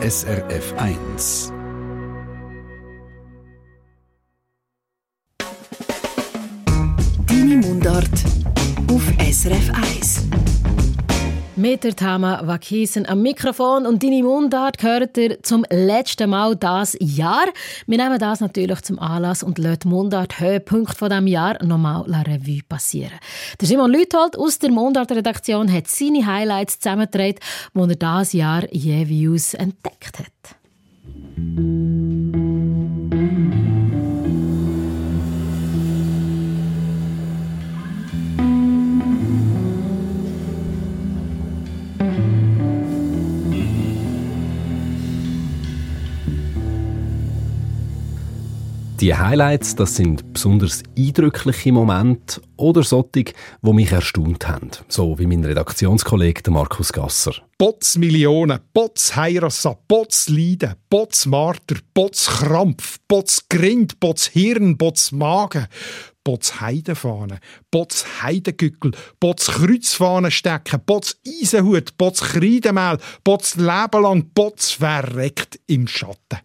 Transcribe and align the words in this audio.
SRF 0.00 0.74
1. 0.76 1.52
Deine 7.26 7.56
Mundart 7.56 8.08
auf 8.88 9.02
SRF 9.18 9.70
1. 9.74 10.47
Mit 11.58 11.82
der 11.82 11.96
Tama 11.96 12.46
Wakisen 12.46 13.04
am 13.08 13.20
Mikrofon 13.20 13.84
und 13.84 14.00
deine 14.04 14.22
Mundart 14.22 14.78
gehört 14.78 15.18
ihr 15.18 15.42
zum 15.42 15.66
letzten 15.68 16.30
Mal 16.30 16.54
das 16.54 16.96
Jahr. 17.00 17.46
Wir 17.84 17.98
nehmen 17.98 18.20
das 18.20 18.38
natürlich 18.38 18.80
zum 18.82 19.00
Anlass 19.00 19.42
und 19.42 19.58
lassen 19.58 19.88
Mundart 19.88 20.38
Höhepunkt 20.38 20.96
von 20.96 21.10
dem 21.10 21.26
Jahr 21.26 21.60
nochmal 21.64 22.04
la 22.06 22.22
Revue 22.22 22.60
passieren. 22.68 23.18
Der 23.60 23.66
Simon 23.66 23.90
Lüthold 23.90 24.38
aus 24.38 24.60
der 24.60 24.70
Mundart-Redaktion 24.70 25.72
hat 25.72 25.88
seine 25.88 26.24
Highlights 26.24 26.78
zusammengetragen, 26.78 27.40
die 27.74 27.80
er 27.80 27.96
das 27.96 28.32
Jahr 28.34 28.72
jeweils 28.72 29.54
entdeckt 29.54 30.20
hat. 30.20 30.54
Die 49.00 49.14
Highlights, 49.14 49.76
das 49.76 49.94
sind 49.94 50.32
besonders 50.32 50.82
eindrückliche 50.98 51.70
Momente 51.70 52.40
oder 52.56 52.82
solche, 52.82 53.26
die 53.62 53.72
mich 53.72 53.92
erstaunt 53.92 54.48
haben. 54.48 54.72
So 54.88 55.16
wie 55.20 55.26
mein 55.26 55.44
Redaktionskollege 55.44 56.50
Markus 56.50 56.92
Gasser. 56.92 57.34
Bots 57.58 57.96
Millionen, 57.96 58.58
Bots 58.72 59.14
Heirassa, 59.14 59.78
Bots 59.86 60.28
Leiden, 60.28 60.74
Bots 60.90 61.26
Marter, 61.26 61.76
Bots 61.94 62.26
Krampf, 62.26 62.98
Bots 63.06 63.48
Grind, 63.48 64.00
Bots 64.00 64.26
Hirn, 64.26 64.76
Bots 64.76 65.12
Magen, 65.12 65.68
Bots 66.24 66.60
Heidefahne, 66.60 67.38
Bots 67.70 68.04
Heidegückel, 68.20 68.90
Bots 69.20 69.46
Kreuzfahne 69.46 70.32
stecken, 70.32 70.80
Bots 70.84 71.20
Eisenhut, 71.24 71.96
Bots 71.98 72.20
Kreidemehl, 72.20 72.98
Bots 73.22 73.54
Leben 73.54 74.02
lang, 74.02 74.30
Bots 74.34 74.72
verreckt 74.72 75.60
im 75.68 75.86
Schatten. 75.86 76.40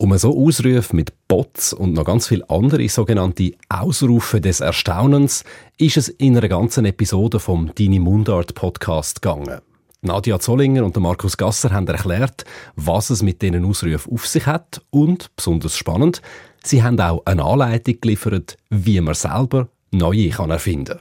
Um 0.00 0.16
so 0.16 0.38
Ausrufe 0.38 0.94
mit 0.94 1.12
Bots 1.26 1.72
und 1.72 1.94
noch 1.94 2.04
ganz 2.04 2.28
viele 2.28 2.48
andere 2.48 2.88
sogenannte 2.88 3.54
Ausrufe 3.68 4.40
des 4.40 4.60
Erstaunens 4.60 5.42
ist 5.76 5.96
es 5.96 6.08
in 6.08 6.36
einer 6.36 6.46
ganzen 6.46 6.84
Episode 6.84 7.40
vom 7.40 7.74
Dini 7.74 7.98
Mundart 7.98 8.54
Podcast 8.54 9.20
gegangen. 9.20 9.60
Nadia 10.00 10.38
Zollinger 10.38 10.84
und 10.84 10.96
Markus 10.98 11.36
Gasser 11.36 11.72
haben 11.72 11.88
erklärt, 11.88 12.44
was 12.76 13.10
es 13.10 13.24
mit 13.24 13.42
diesen 13.42 13.64
Ausrufen 13.64 14.12
auf 14.12 14.28
sich 14.28 14.46
hat 14.46 14.82
und, 14.90 15.34
besonders 15.34 15.76
spannend, 15.76 16.22
sie 16.62 16.84
haben 16.84 17.00
auch 17.00 17.26
eine 17.26 17.42
Anleitung 17.42 18.00
geliefert, 18.00 18.56
wie 18.70 19.00
man 19.00 19.14
selber 19.14 19.66
neue 19.90 20.28
kann 20.28 20.50
erfinden 20.50 21.00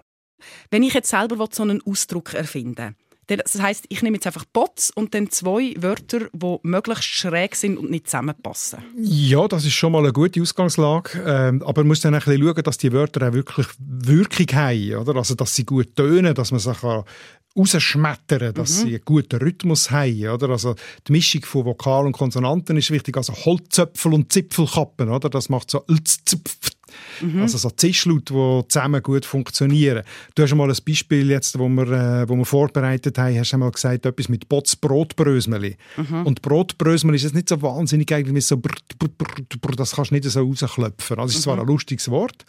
Wenn 0.72 0.82
ich 0.82 0.96
jetzt 0.96 1.12
selber 1.12 1.48
so 1.52 1.62
einen 1.62 1.84
Ausdruck 1.84 2.34
erfinden 2.34 2.78
will, 2.78 2.96
das 3.28 3.62
heißt, 3.62 3.86
ich 3.90 4.02
nehme 4.02 4.16
jetzt 4.16 4.28
einfach 4.28 4.46
Bots 4.46 4.90
und 4.92 5.14
dann 5.14 5.30
zwei 5.30 5.74
Wörter, 5.78 6.30
die 6.32 6.58
möglichst 6.64 7.04
schräg 7.04 7.56
sind 7.56 7.78
und 7.78 7.92
nicht 7.92 8.08
zusammenpassen. 8.08 8.80
Ja, 8.98 9.48
das 9.48 9.66
ist 9.66 9.74
schon 9.74 9.92
mal 9.92 10.00
eine 10.00 10.14
gute 10.14 10.42
Ausgangslage. 10.42 11.22
Ähm, 11.26 11.62
aber 11.64 11.82
man 11.82 11.90
muss 11.90 12.00
dann 12.02 12.14
ein 12.14 12.22
bisschen 12.22 12.42
schauen, 12.42 12.64
dass 12.64 12.78
die 12.78 12.94
Wörter 12.94 13.28
auch 13.28 13.34
wirklich 13.34 13.68
Wirkung 13.80 14.48
haben. 14.54 14.96
Oder? 14.96 15.16
Also, 15.18 15.36
dass 15.36 15.56
sie 15.56 15.66
gut 15.66 15.96
tönen, 15.96 16.34
dass 16.34 16.52
man 16.52 16.60
sie 16.60 16.74
kann 16.74 17.04
rausschmettern, 17.58 18.54
dass 18.54 18.78
mhm. 18.78 18.88
sie 18.88 18.96
einen 18.96 19.06
guten 19.06 19.40
Rhythmus 19.40 19.92
haben. 19.92 20.28
Oder? 20.28 20.50
Also 20.50 20.76
die 21.08 21.12
Mischung 21.12 21.44
von 21.44 21.66
Vokal 21.66 22.06
und 22.06 22.12
Konsonanten 22.12 22.78
ist 22.78 22.92
wichtig. 22.92 23.18
Also 23.18 23.34
Holzzöpfel 23.34 24.14
und 24.14 24.32
Zipfelkappen, 24.32 25.10
oder? 25.10 25.30
das 25.30 25.50
macht 25.50 25.72
so 25.72 25.84
Mhm. 27.22 27.42
Also 27.42 27.58
so 27.58 27.70
Zischlaute, 27.70 28.34
die 28.34 28.68
zusammen 28.68 29.02
gut 29.02 29.26
funktionieren. 29.26 30.04
Du 30.36 30.44
hast 30.44 30.54
mal 30.56 30.70
ein 30.70 30.78
Beispiel 30.86 31.30
jetzt, 31.30 31.58
wo 31.58 31.68
wir, 31.68 31.88
äh, 31.88 32.30
wo 32.30 32.36
wir 32.36 32.46
vorbereitet 32.46 33.18
haben, 33.18 33.38
hast 33.38 33.54
einmal 33.54 33.72
gesagt, 33.72 34.06
etwas 34.06 34.30
mit 34.30 34.48
Bots 34.50 34.76
Brotbrösmeli. 34.76 35.78
Mhm. 35.98 36.26
Und 36.26 36.42
Brotbrösmeli 36.42 37.18
ist 37.18 37.24
jetzt 37.24 37.36
nicht 37.36 37.50
so 37.50 37.62
wahnsinnig 37.62 38.12
eigentlich 38.14 38.46
so 38.46 38.58
brr, 38.58 38.76
brr, 38.98 39.10
brr, 39.62 39.76
das 39.76 39.96
kannst 39.96 40.12
du 40.12 40.16
nicht 40.16 40.26
so 40.26 40.42
rausklopfen. 40.42 41.20
Also 41.20 41.30
es 41.30 41.36
ist 41.36 41.44
zwar 41.44 41.56
mhm. 41.56 41.62
ein 41.62 41.68
lustiges 41.68 42.10
Wort, 42.10 42.46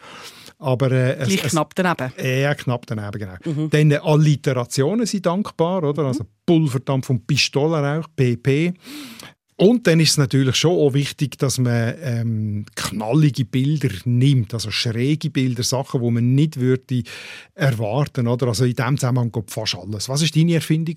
aber, 0.59 0.91
äh, 0.91 1.17
Gleich 1.17 1.45
es, 1.45 1.53
knapp 1.53 1.75
daneben. 1.75 2.13
Ja, 2.21 2.55
knapp 2.55 2.85
daneben, 2.87 3.19
genau. 3.19 3.37
Mhm. 3.45 3.71
Dann 3.71 3.91
äh, 3.93 3.97
Alliterationen 3.97 5.07
sind 5.07 5.25
dankbar, 5.25 5.85
oder? 5.85 6.05
Also 6.05 6.25
Pulverdampf 6.45 7.11
und 7.11 7.27
Pistolenrauch, 7.27 8.07
PP. 8.17 8.75
Und 9.61 9.89
dann 9.89 9.99
ist 9.99 10.11
es 10.11 10.19
natürlich 10.19 10.55
schon 10.55 10.71
auch 10.71 10.95
wichtig, 10.95 11.37
dass 11.37 11.59
man 11.59 11.95
ähm, 12.01 12.67
knallige 12.77 13.45
Bilder 13.45 13.89
nimmt, 14.05 14.55
also 14.55 14.71
schräge 14.71 15.31
Bilder, 15.31 15.65
Sachen, 15.65 16.01
die 16.01 16.11
man 16.11 16.35
nicht 16.37 16.61
würde 16.61 17.03
erwarten 17.55 18.29
oder 18.29 18.47
Also 18.47 18.65
in 18.65 18.75
dem 18.75 18.97
Zusammenhang 18.97 19.33
geht 19.33 19.51
fast 19.51 19.75
alles. 19.75 20.09
Was 20.09 20.23
war 20.23 20.29
deine 20.33 20.55
Erfindung? 20.55 20.95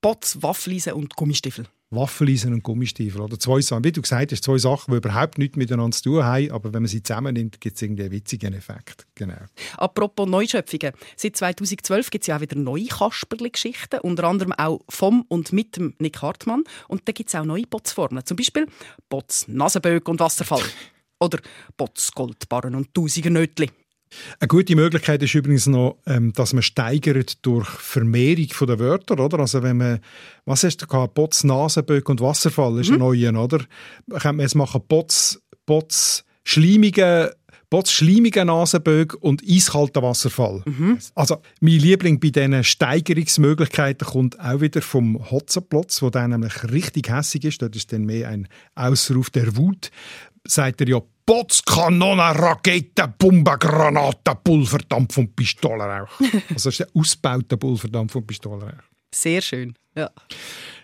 Bots, 0.00 0.40
Waffeleisen 0.40 0.92
und 0.92 1.16
Gummistiefel. 1.16 1.66
Waffeleisen 1.94 2.52
und 2.52 2.62
Gummistiefel. 2.62 3.20
Oder 3.20 3.38
zwei 3.38 3.60
Sachen, 3.60 3.84
wie 3.84 3.92
du 3.92 4.02
gesagt 4.02 4.32
hast, 4.32 4.44
zwei 4.44 4.58
Sachen, 4.58 4.92
die 4.92 4.96
überhaupt 4.96 5.38
nichts 5.38 5.56
miteinander 5.56 5.96
zu 5.96 6.04
tun 6.04 6.24
haben, 6.24 6.50
aber 6.50 6.72
wenn 6.72 6.82
man 6.82 6.88
sie 6.88 7.02
zusammennimmt, 7.02 7.60
gibt 7.60 7.76
es 7.76 7.82
irgendwie 7.82 8.04
einen 8.04 8.12
witzigen 8.12 8.54
Effekt. 8.54 9.06
Genau. 9.14 9.34
Apropos 9.76 10.28
Neuschöpfungen. 10.28 10.92
Seit 11.16 11.36
2012 11.36 12.10
gibt 12.10 12.22
es 12.22 12.26
ja 12.28 12.36
auch 12.36 12.40
wieder 12.40 12.56
neue 12.56 12.86
Kasperli-Geschichten, 12.86 14.00
unter 14.00 14.24
anderem 14.24 14.52
auch 14.52 14.80
vom 14.88 15.22
und 15.28 15.52
mit 15.52 15.76
dem 15.76 15.94
Nick 15.98 16.22
Hartmann. 16.22 16.64
Und 16.88 17.08
da 17.08 17.12
gibt 17.12 17.28
es 17.28 17.34
auch 17.34 17.44
neue 17.44 17.66
Botsformen. 17.66 18.24
Zum 18.24 18.36
Beispiel 18.36 18.66
Bots 19.08 19.48
Nasenböck 19.48 20.08
und 20.08 20.20
Wasserfall. 20.20 20.62
Oder 21.20 21.38
Bots 21.76 22.12
Goldbarren 22.12 22.74
und 22.74 22.92
Tausiger 22.92 23.30
Nötli. 23.30 23.70
Eine 24.40 24.48
gute 24.48 24.76
Möglichkeit 24.76 25.22
ist 25.22 25.34
übrigens 25.34 25.66
noch, 25.66 25.98
ähm, 26.06 26.32
dass 26.32 26.52
man 26.52 26.62
steigert 26.62 27.44
durch 27.44 27.68
Vermehrung 27.68 28.48
der 28.68 28.78
Wörter, 28.78 29.18
oder? 29.18 29.40
Also 29.40 29.62
wenn 29.62 29.76
man, 29.76 30.00
was 30.44 30.64
hast 30.64 30.78
du 30.78 30.86
gehabt? 30.86 31.14
Bots, 31.14 31.44
Nasenböck 31.44 32.08
und 32.08 32.20
Wasserfall 32.20 32.80
ist 32.80 32.88
mhm. 32.88 32.94
ein 32.94 32.98
neuer, 33.00 33.34
oder? 33.42 33.58
Könnte 34.10 34.32
man 34.32 34.40
jetzt 34.40 34.54
machen 34.54 34.82
Bots, 34.86 35.42
Bots, 35.66 36.24
schleimige 36.44 37.34
Bots 37.74 37.90
schleimige 37.90 38.44
Nasenbögen 38.44 39.18
und 39.18 39.42
eiskalter 39.42 40.00
Wasserfall. 40.00 40.62
Mhm. 40.64 40.98
Also 41.16 41.38
mein 41.60 41.80
Liebling 41.80 42.20
bei 42.20 42.30
diesen 42.30 42.62
Steigerungsmöglichkeiten 42.62 44.06
kommt 44.06 44.38
auch 44.38 44.60
wieder 44.60 44.80
vom 44.80 45.28
Hotzenplotz, 45.28 46.00
wo 46.00 46.08
der 46.08 46.28
nämlich 46.28 46.70
richtig 46.70 47.10
hässig 47.10 47.44
ist. 47.44 47.62
Dort 47.62 47.74
ist 47.74 47.92
dann 47.92 48.04
mehr 48.04 48.28
ein 48.28 48.46
Ausruf 48.76 49.30
der 49.30 49.56
Wut. 49.56 49.90
Sagt 50.46 50.80
er 50.82 50.88
ja 50.88 51.00
Botzkanonen, 51.26 52.36
Raketen, 52.36 53.14
Bomben, 53.16 53.58
Granaten, 53.58 54.34
Pulverdampf 54.44 55.16
und 55.18 55.34
Pistolenrauch. 55.34 56.20
also 56.20 56.34
das 56.54 56.66
ist 56.66 56.80
der 56.80 56.88
ausgebaute 56.94 57.56
Pulverdampf 57.56 58.14
und 58.14 58.26
Pistolenrauch. 58.26 58.82
Sehr 59.14 59.40
schön, 59.40 59.74
ja. 59.96 60.10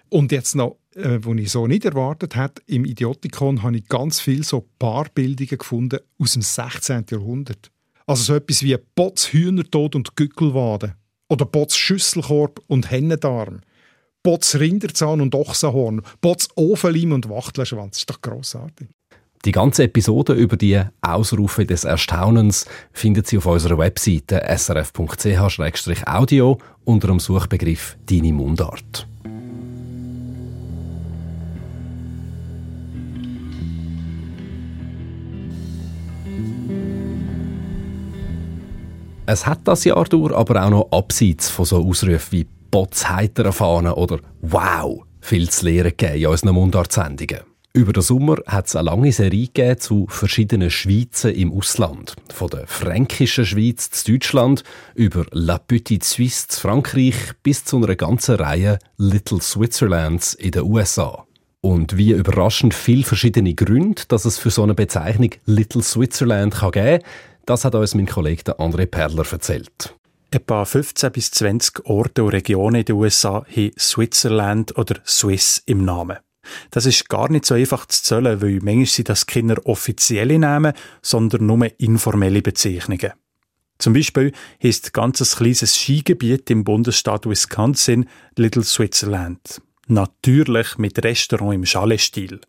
Und 0.09 0.33
jetzt 0.33 0.57
noch, 0.57 0.79
äh, 0.95 1.19
wo 1.21 1.35
ich 1.35 1.51
so 1.51 1.67
nicht 1.67 1.85
erwartet 1.85 2.37
habe, 2.37 2.55
im 2.67 2.85
Idiotikon 2.85 3.63
habe 3.63 3.79
ich 3.79 3.89
ganz 3.89 4.21
viele 4.21 4.43
so 4.43 4.67
Paarbildungen 4.79 5.59
gefunden 5.59 6.01
aus 6.19 6.33
dem 6.33 6.43
16. 6.43 7.07
Jahrhundert. 7.11 7.71
Also 8.07 8.25
so 8.25 8.35
etwas 8.35 8.63
wie 8.63 8.77
Botz 8.95 9.33
Hühnertod 9.33 9.95
und 9.95 10.17
Gückelwade 10.17 10.97
oder 11.29 11.45
Botz 11.45 11.77
Schüsselkorb 11.77 12.61
und 12.67 12.91
Hennendarm. 12.91 13.61
Botz 14.23 14.57
Rinderzahn 14.57 15.21
und 15.21 15.35
Ochsenhorn, 15.35 16.03
Botz 16.21 16.49
Ofenleim 16.57 17.13
und 17.13 17.29
Wachtlerschwanz. 17.29 17.93
Das 17.93 17.99
ist 18.01 18.11
doch 18.11 18.21
grossartig. 18.21 18.89
Die 19.47 19.53
ganze 19.53 19.85
Episode 19.85 20.35
über 20.35 20.59
die 20.59 20.79
Ausrufe 21.01 21.65
des 21.65 21.85
Erstaunens 21.85 22.67
findet 22.93 23.27
Sie 23.27 23.39
auf 23.39 23.47
unserer 23.47 23.79
Webseite 23.79 24.43
srf.ch-audio 24.47 26.59
unter 26.85 27.09
dem 27.09 27.21
Suchbegriff 27.21 27.97
Deine 28.05 28.35
Mundart. 28.35 29.07
Es 39.25 39.47
hat 39.47 39.61
das 39.65 39.85
Jahr 39.85 40.05
durch 40.05 40.35
aber 40.35 40.63
auch 40.63 40.71
noch 40.71 40.93
abseits 40.93 41.49
von 41.49 41.65
so 41.65 41.83
Ausrufen 41.83 42.33
wie 42.33 42.47
«Bots 42.71 43.09
heiter 43.09 43.55
Fahne» 43.55 43.95
oder 43.95 44.19
«Wow» 44.43 45.07
viel 45.23 45.49
zu 45.49 45.65
lernen 45.65 45.95
gegeben 45.97 46.17
in 46.17 46.27
unseren 46.27 46.55
Mundartsendungen. 46.55 47.50
Über 47.73 47.93
den 47.93 48.03
Sommer 48.03 48.39
hat 48.47 48.67
es 48.67 48.75
eine 48.75 48.91
lange 48.91 49.13
Serie 49.13 49.77
zu 49.77 50.07
verschiedenen 50.09 50.71
Schweizen 50.71 51.33
im 51.33 51.53
Ausland. 51.53 52.17
Von 52.35 52.51
der 52.51 52.67
fränkischen 52.67 53.47
Schweiz 53.47 53.91
zu 53.91 54.13
Deutschland 54.13 54.65
über 54.97 55.25
La 55.31 55.59
Petite 55.59 56.05
Suisse 56.05 56.49
zu 56.49 56.61
Frankreich 56.61 57.15
bis 57.45 57.65
zu 57.65 57.77
einer 57.77 57.95
ganzen 57.95 58.35
Reihe 58.37 58.81
Little 58.97 59.41
Switzerlands 59.41 60.35
in 60.35 60.51
den 60.51 60.63
USA. 60.63 61.27
Und 61.61 61.97
wie 61.97 62.11
überraschend 62.11 62.75
viele 62.75 63.05
verschiedene 63.05 63.55
Gründe, 63.55 64.03
dass 64.09 64.25
es 64.25 64.39
für 64.39 64.51
so 64.51 64.65
eine 64.65 64.75
Bezeichnung 64.75 65.31
Little 65.47 65.83
Switzerland 65.83 66.55
kann 66.57 66.73
geben 66.73 67.05
das 67.47 67.65
hat 67.65 67.75
uns 67.75 67.97
mein 67.97 68.07
Kollege 68.07 68.59
André 68.61 68.87
Perler 68.87 69.25
erzählt. 69.29 69.97
Etwa 70.31 70.65
15 70.65 71.11
bis 71.11 71.33
20 71.33 71.85
Orte 71.87 72.23
und 72.23 72.31
Regionen 72.31 72.77
in 72.77 72.85
den 72.85 72.95
USA 72.95 73.45
haben 73.45 73.73
Switzerland 73.77 74.79
oder 74.79 75.01
Swiss 75.05 75.61
im 75.67 75.85
Namen. 75.85 76.19
Das 76.71 76.87
ist 76.87 77.09
gar 77.09 77.31
nicht 77.31 77.45
so 77.45 77.55
einfach 77.55 77.87
zu 77.87 78.03
zählen, 78.03 78.41
weil 78.41 78.61
manchmal 78.63 78.87
sind 78.87 79.09
das 79.09 79.27
Kinder 79.27 79.57
offizielle 79.65 80.39
Namen, 80.39 80.73
sondern 81.03 81.47
nur 81.47 81.69
informelle 81.81 82.43
Bezeichnungen. 82.43 83.13
Zum 83.79 83.95
Beispiel 83.95 84.33
heisst 84.63 84.93
ganzes 84.93 85.37
kleines 85.37 85.77
Skigebiet 85.77 86.51
im 86.51 86.65
Bundesstaat 86.65 87.27
Wisconsin 87.27 88.09
Little 88.37 88.63
Switzerland. 88.63 89.63
Natürlich 89.87 90.77
mit 90.77 91.03
Restaurant 91.03 91.55
im 91.55 91.65
Chalet-Stil. 91.65 92.41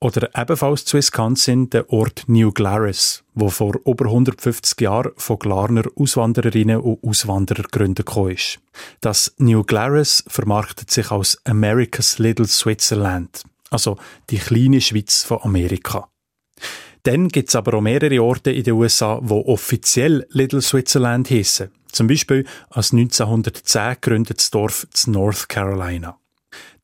Oder 0.00 0.30
ebenfalls 0.36 0.84
zu 0.84 0.96
Wisconsin 0.96 1.70
der 1.70 1.88
Ort 1.92 2.24
New 2.26 2.50
Glarus, 2.50 3.22
wo 3.34 3.48
vor 3.48 3.74
über 3.86 4.06
150 4.06 4.80
Jahren 4.80 5.12
von 5.16 5.38
Glarner 5.38 5.84
Auswandererinnen 5.94 6.80
und 6.80 7.04
Auswanderern 7.04 7.66
gegründet 7.70 8.10
ist. 8.30 8.58
Das 9.00 9.32
New 9.38 9.62
Glarus 9.62 10.24
vermarktet 10.26 10.90
sich 10.90 11.10
als 11.10 11.38
America's 11.44 12.18
Little 12.18 12.46
Switzerland, 12.46 13.44
also 13.70 13.96
die 14.30 14.38
kleine 14.38 14.80
Schweiz 14.80 15.22
von 15.22 15.38
Amerika. 15.42 16.08
Dann 17.04 17.28
gibt 17.28 17.48
es 17.48 17.56
aber 17.56 17.74
auch 17.74 17.80
mehrere 17.80 18.22
Orte 18.22 18.52
in 18.52 18.64
den 18.64 18.74
USA, 18.74 19.18
wo 19.22 19.40
offiziell 19.40 20.26
Little 20.30 20.62
Switzerland 20.62 21.30
heissen. 21.30 21.70
Zum 21.90 22.06
Beispiel 22.06 22.46
als 22.70 22.92
1910 22.92 23.96
gegründetes 24.00 24.50
Dorf 24.50 24.86
zu 24.92 25.10
North 25.10 25.48
Carolina. 25.48 26.18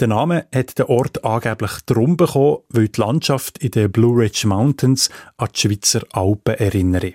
Der 0.01 0.09
Name 0.09 0.47
hat 0.55 0.79
der 0.79 0.89
Ort 0.89 1.25
angeblich 1.25 1.73
darum 1.87 2.17
bekommen, 2.17 2.59
weil 2.69 2.89
die 2.89 3.01
Landschaft 3.01 3.59
in 3.59 3.71
den 3.71 3.91
Blue 3.93 4.17
Ridge 4.17 4.47
Mountains 4.47 5.11
an 5.37 5.49
die 5.55 5.61
Schweizer 5.61 6.03
Alpen 6.13 6.55
erinnere. 6.55 7.15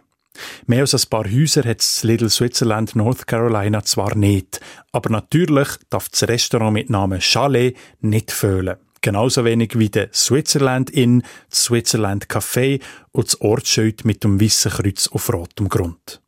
Mehr 0.66 0.82
als 0.82 0.96
ein 0.96 1.10
paar 1.10 1.26
Häuser 1.26 1.64
hat 1.64 1.80
das 1.80 2.04
Little 2.04 2.30
Switzerland 2.30 2.96
North 2.96 3.28
Carolina 3.28 3.84
zwar 3.84 4.16
nicht, 4.16 4.60
aber 4.92 5.10
natürlich 5.10 5.68
darf 5.90 6.10
das 6.10 6.24
Restaurant 6.24 6.74
mit 6.74 6.90
Namen 6.90 7.22
Chalet 7.22 7.78
nicht 8.02 8.32
fehlen. 8.32 8.78
Genauso 9.02 9.44
wenig 9.44 9.78
wie 9.78 9.90
der 9.90 10.10
Switzerland 10.14 10.90
Inn, 10.90 11.24
das 11.50 11.66
Switzerland 11.66 12.28
Café 12.28 12.82
und 13.12 13.28
das 13.28 13.42
Ortsschild 13.42 14.06
mit 14.06 14.24
dem 14.24 14.40
weißen 14.40 14.72
Kreuz 14.72 15.10
auf 15.10 15.32
rotem 15.32 15.68
Grund. 15.68 16.22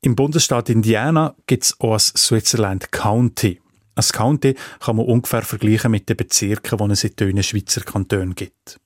Im 0.00 0.16
Bundesstaat 0.16 0.70
Indiana 0.70 1.34
gibt 1.46 1.64
es 1.64 1.80
auch 1.80 1.92
das 1.92 2.06
Switzerland 2.16 2.90
County. 2.90 3.60
Ein 3.98 4.04
County 4.12 4.54
kann 4.78 4.96
man 4.96 5.06
ungefähr 5.06 5.42
vergleichen 5.42 5.90
mit 5.90 6.08
den 6.08 6.16
Bezirken, 6.16 6.78
die 6.78 6.92
es 6.92 7.02
in 7.02 7.16
den 7.16 7.42
Schweizer 7.42 7.80
Kantonen 7.80 8.36
gibt. 8.36 8.78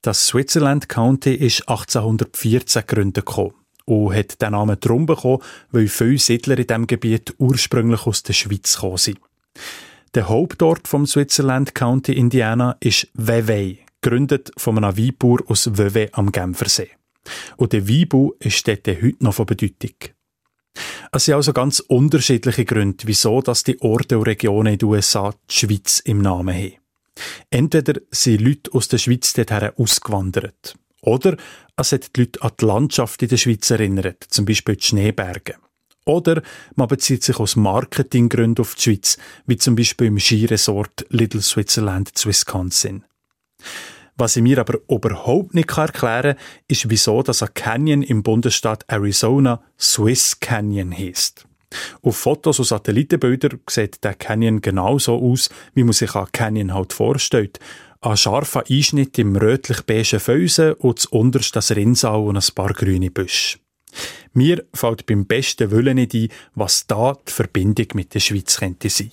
Das 0.00 0.28
Switzerland 0.28 0.88
County 0.88 1.34
ist 1.34 1.68
1814 1.68 2.82
gegründet 2.86 3.28
und 3.84 4.14
hat 4.14 4.40
den 4.40 4.52
Namen 4.52 4.78
darum 4.80 5.04
bekommen, 5.04 5.42
weil 5.72 5.88
viele 5.88 6.18
Siedler 6.18 6.56
in 6.56 6.66
diesem 6.66 6.86
Gebiet 6.86 7.34
ursprünglich 7.36 8.06
aus 8.06 8.22
der 8.22 8.32
Schweiz 8.32 8.74
gekommen 8.74 8.96
sind. 8.96 9.18
Der 10.14 10.30
Hauptort 10.30 10.88
vom 10.88 11.06
Switzerland 11.06 11.74
County 11.74 12.14
Indiana 12.14 12.76
ist 12.80 13.08
Vevey, 13.12 13.80
gegründet 14.00 14.52
von 14.56 14.78
einem 14.78 14.96
Weinbauer 14.96 15.40
aus 15.48 15.76
Vevey 15.76 16.08
am 16.12 16.32
Genfersee. 16.32 16.90
Und 17.58 17.74
der 17.74 17.86
Weinbau 17.86 18.32
ist 18.38 18.66
dort 18.66 18.86
heute 18.86 19.16
noch 19.22 19.34
von 19.34 19.44
Bedeutung. 19.44 20.15
Es 21.12 21.24
sind 21.24 21.34
also 21.34 21.52
ganz 21.52 21.80
unterschiedliche 21.80 22.64
Gründe, 22.64 23.06
wieso 23.06 23.40
dass 23.40 23.64
die 23.64 23.80
Orte 23.80 24.18
und 24.18 24.26
Regionen 24.26 24.74
in 24.74 24.78
den 24.78 24.88
USA 24.88 25.34
die 25.50 25.54
Schweiz 25.54 26.00
im 26.00 26.20
Namen 26.20 26.54
haben. 26.54 26.74
Entweder 27.50 28.00
sind 28.10 28.42
Leute 28.42 28.72
aus 28.72 28.88
der 28.88 28.98
Schweiz 28.98 29.32
dorthin 29.32 29.70
ausgewandert. 29.76 30.74
Oder 31.02 31.36
es 31.76 31.92
hat 31.92 32.16
die 32.16 32.20
Leute 32.20 32.42
an 32.42 32.50
die 32.60 32.64
Landschaft 32.64 33.22
in 33.22 33.28
der 33.28 33.36
Schweiz 33.36 33.70
erinnert, 33.70 34.24
zum 34.28 34.44
Beispiel 34.44 34.76
die 34.76 34.84
Schneeberge. 34.84 35.56
Oder 36.04 36.42
man 36.76 36.88
bezieht 36.88 37.24
sich 37.24 37.38
aus 37.38 37.56
Marketinggründen 37.56 38.62
auf 38.62 38.76
die 38.76 38.82
Schweiz, 38.82 39.18
wie 39.46 39.56
zum 39.56 39.74
Beispiel 39.74 40.06
im 40.06 40.20
Skiresort 40.20 41.06
Little 41.10 41.42
Switzerland 41.42 42.16
zu 42.16 42.28
Wisconsin. 42.28 43.04
Was 44.18 44.36
ich 44.36 44.42
mir 44.42 44.58
aber 44.58 44.78
überhaupt 44.88 45.54
nicht 45.54 45.76
erklären 45.76 46.34
kann, 46.34 46.42
ist, 46.68 46.88
wieso 46.88 47.22
das 47.22 47.42
ein 47.42 47.52
Canyon 47.52 48.02
im 48.02 48.22
Bundesstaat 48.22 48.84
Arizona 48.88 49.62
Swiss 49.78 50.40
Canyon 50.40 50.96
heisst. 50.96 51.46
Auf 52.00 52.16
Fotos 52.16 52.58
und 52.58 52.64
Satellitenbildern 52.64 53.60
sieht 53.68 54.02
der 54.04 54.14
Canyon 54.14 54.62
genauso 54.62 55.18
aus, 55.18 55.50
wie 55.74 55.84
man 55.84 55.92
sich 55.92 56.14
einen 56.14 56.32
Canyon 56.32 56.72
halt 56.72 56.94
vorstellt. 56.94 57.60
Ein 58.00 58.16
scharfer 58.16 58.64
Einschnitt 58.70 59.18
im 59.18 59.36
rötlich-beigen 59.36 60.20
Felsen 60.20 60.72
und 60.74 60.98
das 60.98 61.06
unterste 61.06 61.54
das 61.54 61.72
Rinnsal 61.72 62.20
und 62.20 62.36
ein 62.36 62.54
paar 62.54 62.72
grüne 62.72 63.10
Büsche. 63.10 63.58
Mir 64.32 64.64
fällt 64.72 65.06
beim 65.06 65.26
besten 65.26 65.70
Willen 65.70 65.96
nicht 65.96 66.14
ein, 66.14 66.28
was 66.54 66.86
da 66.86 67.18
die 67.26 67.32
Verbindung 67.32 67.88
mit 67.94 68.14
der 68.14 68.20
Schweiz 68.20 68.58
könnte 68.58 68.88
sein. 68.88 69.10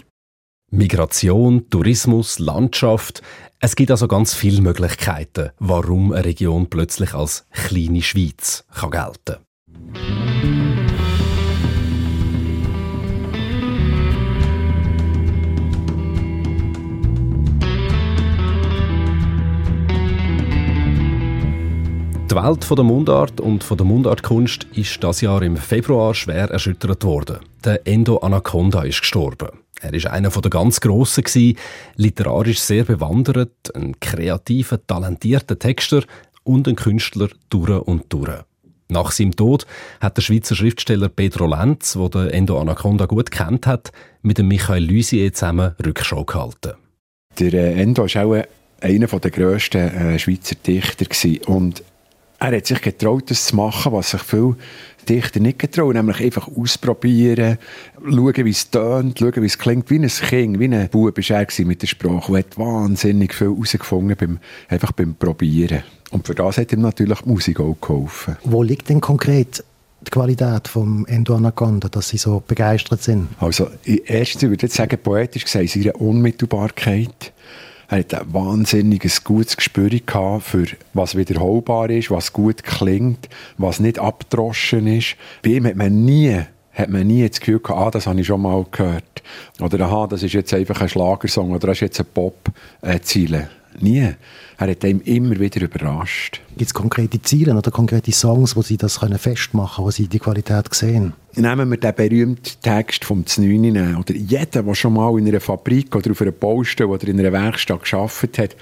Migration, 0.76 1.70
Tourismus, 1.70 2.40
Landschaft. 2.40 3.22
Es 3.60 3.76
gibt 3.76 3.92
also 3.92 4.08
ganz 4.08 4.34
viele 4.34 4.60
Möglichkeiten, 4.60 5.52
warum 5.60 6.12
eine 6.12 6.26
Region 6.26 6.68
plötzlich 6.68 7.14
als 7.14 7.46
kleine 7.52 8.02
Schweiz 8.02 8.66
kann 8.74 8.90
gelten 8.90 9.38
Die 22.32 22.36
Welt 22.36 22.68
der 22.68 22.84
Mundart 22.84 23.40
und 23.40 23.70
der 23.70 23.86
Mundartkunst 23.86 24.64
ist 24.74 25.04
das 25.04 25.22
Jahr 25.22 25.44
im 25.44 25.56
Februar 25.56 26.16
schwer 26.16 26.50
erschüttert 26.50 27.04
worden. 27.04 27.38
Der 27.64 27.86
Endo 27.86 28.18
Anaconda 28.18 28.82
ist 28.82 29.02
gestorben. 29.02 29.63
Er 29.84 29.94
ist 29.94 30.08
einer 30.08 30.30
der 30.30 30.50
ganz 30.50 30.80
Grossen, 30.80 31.58
literarisch 31.98 32.62
sehr 32.62 32.86
bewandert, 32.86 33.76
ein 33.76 34.00
kreativer, 34.00 34.80
talentierter 34.88 35.60
Texter 35.60 36.04
und 36.44 36.70
ein 36.70 36.78
Künstler 36.78 37.28
durch 37.50 37.82
und 37.82 38.06
durch. 38.08 38.32
Nach 38.88 39.12
seinem 39.12 39.36
Tod 39.36 39.66
hat 40.00 40.16
der 40.16 40.22
Schweizer 40.22 40.56
Schriftsteller 40.56 41.10
Pedro 41.10 41.48
Lenz, 41.48 41.98
der 42.00 42.10
den 42.10 42.30
Endo 42.30 42.60
Anaconda 42.62 43.08
gut 43.08 43.30
kennt 43.30 43.68
hat, 43.68 43.92
mit 44.22 44.38
dem 44.38 44.48
Michael 44.48 44.84
Lysier 44.84 45.34
zusammen 45.34 45.76
Rückschau 45.86 46.24
gehalten. 46.24 46.74
Der 47.40 47.54
äh, 47.54 47.82
Endo 47.82 48.04
war 48.04 48.26
auch 48.26 48.44
einer 48.80 49.08
der 49.08 49.32
grössten 49.32 49.80
äh, 49.80 50.18
Schweizer 50.18 50.56
Dichter 50.56 51.08
und 51.50 51.84
er 52.40 52.58
hat 52.58 52.68
sich 52.68 52.82
getraut, 52.82 53.32
das 53.32 53.48
zu 53.48 53.56
machen, 53.56 53.94
was 53.94 54.12
sich 54.12 54.22
viele 54.22 54.58
Dichter 55.06 55.40
nicht 55.40 55.60
getrauen, 55.60 55.94
nämlich 55.94 56.22
einfach 56.22 56.48
ausprobieren, 56.48 57.58
schauen, 58.04 58.46
wie 58.46 58.50
es 58.50 58.70
tönt, 58.70 59.20
schauen, 59.20 59.42
wie 59.42 59.46
es 59.46 59.58
klingt, 59.58 59.90
wie 59.90 60.00
ein 60.00 60.08
Kind, 60.08 60.60
wie 60.60 60.66
ein 60.66 60.90
Bub 60.90 61.18
war 61.18 61.48
er 61.58 61.66
mit 61.66 61.82
der 61.82 61.88
Sprache 61.88 62.32
und 62.32 62.38
hat 62.38 62.58
wahnsinnig 62.58 63.34
viel 63.34 63.50
herausgefunden, 63.50 64.16
beim, 64.18 64.40
einfach 64.70 64.92
beim 64.92 65.16
Probieren. 65.16 65.84
Und 66.12 66.28
für 66.28 66.36
das 66.36 66.58
hat 66.58 66.72
ihm 66.72 66.82
natürlich 66.82 67.22
die 67.22 67.30
Musik 67.30 67.60
auch 67.60 67.76
geholfen. 67.82 68.38
Wo 68.44 68.62
liegt 68.62 68.90
denn 68.90 69.02
konkret 69.02 69.64
die 70.06 70.12
Qualität 70.12 70.68
vom 70.68 71.06
Endo 71.08 71.36
Anaconda, 71.36 71.90
dass 71.90 72.10
Sie 72.10 72.18
so 72.18 72.44
begeistert 72.46 73.02
sind? 73.02 73.30
Also, 73.40 73.70
erstens 73.86 74.44
würde 74.44 74.66
ich 74.66 74.74
sagen, 74.74 74.98
poetisch 75.02 75.46
gesagt, 75.46 75.70
seine 75.70 75.94
Unmittelbarkeit 75.94 77.34
er 77.94 78.00
hat 78.00 78.14
ein 78.14 78.34
wahnsinniges 78.34 79.24
gutes 79.24 79.56
Gespür 79.56 79.90
für 80.40 80.66
was 80.94 81.16
wiederholbar 81.16 81.92
ist, 81.92 82.10
was 82.10 82.34
gut 82.34 82.64
klingt, 82.64 83.30
was 83.58 83.80
nicht 83.80 84.00
abgedroschen 84.00 84.88
ist. 84.88 85.16
Bei 85.44 85.52
ihm 85.52 85.66
hat 85.66 85.76
man 85.76 86.04
nie 86.04 86.42
hat 86.74 86.90
man 86.90 87.06
nie 87.06 87.28
das 87.28 87.40
Gefühl 87.40 87.60
gehabt, 87.60 87.80
ah, 87.80 87.92
das 87.92 88.08
habe 88.08 88.20
ich 88.20 88.26
schon 88.26 88.42
mal 88.42 88.66
gehört. 88.72 89.22
Oder 89.62 89.86
aha, 89.86 90.08
das 90.08 90.24
ist 90.24 90.34
jetzt 90.34 90.52
einfach 90.56 90.82
ein 90.82 90.90
Schlagersong 90.90 91.52
oder 91.52 91.68
das 91.68 91.78
ist 91.78 91.82
jetzt 91.82 92.00
ein 92.00 92.08
Pop-Ziele. 92.12 93.50
Nie. 93.80 94.16
Er 94.58 94.70
hat 94.70 94.86
einem 94.86 95.02
immer 95.02 95.40
wieder 95.40 95.62
überrascht. 95.62 96.42
Gibt 96.58 96.70
es 96.70 96.74
konkrete 96.74 97.22
Ziele 97.22 97.56
oder 97.56 97.72
konkrete 97.72 98.12
Songs, 98.12 98.56
wo 98.56 98.62
Sie 98.62 98.78
das 98.78 99.00
können 99.00 99.18
festmachen 99.18 99.76
können, 99.76 99.88
wo 99.88 99.92
Sie 99.92 100.08
die 100.08 100.20
Qualität 100.20 100.74
sehen? 100.74 101.14
Nehmen 101.36 101.70
wir 101.70 101.78
den 101.78 101.96
berühmten 101.96 102.52
Text 102.62 103.06
vom 103.06 103.26
Znüni 103.26 103.72
oder 103.72 104.14
jeder, 104.14 104.64
der 104.64 104.76
schon 104.76 104.94
mal 104.94 105.18
in 105.18 105.28
einer 105.28 105.40
Fabrik 105.40 105.96
oder 105.96 106.12
auf 106.12 106.22
einer 106.22 106.32
Baustelle 106.32 106.90
oder 106.90 107.08
in 107.08 107.20
einer 107.20 107.32
Werkstatt 107.32 107.82
geschafft 107.82 108.38
hat, 108.38 108.56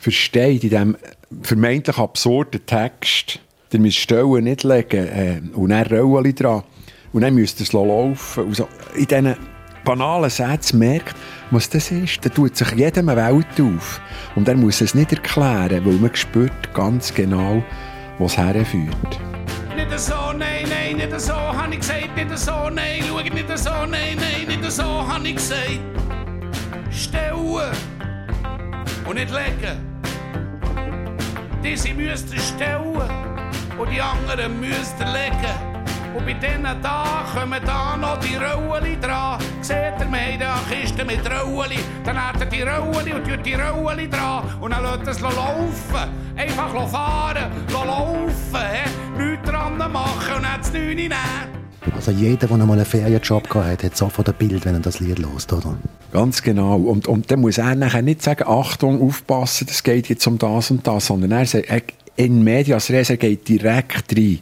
versteht 0.00 0.64
in 0.64 0.70
diesem 0.70 0.96
vermeintlich 1.42 1.98
absurden 1.98 2.64
Text, 2.66 3.40
ihr 3.72 3.80
müsst 3.80 3.98
Stellen 3.98 4.44
nicht 4.44 4.64
legen 4.64 5.06
äh, 5.06 5.40
und 5.54 5.70
dann 5.70 5.86
Rollen 5.86 6.34
dran 6.34 6.62
und 7.12 7.22
dann 7.22 7.34
müsst 7.34 7.60
ihr 7.60 7.64
es 7.64 7.72
laufen. 7.72 8.44
Und 8.44 8.56
so, 8.56 8.68
in 8.94 9.06
diesen 9.06 9.36
banalen 9.88 10.28
Sätzen 10.28 10.80
merkt, 10.80 11.16
was 11.50 11.70
das 11.70 11.90
ist, 11.90 12.22
dann 12.22 12.34
tut 12.34 12.54
sich 12.54 12.70
jedem 12.72 13.08
eine 13.08 13.32
Welt 13.32 13.58
auf. 13.58 14.02
Und 14.34 14.46
er 14.46 14.54
muss 14.54 14.82
es 14.82 14.94
nicht 14.94 15.12
erklären, 15.12 15.82
weil 15.82 15.94
man 15.94 16.14
spürt 16.14 16.74
ganz 16.74 17.14
genau, 17.14 17.62
wo 18.18 18.26
es 18.26 18.36
herführt. 18.36 19.18
Nicht 19.74 19.98
so, 19.98 20.14
nein, 20.36 20.66
nein, 20.68 20.96
nicht 20.98 21.18
so, 21.18 21.32
habe 21.32 21.72
ich 21.72 21.80
gesagt, 21.80 22.14
nicht 22.14 22.38
so, 22.38 22.68
nein, 22.68 23.02
schau 23.08 23.22
nicht 23.22 23.58
so, 23.58 23.70
nein, 23.70 24.18
nein, 24.18 24.60
nicht 24.60 24.70
so, 24.70 24.84
habe 24.84 25.26
ich 25.26 25.36
gesagt. 25.36 25.80
Stellen 26.90 27.72
und 29.08 29.14
nicht 29.14 29.30
legen. 29.30 29.78
Diese 31.64 31.94
müssten 31.94 32.38
stellen 32.38 32.94
und 33.78 33.90
die 33.90 34.02
anderen 34.02 34.60
müssten 34.60 35.06
legen. 35.14 35.77
Und 36.16 36.24
bei 36.26 36.32
denen 36.34 36.82
da 36.82 37.24
kommen 37.34 37.60
da 37.64 37.96
noch 37.96 38.18
die 38.20 38.36
Rollen 38.36 39.00
dran. 39.00 39.40
Seht 39.60 40.00
ihr, 40.00 40.10
wir 40.10 40.48
haben 40.48 40.64
eine 40.70 40.80
Kiste 40.80 41.04
mit 41.04 41.20
Rollen. 41.30 41.78
Dann 42.04 42.16
hat 42.16 42.40
er 42.40 42.46
die 42.46 42.62
Rollen 42.62 43.12
und 43.12 43.24
tut 43.28 43.44
die 43.44 43.54
Rollen 43.54 44.10
dran. 44.10 44.44
Und 44.60 44.72
dann 44.72 44.82
lässt 44.82 45.08
es 45.08 45.20
laufen. 45.20 46.08
Einfach 46.36 46.88
fahren, 46.88 47.50
laufen. 47.72 48.34
He? 48.52 49.22
Nichts 49.22 49.50
dran 49.50 49.76
machen 49.76 50.36
und 50.36 50.42
dann 50.42 50.60
das 50.60 50.72
Neune 50.72 50.94
nehmen. 50.94 51.14
Also 51.94 52.10
jeder, 52.10 52.46
der 52.46 52.50
einmal 52.52 52.76
einen 52.76 52.86
Ferienjob 52.86 53.54
hatte, 53.54 53.86
hat 53.86 53.96
sofort 53.96 54.28
ein 54.28 54.34
Bild, 54.34 54.64
wenn 54.64 54.74
er 54.74 54.80
das 54.80 55.00
Lied 55.00 55.18
hört, 55.18 55.52
oder? 55.52 55.76
Ganz 56.12 56.42
genau. 56.42 56.76
Und, 56.76 57.06
und 57.06 57.30
dann 57.30 57.40
muss 57.40 57.58
er 57.58 57.74
nachher 57.74 58.02
nicht 58.02 58.22
sagen, 58.22 58.44
Achtung, 58.46 59.02
aufpassen, 59.02 59.66
es 59.70 59.82
geht 59.82 60.08
jetzt 60.08 60.26
um 60.26 60.38
das 60.38 60.70
und 60.70 60.86
das, 60.86 61.06
sondern 61.06 61.32
er 61.32 61.46
sagt, 61.46 61.94
in 62.16 62.42
medias 62.42 62.90
res, 62.90 63.10
er 63.10 63.16
geht 63.16 63.48
direkt 63.48 64.16
rein. 64.16 64.40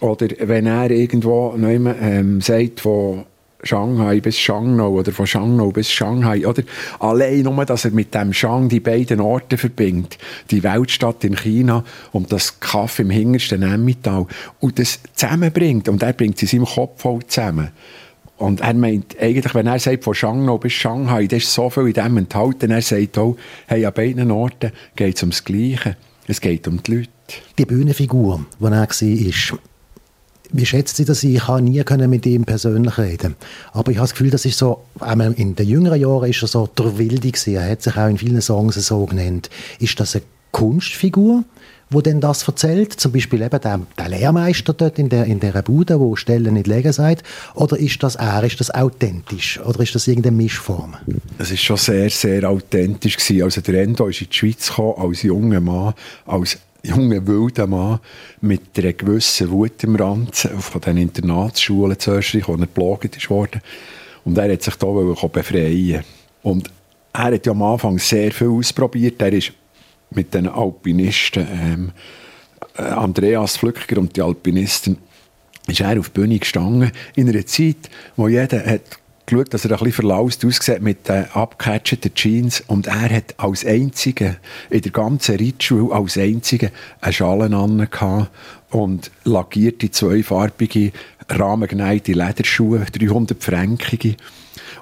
Oder 0.00 0.28
wenn 0.40 0.66
er 0.66 0.90
irgendwo 0.90 1.54
ähm, 1.56 2.40
sagt, 2.40 2.80
von 2.80 3.24
Shanghai 3.64 4.20
bis 4.20 4.38
Shangnau 4.38 4.92
oder 4.92 5.10
von 5.10 5.26
Shangnau 5.26 5.72
bis 5.72 5.90
Shanghai, 5.90 6.46
oder? 6.46 6.62
Allein 7.00 7.42
nur, 7.42 7.64
dass 7.64 7.84
er 7.84 7.90
mit 7.90 8.14
dem 8.14 8.32
Shang 8.32 8.68
die 8.68 8.78
beiden 8.80 9.20
Orte 9.20 9.58
verbindet, 9.58 10.18
die 10.50 10.62
Weltstadt 10.62 11.24
in 11.24 11.36
China 11.36 11.84
und 12.12 12.30
das 12.30 12.60
Kaffee 12.60 13.02
im 13.02 13.10
hintersten 13.10 13.62
Emmental 13.62 14.26
und 14.60 14.78
das 14.78 15.00
zusammenbringt 15.14 15.88
und 15.88 16.02
er 16.02 16.12
bringt 16.12 16.36
es 16.36 16.52
in 16.52 16.64
seinem 16.64 16.72
Kopf 16.72 17.02
voll 17.02 17.24
zusammen. 17.26 17.70
Und 18.36 18.60
er 18.60 18.74
meint, 18.74 19.16
eigentlich, 19.20 19.52
wenn 19.52 19.66
er 19.66 19.80
sagt, 19.80 20.04
von 20.04 20.14
Shangnau 20.14 20.58
bis 20.58 20.72
Shanghai, 20.74 21.26
da 21.26 21.36
ist 21.36 21.52
so 21.52 21.68
viel 21.70 21.88
in 21.88 21.94
dem 21.94 22.16
enthalten, 22.18 22.70
er 22.70 22.82
sagt 22.82 23.18
auch, 23.18 23.36
hey, 23.66 23.84
an 23.84 23.92
beiden 23.92 24.30
Orten 24.30 24.70
geht 24.94 25.16
es 25.16 25.22
ums 25.24 25.44
Gleiche. 25.44 25.96
Es 26.28 26.40
geht 26.40 26.68
um 26.68 26.80
die 26.80 26.94
Leute. 26.94 27.08
Die 27.58 27.66
Bühnenfigur, 27.66 28.46
die 28.60 28.64
er 28.64 28.70
war, 28.70 29.58
wie 30.50 30.66
schätzt 30.66 30.96
Sie 30.96 31.04
das? 31.04 31.22
Ich 31.22 31.46
habe 31.46 31.62
nie 31.62 31.82
mit 32.08 32.26
ihm 32.26 32.44
persönlich 32.44 32.98
reden. 32.98 33.36
Aber 33.72 33.90
ich 33.90 33.98
habe 33.98 34.04
das 34.04 34.12
Gefühl, 34.12 34.30
das 34.30 34.44
ist 34.44 34.58
so, 34.58 34.84
in 35.36 35.54
den 35.54 35.68
jüngeren 35.68 36.00
Jahren 36.00 36.30
ist 36.30 36.42
er 36.42 36.48
so 36.48 36.66
der 36.66 36.98
Wilde 36.98 37.30
gewesen. 37.30 37.54
Er 37.54 37.70
hat 37.70 37.82
sich 37.82 37.96
auch 37.96 38.08
in 38.08 38.18
vielen 38.18 38.40
Songs 38.40 38.74
so 38.74 39.06
genannt. 39.06 39.50
Ist 39.78 40.00
das 40.00 40.16
eine 40.16 40.24
Kunstfigur? 40.52 41.44
wo 41.90 42.00
denn 42.00 42.20
das 42.20 42.46
erzählt, 42.46 42.92
zum 42.92 43.12
Beispiel 43.12 43.42
eben 43.42 43.60
der, 43.60 43.80
der 43.96 44.08
Lehrmeister 44.08 44.72
dort 44.72 44.98
in 44.98 45.08
der, 45.08 45.24
in 45.24 45.40
der 45.40 45.62
Bude, 45.62 45.98
wo 45.98 46.16
Stellen 46.16 46.54
nicht 46.54 46.66
legen 46.66 46.92
sagt, 46.92 47.22
oder 47.54 47.78
ist 47.78 48.02
das 48.02 48.16
er, 48.16 48.44
ist 48.44 48.60
das 48.60 48.70
authentisch, 48.70 49.60
oder 49.60 49.80
ist 49.80 49.94
das 49.94 50.06
irgendeine 50.06 50.36
Mischform? 50.36 50.96
Es 51.38 51.50
ist 51.50 51.62
schon 51.62 51.76
sehr, 51.76 52.10
sehr 52.10 52.48
authentisch 52.48 53.16
gewesen. 53.16 53.42
Also 53.42 53.60
der 53.60 53.82
Endo 53.82 54.06
ist 54.06 54.20
in 54.20 54.28
die 54.30 54.36
Schweiz 54.36 54.68
gekommen 54.68 54.94
als 54.98 55.22
junger 55.22 55.60
Mann, 55.60 55.94
als 56.26 56.58
junger 56.82 57.26
wilder 57.26 57.66
Mann 57.66 58.00
mit 58.40 58.78
einer 58.78 58.92
gewissen 58.92 59.50
Wut 59.50 59.82
im 59.84 59.96
Ranzen 59.96 60.58
von 60.60 60.80
den 60.80 60.96
Internatsschulen 60.96 61.98
zu 61.98 62.12
Österreich, 62.12 62.48
wo 62.48 62.52
er 62.52 62.58
geplagt 62.58 63.30
wurde. 63.30 63.60
Und 64.24 64.38
er 64.38 64.52
hat 64.52 64.62
sich 64.62 64.76
da 64.76 64.86
befreien 64.86 66.04
Und 66.42 66.70
er 67.12 67.24
hat 67.24 67.46
ja 67.46 67.52
am 67.52 67.62
Anfang 67.62 67.98
sehr 67.98 68.30
viel 68.30 68.48
ausprobiert. 68.48 69.20
Er 69.20 69.32
ist 69.32 69.52
mit 70.10 70.32
den 70.34 70.48
Alpinisten, 70.48 71.46
ähm, 71.50 71.92
äh, 72.76 72.82
Andreas 72.82 73.56
Flückger 73.56 73.98
und 73.98 74.16
die 74.16 74.22
Alpinisten, 74.22 74.98
ist 75.66 75.80
er 75.80 75.98
auf 75.98 76.08
die 76.10 76.20
Bühne 76.20 76.38
gestanden, 76.38 76.92
in 77.14 77.28
einer 77.28 77.44
Zeit, 77.44 77.90
wo 78.16 78.28
jeder 78.28 78.64
hat 78.64 78.98
geschaut, 79.28 79.52
dass 79.52 79.64
er 79.64 79.72
ein 79.72 79.78
bisschen 79.78 79.92
verlaust 79.92 80.44
aussieht 80.44 80.82
mit 80.82 81.08
den 81.08 81.24
abgecatchten 81.32 82.14
Jeans 82.14 82.62
und 82.66 82.86
er 82.86 83.10
hat 83.10 83.34
als 83.36 83.64
Einziger 83.64 84.36
in 84.70 84.82
der 84.82 84.92
ganzen 84.92 85.36
Reitschule 85.36 85.94
als 85.94 86.16
Einziger 86.16 86.70
einen 87.00 87.12
Schalen 87.12 87.54
an 87.54 88.28
und 88.70 89.10
lackierte 89.24 89.90
zweifarbige, 89.90 90.92
rahmengeneigte 91.28 92.12
Lederschuhe, 92.12 92.80
300 92.80 93.42
Fränkige. 93.42 94.16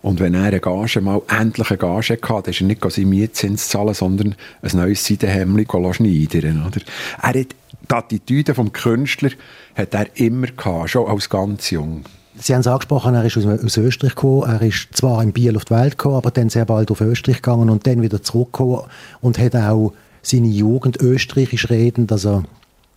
Und 0.03 0.21
wenn 0.21 0.35
er 0.35 0.45
eine 0.45 0.61
Gage 0.61 1.01
mal 1.01 1.23
endlich 1.29 1.71
eine 1.71 1.79
Gage 1.79 2.15
hatte, 2.15 2.43
dann 2.43 2.51
ist 2.53 2.61
er 2.61 2.67
nicht 2.67 2.91
seinen 2.91 3.09
Mietzins 3.09 3.69
zahlen, 3.69 3.95
sondern 3.95 4.35
ein 4.63 4.77
neues 4.77 5.05
Seidenhemd 5.05 5.69
schneidern. 5.95 6.67
Oder? 6.67 6.81
Er 7.23 7.29
hat 7.29 7.37
die 7.37 7.95
Attitüde 7.95 8.53
des 8.53 8.73
Künstlers 8.73 9.33
hat 9.75 9.95
er 9.95 10.07
immer 10.15 10.49
gehabt, 10.49 10.91
schon 10.91 11.09
als 11.09 11.29
ganz 11.29 11.71
jung. 11.71 12.05
Sie 12.39 12.53
haben 12.53 12.61
es 12.61 12.67
angesprochen, 12.67 13.15
er 13.15 13.25
ist 13.25 13.37
aus, 13.37 13.47
aus, 13.47 13.77
Österreich 13.77 14.15
gekommen. 14.15 14.51
Er 14.51 14.63
ist 14.63 14.89
zwar 14.93 15.23
in 15.23 15.33
Biel 15.33 15.57
auf 15.57 15.65
die 15.65 15.75
Welt 15.75 15.99
gekommen, 15.99 16.17
aber 16.17 16.31
dann 16.31 16.51
sehr 16.51 16.65
bald 16.65 16.91
auf 16.91 17.01
Österreich 17.01 17.37
gegangen 17.37 17.71
und 17.71 17.87
dann 17.87 18.03
wieder 18.03 18.23
zurückgekommen 18.23 18.83
und 19.21 19.39
hat 19.39 19.57
auch 19.57 19.93
seine 20.23 20.49
Jugend 20.49 21.01
österreichisch 21.01 21.71
redend, 21.71 22.11
also 22.11 22.43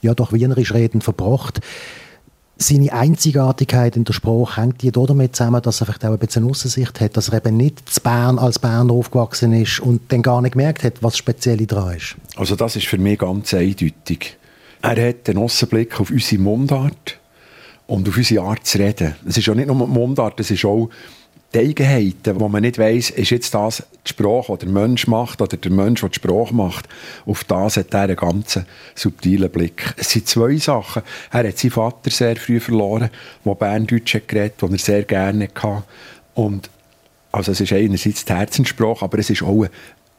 ja 0.01 0.13
doch 0.13 0.33
wienerisch 0.33 0.73
redend 0.73 1.03
verbracht 1.03 1.61
seine 2.61 2.91
Einzigartigkeit 2.91 3.95
in 3.95 4.03
der 4.03 4.13
Sprache 4.13 4.61
hängt 4.61 4.81
die 4.81 4.91
damit 4.91 5.35
zusammen, 5.35 5.61
dass 5.61 5.81
er 5.81 5.85
vielleicht 5.85 6.05
auch 6.05 6.11
ein 6.11 6.19
bisschen 6.19 6.43
Aussicht 6.43 6.99
hat, 6.99 7.15
dass 7.15 7.29
er 7.29 7.37
eben 7.37 7.57
nicht 7.57 7.89
zu 7.89 8.01
Bern 8.01 8.37
als 8.37 8.59
Berner 8.59 8.93
aufgewachsen 8.93 9.53
ist 9.53 9.79
und 9.79 10.11
dann 10.11 10.21
gar 10.21 10.41
nicht 10.41 10.51
gemerkt 10.51 10.83
hat, 10.83 11.01
was 11.01 11.17
speziell 11.17 11.65
daran 11.65 11.95
ist. 11.95 12.15
Also 12.35 12.55
das 12.55 12.75
ist 12.75 12.87
für 12.87 12.97
mich 12.97 13.19
ganz 13.19 13.53
eindeutig. 13.53 14.37
Er 14.81 15.09
hat 15.09 15.29
einen 15.29 15.39
Aussenblick 15.39 15.99
auf 15.99 16.11
unsere 16.11 16.41
Mundart 16.41 17.18
und 17.89 18.07
auf 18.07 18.17
unsere 18.17 18.45
Art 18.45 18.65
zu 18.67 18.77
reden. 18.77 19.15
Es 19.27 19.37
ist 19.37 19.47
ja 19.47 19.55
nicht 19.55 19.67
nur 19.67 19.87
Mundart, 19.87 20.39
es 20.39 20.51
ist 20.51 20.63
auch 20.63 20.89
die 21.51 21.59
Eigenheiten, 21.59 22.39
wo 22.39 22.47
man 22.47 22.61
nicht 22.61 22.77
weiss, 22.77 23.09
ist 23.09 23.31
jetzt 23.31 23.55
das 23.55 23.83
die 24.05 24.09
Sprache, 24.09 24.53
die 24.53 24.65
der 24.65 24.69
Mensch 24.69 25.07
macht, 25.07 25.41
oder 25.41 25.57
der 25.57 25.71
Mensch, 25.71 26.01
der 26.01 26.09
die 26.09 26.15
Sprache 26.15 26.53
macht, 26.53 26.87
auf 27.25 27.43
das 27.45 27.77
hat 27.77 27.91
er 27.91 28.01
einen 28.01 28.15
ganz 28.15 28.59
subtilen 28.93 29.49
Blick. 29.49 29.95
Es 29.97 30.11
sind 30.11 30.27
zwei 30.27 30.57
Sachen. 30.57 31.01
Er 31.31 31.47
hat 31.47 31.57
seinen 31.57 31.71
Vater 31.71 32.11
sehr 32.11 32.35
früh 32.35 32.59
verloren, 32.59 33.09
der 33.43 33.55
Berndeutsch 33.55 34.13
hat 34.13 34.27
geredet, 34.27 34.61
den 34.61 34.73
er 34.73 34.77
sehr 34.77 35.03
gerne 35.03 35.49
hatte. 35.55 35.83
Und 36.35 36.69
also 37.31 37.51
es 37.51 37.61
ist 37.61 37.73
einerseits 37.73 38.23
die 38.23 38.33
Herzenssprache, 38.33 39.03
aber 39.03 39.17
es 39.17 39.31
ist 39.31 39.41
auch 39.41 39.65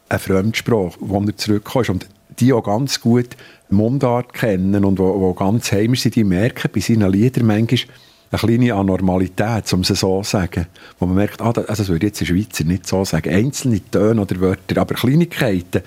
eine, 0.09 0.19
Fremdsprache, 0.19 0.97
wo 0.99 1.21
er 1.21 1.37
zurückkommt. 1.37 1.89
Und 1.89 2.09
die 2.41 2.53
auch 2.53 2.63
ganz 2.63 3.01
gut 3.01 3.37
Mundart 3.69 4.33
kennen 4.33 4.85
und 4.85 4.99
wo 4.99 5.33
ganz 5.35 5.71
heimisch 5.73 6.03
sind, 6.03 6.17
die 6.17 6.25
merken 6.25 6.71
bei 6.75 6.81
seinen 6.81 7.11
Liedern 7.11 7.47
manchmal, 7.47 7.95
eine 8.33 8.39
kleine 8.39 8.75
Anormalität, 8.75 9.73
um 9.73 9.81
es 9.81 9.89
so 9.89 10.23
zu 10.23 10.31
sagen. 10.31 10.67
Wo 10.99 11.07
man 11.07 11.17
merkt, 11.17 11.41
ah, 11.41 11.47
also 11.51 11.65
das 11.67 11.89
würde 11.89 12.07
jetzt 12.07 12.21
ein 12.21 12.27
Schweizer 12.27 12.65
nicht 12.65 12.87
so 12.87 13.05
sagen. 13.05 13.35
Einzelne 13.35 13.81
Töne 13.91 14.23
oder 14.23 14.41
Wörter, 14.41 14.81
aber 14.81 14.95
Kleinigkeiten. 14.95 15.83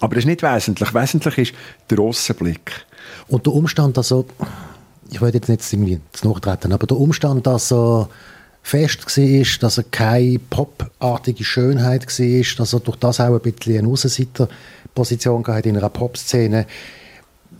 Aber 0.00 0.14
das 0.14 0.24
ist 0.24 0.28
nicht 0.28 0.42
wesentlich. 0.42 0.92
Wesentlich 0.92 1.38
ist 1.38 1.54
der 1.88 2.00
Aussenblick. 2.00 2.84
Und 3.28 3.46
der 3.46 3.54
Umstand, 3.54 3.96
dass 3.96 4.12
er, 4.12 4.24
ich 5.10 5.20
will 5.20 5.32
jetzt 5.32 5.48
nicht 5.48 5.72
irgendwie 5.72 6.00
nachtreten, 6.22 6.72
aber 6.72 6.86
der 6.86 6.98
Umstand, 6.98 7.46
dass 7.46 7.72
er 7.72 8.08
fest 8.62 9.06
war, 9.06 9.58
dass 9.60 9.78
er 9.78 9.84
keine 9.84 10.38
popartige 10.38 11.44
Schönheit 11.44 12.06
war, 12.06 12.56
dass 12.58 12.72
er 12.74 12.80
durch 12.80 12.96
das 12.98 13.20
auch 13.20 13.34
ein 13.34 13.40
bisschen 13.40 13.78
eine 13.78 13.88
Aussenseiterposition 14.94 15.46
hatte 15.46 15.68
in 15.68 15.76
einer 15.76 15.88
Popszene, 15.88 16.66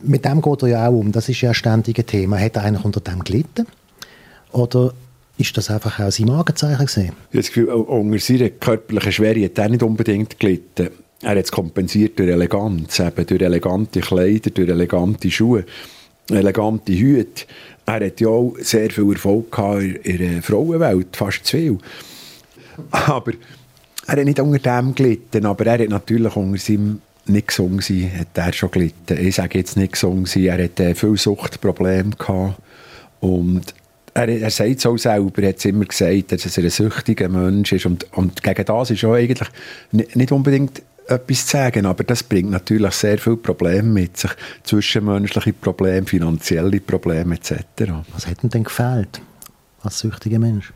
mit 0.02 0.24
dem 0.24 0.40
geht 0.40 0.62
er 0.62 0.68
ja 0.68 0.88
auch 0.88 0.92
um. 0.92 1.12
Das 1.12 1.28
ist 1.28 1.40
ja 1.40 1.50
ein 1.50 1.54
ständiges 1.54 2.06
Thema. 2.06 2.38
Hat 2.38 2.56
er 2.56 2.64
eigentlich 2.64 2.84
unter 2.84 3.00
dem 3.00 3.22
gelitten? 3.22 3.66
Oder 4.52 4.94
ist 5.36 5.56
das 5.56 5.70
einfach 5.70 6.00
auch 6.00 6.10
sein 6.10 6.26
Magenzeichen 6.26 6.86
gesehen? 6.86 7.04
Ich 7.04 7.10
habe 7.10 7.36
das 7.38 7.46
Gefühl, 7.48 7.68
unter 7.68 8.18
seiner 8.18 8.50
körperlichen 8.50 9.12
Schwere 9.12 9.44
hat 9.44 9.58
er 9.58 9.68
nicht 9.68 9.82
unbedingt 9.82 10.38
gelitten. 10.38 10.88
Er 11.22 11.30
hat 11.30 11.44
es 11.44 11.52
kompensiert 11.52 12.18
durch 12.18 12.30
Eleganz, 12.30 12.98
eben 12.98 13.26
durch 13.26 13.42
elegante 13.42 14.00
Kleider, 14.00 14.50
durch 14.50 14.68
elegante 14.68 15.30
Schuhe, 15.30 15.64
elegante 16.30 16.92
Hüte. 16.92 17.44
Er 17.84 18.06
hat 18.06 18.20
ja 18.20 18.28
auch 18.28 18.54
sehr 18.60 18.90
viel 18.90 19.12
Erfolg 19.12 19.52
gehabt 19.52 19.82
in 19.82 20.18
der 20.18 20.42
Frauenwelt, 20.42 21.14
fast 21.14 21.44
zu 21.44 21.56
viel. 21.56 21.78
Aber 22.90 23.32
er 24.06 24.16
hat 24.16 24.24
nicht 24.24 24.40
unter 24.40 24.58
dem 24.58 24.94
gelitten, 24.94 25.44
aber 25.44 25.66
er 25.66 25.80
hat 25.80 25.88
natürlich 25.90 26.34
unter 26.36 26.58
seinem 26.58 27.02
nicht 27.26 27.48
gesungen 27.48 27.80
sein, 27.80 28.10
hat 28.18 28.28
er 28.34 28.52
schon 28.52 28.70
gelitten. 28.70 29.18
Ich 29.18 29.36
sage 29.36 29.58
jetzt 29.58 29.76
nicht 29.76 29.92
gesungen 29.92 30.26
sein, 30.26 30.44
er 30.44 30.64
hat 30.64 30.80
äh, 30.80 30.94
viel 30.94 31.16
Suchtprobleme 31.16 32.10
gehabt 32.16 32.56
und 33.20 33.74
er, 34.14 34.28
er 34.28 34.50
sagt 34.50 34.78
es 34.78 34.86
auch 34.86 34.96
selber, 34.96 35.42
er 35.42 35.50
hat 35.50 35.64
immer 35.64 35.84
gesagt, 35.84 36.32
dass 36.32 36.56
er 36.56 36.64
ein 36.64 36.70
süchtiger 36.70 37.28
Mensch 37.28 37.72
ist 37.72 37.86
und, 37.86 38.06
und 38.12 38.42
gegen 38.42 38.64
das 38.64 38.90
ist 38.90 39.04
auch 39.04 39.14
eigentlich 39.14 39.48
nicht 39.92 40.32
unbedingt 40.32 40.82
etwas 41.06 41.46
zu 41.46 41.56
sagen, 41.56 41.86
aber 41.86 42.04
das 42.04 42.22
bringt 42.22 42.50
natürlich 42.50 42.92
sehr 42.92 43.18
viele 43.18 43.36
Probleme 43.36 43.88
mit 43.88 44.16
sich, 44.16 44.30
zwischenmenschliche 44.62 45.52
Probleme, 45.52 46.06
finanzielle 46.06 46.80
Probleme 46.80 47.34
etc. 47.34 47.54
Was 48.12 48.26
hat 48.26 48.42
ihm 48.44 48.50
denn 48.50 48.64
gefehlt 48.64 49.20
als 49.82 49.98
süchtiger 50.00 50.38
Mensch? 50.38 50.72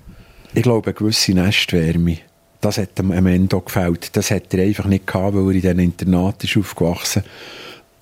Ich 0.54 0.62
glaube, 0.62 0.88
eine 0.88 0.94
gewisse 0.94 1.32
Nestwärme. 1.32 2.18
Das 2.64 2.78
hat 2.78 2.98
Ende 2.98 3.56
auch 3.56 3.64
gefällt. 3.64 4.16
Das 4.16 4.30
hat 4.30 4.54
er 4.54 4.64
einfach 4.64 4.86
nicht 4.86 5.06
gehabt, 5.06 5.34
weil 5.34 5.48
er 5.48 5.50
in 5.50 5.60
diesem 5.60 5.78
Internat 5.80 6.42
ist 6.44 6.56
aufgewachsen 6.56 7.22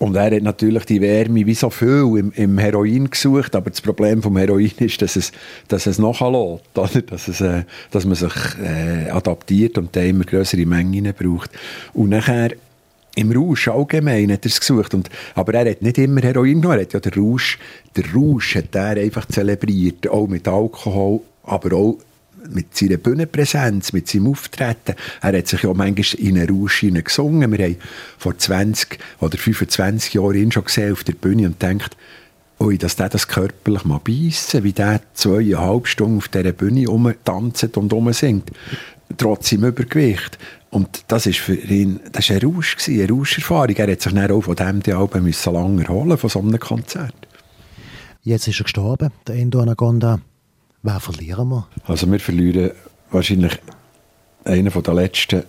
und 0.02 0.16
er 0.16 0.34
hat 0.34 0.42
natürlich 0.42 0.84
die 0.84 1.00
Wärme 1.00 1.46
wie 1.46 1.54
so 1.54 1.70
viel 1.70 2.16
im, 2.18 2.32
im 2.34 2.58
Heroin 2.58 3.08
gesucht, 3.08 3.54
aber 3.54 3.70
das 3.70 3.80
Problem 3.80 4.20
vom 4.20 4.36
Heroin 4.36 4.72
ist, 4.80 5.00
dass 5.00 5.14
es, 5.14 5.30
dass 5.68 5.86
es 5.86 6.00
nachlässt, 6.00 6.64
oder? 6.74 7.02
Dass, 7.02 7.28
es, 7.28 7.40
äh, 7.40 7.62
dass 7.92 8.04
man 8.04 8.16
sich 8.16 8.32
äh, 8.60 9.10
adaptiert 9.10 9.78
und 9.78 9.94
da 9.94 10.00
immer 10.02 10.24
größere 10.24 10.66
Mengen 10.66 11.14
braucht. 11.16 11.52
Und 11.94 12.08
nachher 12.08 12.50
im 13.14 13.30
Rausch 13.30 13.68
allgemein 13.68 14.32
hat 14.32 14.44
er 14.44 14.50
es 14.50 14.58
gesucht. 14.58 14.92
Und, 14.92 15.08
aber 15.36 15.54
er 15.54 15.70
hat 15.70 15.82
nicht 15.82 15.98
immer 15.98 16.20
Heroin 16.20 16.60
genommen, 16.60 16.78
er 16.78 16.82
hat 16.82 16.94
ja 16.94 16.98
den 16.98 17.12
Rausch, 17.12 17.60
der 17.94 18.04
Rausch 18.12 18.56
hat 18.56 18.74
er 18.74 18.96
einfach 18.96 19.26
zelebriert, 19.26 20.08
auch 20.08 20.26
mit 20.26 20.48
Alkohol, 20.48 21.20
aber 21.44 21.76
auch 21.76 21.98
mit 22.50 22.76
seiner 22.76 22.96
Bühnenpräsenz, 22.96 23.92
mit 23.92 24.08
seinem 24.08 24.28
Auftreten. 24.28 24.94
Er 25.20 25.38
hat 25.38 25.46
sich 25.46 25.62
ja 25.62 25.72
manchmal 25.72 26.20
in 26.20 26.38
einen 26.38 26.50
Rausch 26.50 26.80
gesungen. 26.80 27.52
Wir 27.52 27.64
haben 27.64 27.76
vor 28.18 28.36
20 28.36 28.98
oder 29.20 29.38
25 29.38 30.14
Jahren 30.14 30.34
ihn 30.34 30.52
schon 30.52 30.64
gesehen 30.64 30.92
auf 30.92 31.04
der 31.04 31.14
Bühne 31.14 31.46
und 31.46 31.62
denkt, 31.62 31.96
ui, 32.60 32.78
dass 32.78 32.96
der 32.96 33.08
das 33.08 33.28
körperlich 33.28 33.84
mal 33.84 34.00
beißen, 34.00 34.62
wie 34.64 34.72
der 34.72 35.00
zweieinhalb 35.14 35.86
Stunden 35.86 36.18
auf 36.18 36.28
dieser 36.28 36.52
Bühne 36.52 36.86
rumtanzt 36.86 37.76
und 37.76 37.92
rumsingt, 37.92 38.50
trotz 39.16 39.50
seinem 39.50 39.64
Übergewicht. 39.64 40.38
Und 40.70 41.04
das 41.08 41.26
ist 41.26 41.40
für 41.40 41.54
ihn, 41.54 42.00
das 42.12 42.30
war 42.30 42.36
eine 42.36 42.46
Rausch, 42.46 42.76
eine 42.88 43.08
Rauscherfahrung. 43.08 43.76
Er 43.76 43.92
hat 43.92 44.00
sich 44.00 44.12
dann 44.12 44.30
auch 44.30 44.42
von 44.42 44.56
diesem 44.56 44.96
Album 44.96 45.34
lange 45.52 45.82
erholen, 45.82 46.16
von 46.16 46.30
so 46.30 46.38
einem 46.38 46.58
Konzert. 46.58 47.14
Jetzt 48.22 48.48
ist 48.48 48.60
er 48.60 48.64
gestorben, 48.64 49.10
der 49.26 49.34
Endo 49.34 49.60
Anaconda. 49.60 50.20
Wer 50.82 51.00
verlieren 51.00 51.48
wir? 51.48 51.68
Also 51.86 52.10
wir 52.10 52.18
verlieren 52.18 52.72
wahrscheinlich 53.10 53.58
einen 54.44 54.70
der 54.70 54.94
letzten 54.94 55.44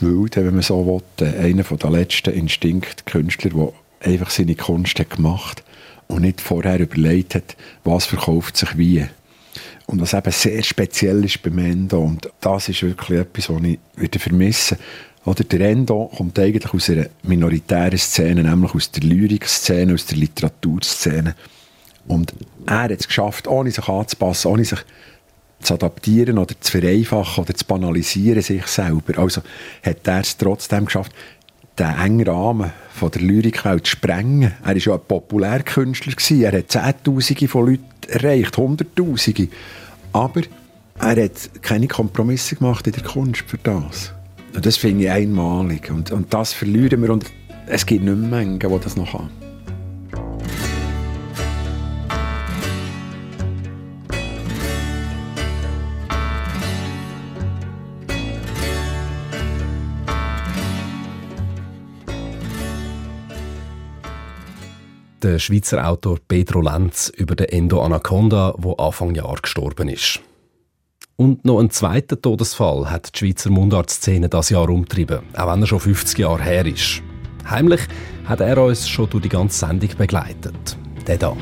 Wilden, 0.00 0.46
wenn 0.46 0.54
man 0.54 0.62
so 0.62 1.02
will, 1.18 1.28
einen 1.28 1.64
der 1.64 1.90
letzten 1.90 2.32
Instinktkünstler, 2.32 3.50
der 3.50 3.72
einfach 4.00 4.30
seine 4.30 4.54
Kunst 4.54 4.98
hat 5.00 5.10
gemacht 5.10 5.58
hat 5.58 5.64
und 6.06 6.22
nicht 6.22 6.40
vorher 6.40 6.78
überlegt 6.78 7.34
hat, 7.34 7.56
was 7.82 8.06
verkauft 8.06 8.56
sich 8.56 8.78
wie. 8.78 9.04
Und 9.86 10.00
was 10.00 10.14
eben 10.14 10.30
sehr 10.30 10.62
speziell 10.62 11.24
ist 11.24 11.42
beim 11.42 11.58
Endo, 11.58 12.00
und 12.00 12.30
das 12.40 12.68
ist 12.68 12.82
wirklich 12.82 13.18
etwas, 13.18 13.50
was 13.50 13.62
ich 13.62 13.78
wieder 13.96 14.20
vermissen 14.20 14.78
oder 15.24 15.42
der 15.42 15.70
Endo 15.70 16.10
kommt 16.14 16.38
eigentlich 16.38 16.72
aus 16.72 16.90
einer 16.90 17.06
minoritären 17.22 17.98
Szene, 17.98 18.44
nämlich 18.44 18.74
aus 18.74 18.90
der 18.90 19.04
Lyrikszene, 19.04 19.94
aus 19.94 20.06
der 20.06 20.18
Literaturszene. 20.18 21.34
Und 22.06 22.34
er 22.66 22.82
hat 22.82 22.90
es 22.90 23.06
geschafft, 23.06 23.46
ohne 23.48 23.70
sich 23.70 23.88
anzupassen, 23.88 24.48
ohne 24.48 24.64
sich 24.64 24.80
zu 25.60 25.74
adaptieren 25.74 26.38
oder 26.38 26.54
zu 26.60 26.72
vereinfachen 26.72 27.44
oder 27.44 27.54
zu 27.54 27.64
banalisieren 27.64 28.42
sich 28.42 28.66
selber. 28.66 29.18
Also 29.18 29.42
hat 29.82 30.06
er 30.06 30.20
es 30.20 30.36
trotzdem 30.36 30.84
geschafft, 30.84 31.12
den 31.78 31.94
engen 31.98 32.28
Rahmen 32.28 32.72
von 32.92 33.10
der 33.10 33.22
Lyrikwelt 33.22 33.86
zu 33.86 33.92
sprengen. 33.92 34.52
Er 34.62 34.68
war 34.68 34.76
ja 34.76 34.94
ein 34.94 35.00
Populärkünstler. 35.08 36.14
Er 36.42 36.58
hat 36.58 36.70
Zehntausende 36.70 37.48
von 37.48 37.66
Leuten 37.66 37.84
erreicht, 38.08 38.56
Hunderttausende. 38.56 39.48
Aber 40.12 40.42
er 41.00 41.24
hat 41.24 41.62
keine 41.62 41.88
Kompromisse 41.88 42.56
gemacht 42.56 42.86
in 42.86 42.92
der 42.92 43.02
Kunst 43.02 43.44
für 43.46 43.58
das. 43.58 44.12
Und 44.54 44.64
das 44.64 44.76
finde 44.76 45.04
ich 45.04 45.10
einmalig. 45.10 45.90
Und, 45.90 46.12
und 46.12 46.32
das 46.32 46.52
verlieren 46.52 47.02
wir. 47.02 47.10
Und 47.10 47.24
es 47.66 47.84
gibt 47.84 48.04
nicht 48.04 48.16
mehr 48.16 48.44
Menschen, 48.44 48.60
die 48.60 48.80
das 48.80 48.96
noch 48.96 49.12
haben. 49.12 49.43
Der 65.24 65.38
Schweizer 65.38 65.88
Autor 65.88 66.18
Pedro 66.28 66.60
Lenz 66.60 67.08
über 67.08 67.34
den 67.34 67.48
Endo 67.48 67.80
Anaconda, 67.80 68.54
wo 68.58 68.74
Anfang 68.74 69.14
Jahr 69.14 69.36
gestorben 69.40 69.88
ist. 69.88 70.20
Und 71.16 71.44
noch 71.46 71.60
ein 71.60 71.70
zweiter 71.70 72.20
Todesfall 72.20 72.90
hat 72.90 73.14
die 73.14 73.18
Schweizer 73.18 73.50
Mundartszene 73.50 74.28
das 74.28 74.50
Jahr 74.50 74.68
umtrieben, 74.68 75.20
auch 75.34 75.50
wenn 75.50 75.62
er 75.62 75.66
schon 75.66 75.80
50 75.80 76.18
Jahre 76.18 76.42
her 76.42 76.66
ist. 76.66 77.02
Heimlich 77.48 77.80
hat 78.26 78.40
er 78.40 78.62
uns 78.62 78.86
schon 78.88 79.08
durch 79.08 79.22
die 79.22 79.28
ganze 79.30 79.66
Sendung 79.66 79.90
begleitet. 79.96 80.76
Der 81.06 81.16
da. 81.16 81.34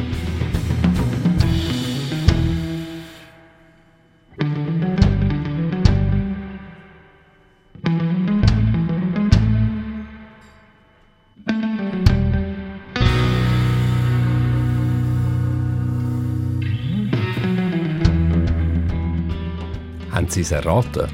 Haben 20.23 20.31
Sie 20.31 20.43
es 20.43 20.53
erraten? 20.53 21.09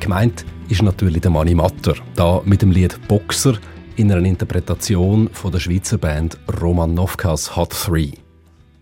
Gemeint 0.00 0.44
ist 0.68 0.82
natürlich 0.82 1.20
der 1.20 1.30
Mani 1.30 1.54
Matter, 1.54 1.94
da 2.16 2.42
mit 2.44 2.60
dem 2.60 2.72
Lied 2.72 2.98
Boxer 3.06 3.56
in 3.94 4.10
einer 4.10 4.26
Interpretation 4.26 5.30
von 5.32 5.52
der 5.52 5.60
Schweizer 5.60 5.96
Band 5.96 6.36
Roman 6.60 6.92
Novkas 6.92 7.54
Hot 7.54 7.72
3. 7.86 8.10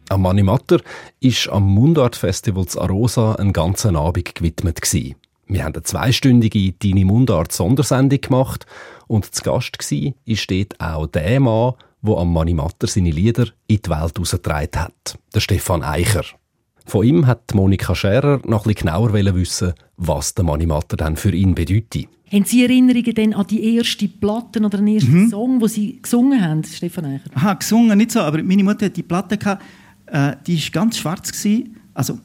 Am 0.09 0.23
Mani 0.23 0.43
Matter 0.43 0.81
ist 1.21 1.47
am 1.51 1.69
Mundart 1.75 2.17
Festival 2.17 2.65
zu 2.65 2.81
Arosa 2.81 3.35
einen 3.35 3.53
ganzen 3.53 3.97
Abend 3.97 4.35
gewidmet 4.35 4.81
gewesen. 4.81 5.17
Wir 5.47 5.65
haben 5.65 5.75
eine 5.75 5.83
zweistündige 5.83 6.73
Deine 6.73 7.05
Mundart 7.05 7.53
Sondersendung 7.53 8.23
gemacht 8.23 8.65
und 9.09 9.27
zu 9.27 9.43
Gast 9.43 9.79
war 9.79 10.37
dort 10.49 10.81
auch 10.81 11.07
der 11.07 11.39
Mann, 11.39 11.75
der 12.01 12.17
am 12.17 12.33
Mani 12.33 12.55
Matter 12.55 12.87
seine 12.87 13.11
Lieder 13.11 13.49
in 13.67 13.83
die 13.83 13.91
Welt 13.91 14.15
herausgetragen 14.17 14.81
hat, 14.81 15.19
der 15.35 15.41
Stefan 15.41 15.83
Eicher. 15.83 16.25
Von 16.91 17.07
ihm 17.07 17.29
hat 17.29 17.55
Monika 17.55 17.95
Scherer 17.95 18.41
noch 18.45 18.67
ein 18.67 18.75
genauer 18.75 19.13
wissen, 19.13 19.75
was 19.97 20.35
der 20.35 20.45
Manimatter 20.45 20.97
dann 20.97 21.17
für 21.17 21.33
ihn 21.33 21.55
bedeutet. 21.55 22.09
Haben 22.33 22.45
Sie 22.45 22.65
Erinnerungen 22.65 23.15
denn 23.15 23.33
an 23.33 23.47
die 23.47 23.77
erste 23.77 24.09
Platte 24.09 24.59
oder 24.59 24.79
den 24.79 24.89
ersten 24.89 25.23
mhm. 25.23 25.31
Song, 25.31 25.61
wo 25.61 25.69
Sie 25.69 26.03
gesungen 26.03 26.45
haben, 26.45 26.65
Stefan 26.65 27.05
Eicher? 27.05 27.31
Aha, 27.33 27.55
gesungen 27.55 27.97
nicht 27.97 28.11
so, 28.11 28.19
aber 28.19 28.43
meine 28.43 28.65
Mutter 28.65 28.87
hat 28.87 28.97
die 28.97 29.05
Platte 29.05 29.39
gehabt, 29.39 29.63
äh, 30.07 30.33
die 30.45 30.57
war 30.57 30.71
ganz 30.73 30.99
schwarz 30.99 31.31
gewesen. 31.31 31.77
also 31.95 32.19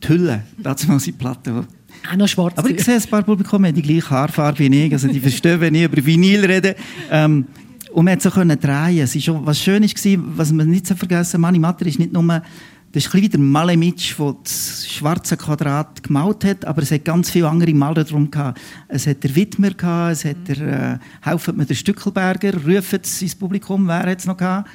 die 0.00 0.08
Hülle, 0.08 0.44
das 0.58 0.86
war 0.86 0.98
die 0.98 1.10
Platte. 1.10 1.66
Auch 2.08 2.16
noch 2.16 2.28
schwarz. 2.28 2.56
Aber 2.56 2.70
ich 2.70 2.84
sehe 2.84 2.94
ein 2.94 3.02
paar 3.02 3.24
Publikum 3.24 3.64
haben 3.64 3.74
die 3.74 3.82
gleiche 3.82 4.08
Haarfarbe 4.08 4.60
wie 4.60 4.84
ich, 4.86 4.92
also 4.92 5.08
die 5.08 5.18
verstehen, 5.18 5.60
wenn 5.60 5.74
ich 5.74 5.82
über 5.82 6.06
Vinyl 6.06 6.44
rede. 6.44 6.76
Ähm, 7.10 7.46
und 7.92 8.04
man 8.04 8.20
konnte 8.20 8.54
so 8.54 8.68
drehen. 8.68 8.98
Es 9.00 9.28
war 9.28 9.46
was 9.46 9.58
Schönes, 9.58 9.94
was 10.36 10.52
man 10.52 10.68
nicht 10.68 10.86
vergessen 10.86 11.40
Mani 11.40 11.58
Matter 11.58 11.86
ist 11.86 11.98
nicht 11.98 12.12
nur 12.12 12.42
das 12.92 13.04
ist 13.04 13.08
ein 13.08 13.12
bisschen 13.12 13.22
wie 13.22 13.28
der 13.30 13.40
Malemitsch, 13.40 14.18
der 14.18 14.36
das 14.42 14.86
schwarze 14.86 15.38
Quadrat 15.38 16.02
gemalt 16.02 16.44
hat, 16.44 16.64
aber 16.66 16.82
es 16.82 16.90
hat 16.90 17.06
ganz 17.06 17.30
viele 17.30 17.48
andere 17.48 17.72
Maler 17.72 18.04
drum 18.04 18.30
gehabt. 18.30 18.60
Es 18.86 19.06
hat 19.06 19.24
der 19.24 19.34
Widmer 19.34 19.70
gehabt, 19.70 20.12
es 20.12 20.24
hat 20.26 20.36
der, 20.46 20.58
äh, 20.60 20.98
helfen 21.22 21.56
mit 21.56 21.70
der 21.70 21.74
Stückelberger, 21.74 22.52
rufen 22.52 23.00
es 23.02 23.22
ins 23.22 23.34
Publikum, 23.34 23.88
wer 23.88 24.00
hat 24.00 24.18
es 24.18 24.26
noch 24.26 24.36
gehabt? 24.36 24.68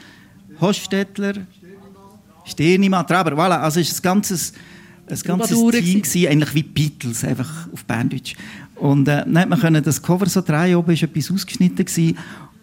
Hofstädtler, 0.60 1.34
Sternimann, 2.44 3.06
Traber, 3.06 3.34
voilà, 3.34 3.60
also 3.60 3.80
es 3.80 3.92
ist 3.92 4.00
ein 4.00 4.02
ganzes, 4.02 4.54
ein 5.08 5.20
ganzes 5.20 5.50
Team 5.56 6.02
gewesen, 6.02 6.28
eigentlich 6.28 6.56
wie 6.56 6.64
Beatles, 6.64 7.24
einfach 7.24 7.72
auf 7.72 7.86
Berndeutsch. 7.86 8.34
Und 8.78 9.08
äh, 9.08 9.26
dann 9.26 9.38
hat 9.40 9.50
man 9.50 9.84
das 9.84 10.02
Cover 10.02 10.26
so 10.28 10.42
drehen, 10.42 10.76
oben 10.76 10.88
war 10.88 11.04
etwas 11.04 11.32
ausgeschnitten 11.32 11.86
gewesen, 11.86 12.18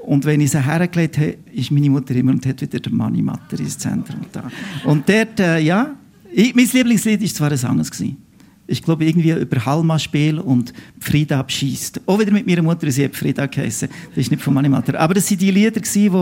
und 0.07 0.25
wenn 0.25 0.41
ich 0.41 0.51
sie 0.51 0.65
hergelegt 0.65 1.19
habe, 1.19 1.37
ist 1.53 1.71
meine 1.71 1.91
Mutter 1.91 2.15
immer 2.15 2.33
und 2.33 2.45
hat 2.47 2.61
wieder 2.61 2.79
den 2.79 2.97
Manni 2.97 3.23
Matter 3.23 3.59
ins 3.59 3.79
Zentrum 3.79 4.21
da. 4.33 4.51
Und 4.85 5.09
dort, 5.09 5.41
äh, 5.41 5.59
ja, 5.61 5.95
ich, 6.33 6.55
mein 6.55 6.69
Lieblingslied 6.71 7.21
war 7.21 7.29
zwar 7.29 7.53
ein 7.53 7.65
anderes. 7.65 8.03
Ich 8.67 8.83
glaube, 8.83 9.05
irgendwie 9.05 9.31
über 9.31 9.65
Halma-Spiel 9.65 10.39
und 10.39 10.73
Frieda 10.99 11.41
abschießt. 11.41 12.03
Auch 12.07 12.19
wieder 12.19 12.33
mit 12.33 12.47
meiner 12.47 12.63
Mutter, 12.63 12.91
sie 12.91 13.05
hat 13.05 13.15
Frieda 13.15 13.47
geheißen. 13.47 13.89
Das 14.11 14.19
ist 14.19 14.31
nicht 14.31 14.43
von 14.43 14.55
Manni 14.55 14.69
Matter. 14.69 14.99
Aber 14.99 15.15
das 15.15 15.31
waren 15.31 15.39
die 15.39 15.51
Lieder, 15.51 15.81
die 15.81 16.21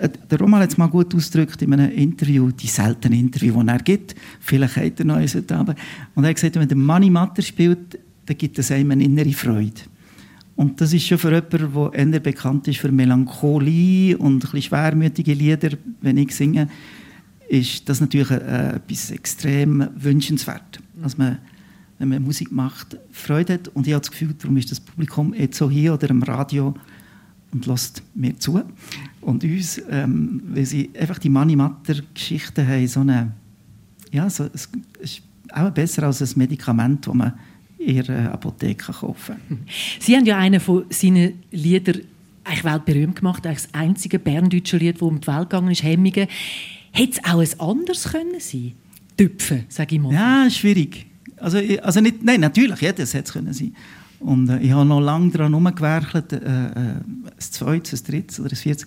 äh, 0.00 0.08
der 0.30 0.38
Roman 0.38 0.60
hat 0.60 0.70
es 0.70 0.78
mal 0.78 0.86
gut 0.86 1.14
ausgedrückt 1.14 1.60
in 1.62 1.72
einem 1.72 1.90
Interview, 1.90 2.50
die 2.50 2.66
seltenen 2.66 3.18
Interviews, 3.18 3.62
die 3.62 3.68
er 3.68 3.78
gibt. 3.78 4.14
Vielleicht 4.40 4.76
hat 4.76 5.00
er 5.00 5.06
noch 5.06 5.16
eins 5.16 5.34
heute 5.34 5.56
Abend. 5.56 5.78
Und 6.14 6.24
er 6.24 6.30
hat 6.30 6.36
gesagt, 6.36 6.56
wenn 6.56 6.68
der 6.68 6.76
Manni 6.76 7.10
Matter 7.10 7.42
spielt, 7.42 7.98
dann 8.26 8.36
gibt 8.36 8.58
es 8.58 8.70
einem 8.70 8.92
eine 8.92 9.04
innere 9.04 9.32
Freude. 9.32 9.80
Und 10.58 10.80
das 10.80 10.92
ist 10.92 11.06
schon 11.06 11.18
für 11.18 11.32
jemanden, 11.32 11.92
der 11.92 12.14
eher 12.14 12.18
bekannt 12.18 12.66
ist 12.66 12.80
für 12.80 12.90
Melancholie 12.90 14.18
und 14.18 14.34
ein 14.34 14.38
bisschen 14.40 14.62
schwermütige 14.62 15.32
Lieder, 15.32 15.78
wenn 16.00 16.16
ich 16.16 16.34
singe, 16.34 16.68
ist 17.48 17.88
das 17.88 18.00
natürlich 18.00 18.32
äh, 18.32 18.74
etwas 18.74 19.12
extrem 19.12 19.88
wünschenswert, 19.94 20.80
dass 21.00 21.16
man, 21.16 21.38
wenn 22.00 22.08
man 22.08 22.24
Musik 22.24 22.50
macht, 22.50 22.96
Freude 23.12 23.54
hat. 23.54 23.68
Und 23.68 23.86
ich 23.86 23.92
habe 23.92 24.00
das 24.00 24.10
Gefühl, 24.10 24.34
darum 24.36 24.56
ist 24.56 24.72
das 24.72 24.80
Publikum 24.80 25.32
jetzt 25.32 25.58
so 25.58 25.70
hier 25.70 25.94
oder 25.94 26.10
im 26.10 26.24
Radio 26.24 26.74
und 27.52 27.66
lässt 27.66 28.02
mir 28.16 28.36
zu. 28.36 28.60
Und 29.20 29.44
uns, 29.44 29.80
ähm, 29.88 30.42
weil 30.48 30.66
sie 30.66 30.90
einfach 30.98 31.20
die 31.20 31.30
Mani-Matter-Geschichten 31.30 32.66
haben, 32.66 32.88
so 32.88 32.98
eine, 32.98 33.30
ja, 34.10 34.28
so, 34.28 34.50
es 34.52 34.68
ist 34.98 35.22
auch 35.52 35.70
besser 35.70 36.02
als 36.02 36.20
ein 36.20 36.36
Medikament, 36.36 37.06
das 37.06 37.14
man 37.14 37.34
ihre 37.78 38.30
Apotheke 38.32 38.92
kaufen. 38.92 39.36
Sie 40.00 40.16
haben 40.16 40.26
ja 40.26 40.38
einen 40.38 40.60
von 40.60 40.84
seinen 40.90 41.42
Liedern 41.50 42.02
eigentlich 42.44 42.64
weltberühmt 42.64 43.16
gemacht, 43.16 43.46
eigentlich 43.46 43.64
das 43.64 43.74
einzige 43.74 44.18
berndeutsche 44.18 44.76
Lied, 44.78 44.96
das 44.96 45.02
um 45.02 45.20
die 45.20 45.26
Welt 45.26 45.50
gegangen 45.50 45.70
ist, 45.70 45.82
Hemmingen. 45.82 46.28
Hätte 46.92 47.12
es 47.12 47.24
auch 47.24 47.40
ein 47.40 47.60
anderes 47.60 48.04
können 48.04 48.40
sein? 48.40 48.72
Tüpfen, 49.16 49.64
sage 49.68 49.96
ich 49.96 50.00
mal. 50.00 50.12
Ja, 50.12 50.48
schwierig. 50.50 51.06
Also, 51.36 51.58
also 51.82 52.00
nicht, 52.00 52.22
nein, 52.22 52.40
natürlich, 52.40 52.80
ja, 52.80 52.92
das 52.92 53.14
hätte 53.14 53.26
es 53.26 53.32
können 53.32 53.52
sein. 53.52 53.74
Und 54.20 54.48
äh, 54.48 54.58
ich 54.60 54.72
habe 54.72 54.84
noch 54.84 55.00
lange 55.00 55.30
daran 55.30 55.52
herumgewerkelt, 55.52 56.32
äh, 56.32 56.36
äh, 56.36 56.94
zweites, 57.38 58.02
ein 58.02 58.06
drittes 58.06 58.40
oder 58.40 58.50
ein 58.50 58.56
viertes. 58.56 58.86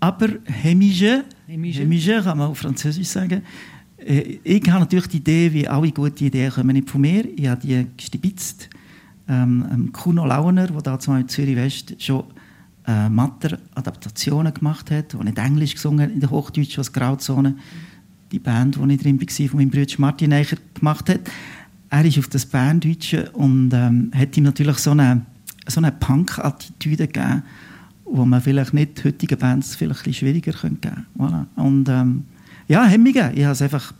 Aber 0.00 0.28
Hemige, 0.44 1.24
Hemige 1.46 2.22
kann 2.22 2.38
man 2.38 2.48
auf 2.48 2.58
Französisch 2.58 3.08
sagen, 3.08 3.42
äh, 4.08 4.38
ich 4.42 4.68
habe 4.70 4.80
natürlich 4.80 5.08
die 5.08 5.18
Idee, 5.18 5.52
wie 5.52 5.68
alle 5.68 5.92
gute 5.92 6.24
Ideen 6.24 6.50
kommen 6.50 6.74
nicht 6.74 6.90
von 6.90 7.00
mir. 7.00 7.24
Ich 7.36 7.46
habe 7.46 7.60
die 7.60 7.86
gestibitzt. 7.96 8.70
Ähm, 9.28 9.90
Kuno 9.92 10.24
Launer, 10.24 10.68
der 10.68 10.80
da 10.80 10.98
zum 10.98 11.16
in 11.16 11.28
Zürich 11.28 11.56
West 11.56 11.94
schon 11.98 12.24
äh, 12.86 13.08
Matter-Adaptationen 13.10 14.54
gemacht 14.54 14.90
hat, 14.90 15.12
der 15.12 15.24
nicht 15.24 15.38
Englisch 15.38 15.74
gesungen 15.74 16.00
hat, 16.00 16.10
in 16.10 16.20
der 16.20 16.30
Hochdeutsch 16.30 16.78
als 16.78 16.92
Grauzone. 16.92 17.54
Die 18.32 18.38
Band, 18.38 18.76
die 18.76 18.94
ich 18.94 19.02
drin 19.02 19.20
war, 19.20 19.48
von 19.48 19.58
meinem 19.58 19.70
Bruder 19.70 19.94
Martin 19.98 20.32
Eicher 20.32 20.56
gemacht 20.74 21.10
hat. 21.10 21.20
Er 21.90 22.04
ist 22.04 22.18
auf 22.18 22.28
das 22.28 22.46
Berndeutsche 22.46 23.30
und 23.32 23.72
ähm, 23.72 24.10
hat 24.14 24.36
ihm 24.36 24.44
natürlich 24.44 24.78
so 24.78 24.90
eine, 24.90 25.22
so 25.66 25.80
eine 25.80 25.92
Punk-Attitüde 25.92 27.06
gegeben, 27.06 27.42
wo 28.04 28.24
man 28.24 28.40
vielleicht 28.40 28.74
nicht 28.74 29.04
heutigen 29.04 29.38
Bands 29.38 29.76
vielleicht 29.76 30.06
ein 30.06 30.14
schwieriger 30.14 30.52
geben 30.52 30.78
könnte. 30.80 30.92
Voilà. 31.18 31.46
Und 31.56 31.88
ähm, 31.88 32.24
ja, 32.68 32.84
Hemmungen. 32.84 33.32
Ich 33.34 33.44
habe 33.44 33.64
einfach 33.64 33.92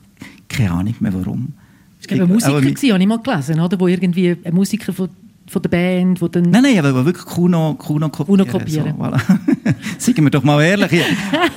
keine 0.49 0.71
Ahnung 0.71 0.95
mehr, 1.01 1.13
warum. 1.15 1.53
Es 2.01 2.11
war 2.11 2.21
ein 2.21 2.29
Musiker, 2.29 2.93
habe 2.93 3.03
ich 3.03 3.09
mal 3.09 3.19
gelesen, 3.19 3.61
oder? 3.61 3.79
wo 3.79 3.89
irgendwie 3.89 4.37
ein 4.45 4.55
Musiker 4.55 4.93
von, 4.93 5.09
von 5.49 5.63
der 5.63 5.69
Band, 5.69 6.21
wo 6.21 6.29
dann... 6.29 6.45
Nein, 6.45 6.63
nein, 6.63 6.79
aber 6.79 7.05
wirklich 7.05 7.25
Kuno, 7.25 7.75
Kuno 7.75 8.09
kopieren. 8.09 8.47
Kuno 8.47 8.59
kopieren. 8.59 8.95
So, 8.97 9.03
voilà. 9.03 9.21
Seien 9.99 10.25
wir 10.25 10.31
doch 10.31 10.45
mal 10.45 10.63
ehrlich. 10.63 11.03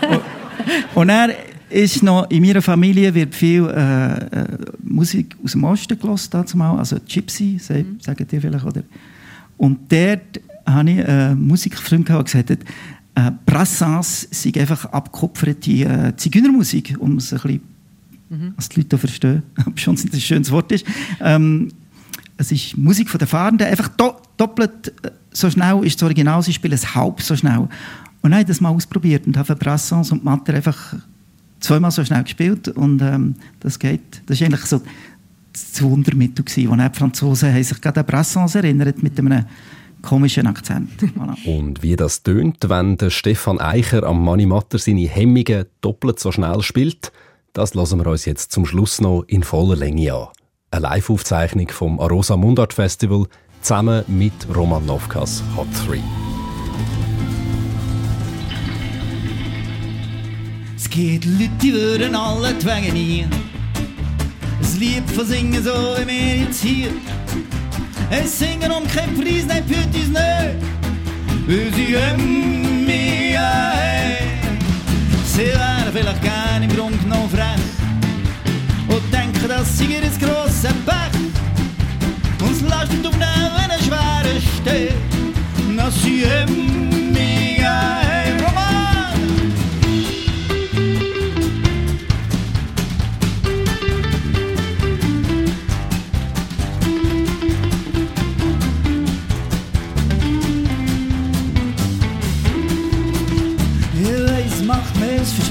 und, 0.09 0.21
und 0.95 1.09
er 1.09 1.35
ist 1.69 2.03
noch, 2.03 2.29
in 2.29 2.43
meiner 2.43 2.61
Familie 2.61 3.13
wird 3.13 3.33
viel 3.35 3.67
äh, 3.69 4.13
äh, 4.13 4.47
Musik 4.83 5.35
aus 5.43 5.53
dem 5.53 5.63
Osten 5.63 5.99
gelassen, 5.99 6.61
also 6.61 6.97
Gypsy, 7.07 7.59
mhm. 7.69 7.99
sagen 7.99 8.27
die 8.29 8.39
vielleicht, 8.39 8.65
oder? 8.65 8.83
Und 9.57 9.91
dort 9.91 10.41
habe 10.65 10.91
ich 10.91 11.07
einen 11.07 11.47
Musikerfreund, 11.47 12.09
der 12.09 12.23
gesagt 12.23 12.49
hat, 12.49 12.59
äh, 13.15 13.31
Brassens 13.45 14.27
sei 14.31 14.51
einfach 14.59 14.85
abgekupferte 14.85 15.71
äh, 15.71 16.15
Zigeunermusik, 16.15 16.95
um 16.99 17.17
es 17.17 17.33
ein 17.33 17.39
bisschen, 17.39 17.61
mhm. 18.29 18.53
dass 18.55 18.69
die 18.69 18.81
Leute 18.81 18.97
verstehen, 18.97 19.43
ob 19.65 19.79
schon 19.79 19.95
ein 19.95 20.19
schönes 20.19 20.51
Wort 20.51 20.71
ist. 20.71 20.85
Ähm, 21.19 21.69
es 22.37 22.51
ist 22.51 22.77
Musik 22.77 23.09
von 23.09 23.19
den 23.19 23.27
Fahrenden, 23.27 23.67
einfach 23.67 23.89
do 23.89 24.15
doppelt 24.37 24.93
äh, 25.03 25.11
so 25.33 25.49
schnell 25.49 25.85
ist 25.85 26.01
das 26.01 26.03
Original, 26.03 26.41
sie 26.41 26.53
spielen 26.53 26.73
es 26.73 26.95
halb 26.95 27.21
so 27.21 27.35
schnell. 27.35 27.67
Und 28.21 28.35
habe 28.35 28.45
das 28.45 28.61
mal 28.61 28.69
ausprobiert 28.69 29.25
und 29.25 29.37
habe 29.37 29.55
Brassens 29.55 30.11
und 30.11 30.23
Matter 30.23 30.53
einfach 30.53 30.95
zweimal 31.59 31.91
so 31.91 32.03
schnell 32.03 32.23
gespielt 32.23 32.67
und 32.69 33.01
ähm, 33.01 33.35
das 33.59 33.79
geht, 33.79 34.21
das 34.25 34.39
ist 34.39 34.45
eigentlich 34.45 34.65
so 34.65 34.81
das 35.53 35.81
Wundermittel 35.81 36.43
gewesen, 36.43 36.69
wo 36.69 36.75
die 36.75 36.97
Franzosen 36.97 37.53
haben 37.53 37.63
sich 37.63 37.79
gerade 37.79 37.99
an 37.99 38.05
Brassens 38.05 38.55
erinnert 38.55 39.01
mit 39.03 39.17
einem 39.19 39.45
komischen 40.01 40.47
Akzent. 40.47 40.89
Voilà. 41.17 41.35
Und 41.45 41.83
wie 41.83 41.95
das 41.95 42.23
tönt, 42.23 42.57
wenn 42.69 42.97
der 42.97 43.09
Stefan 43.09 43.59
Eicher 43.59 44.03
am 44.03 44.23
Manimatter 44.23 44.77
seine 44.77 45.07
Hemmungen 45.07 45.65
doppelt 45.81 46.19
so 46.19 46.31
schnell 46.31 46.61
spielt, 46.61 47.11
das 47.53 47.73
lassen 47.73 47.99
wir 47.99 48.07
uns 48.07 48.25
jetzt 48.25 48.51
zum 48.51 48.65
Schluss 48.65 49.01
noch 49.01 49.23
in 49.27 49.43
voller 49.43 49.75
Länge 49.75 50.13
an. 50.13 50.27
Eine 50.71 50.83
Live-Aufzeichnung 50.83 51.67
vom 51.69 51.99
Arosa 51.99 52.37
Mundart 52.37 52.73
Festival 52.73 53.25
zusammen 53.61 54.03
mit 54.07 54.33
Roman 54.55 54.85
Novkas 54.85 55.43
Hot 55.57 55.67
3. 55.87 55.99
Es 60.77 60.89
geht 60.89 61.25
Leute, 61.25 61.49
die 61.61 61.73
würden 61.73 62.15
alle 62.15 62.57
Twänge 62.57 62.93
nie. 62.93 63.27
Das 64.61 64.77
Lied 64.77 65.09
von 65.11 65.25
singen 65.25 65.61
so 65.63 65.71
wie 65.71 66.07
wir 66.07 66.37
jetzt 66.45 66.63
hier. 66.63 66.91
Es 68.13 68.39
singen 68.39 68.69
um 68.71 68.85
keinen 68.87 69.15
Preis, 69.15 69.45
nein, 69.47 69.63
für 69.65 69.75
uns 69.75 69.95
nicht. 69.95 70.19
Weil 71.47 71.73
sie 71.73 71.95
haben 71.97 72.85
mich 72.85 73.37
Sie 75.33 75.47
wären 75.47 75.93
vielleicht 75.93 76.21
gerne 76.21 76.65
im 76.65 76.75
Grund 76.75 77.01
genommen 77.01 77.29
frech. 77.29 77.71
Und 78.89 79.13
denken, 79.13 79.47
dass 79.47 79.77
sie 79.77 79.85
ihr 79.85 80.01
grosses 80.19 80.73
Pech 80.85 81.21
und 82.41 82.51
es 82.51 82.61
lastet 82.61 83.05
auf 83.05 83.13
einen 83.13 83.79
schweren 83.81 84.41
Steg, 84.59 84.93
dass 85.77 86.03
sie 86.03 86.25
haben 86.25 87.11
mich 87.13 88.10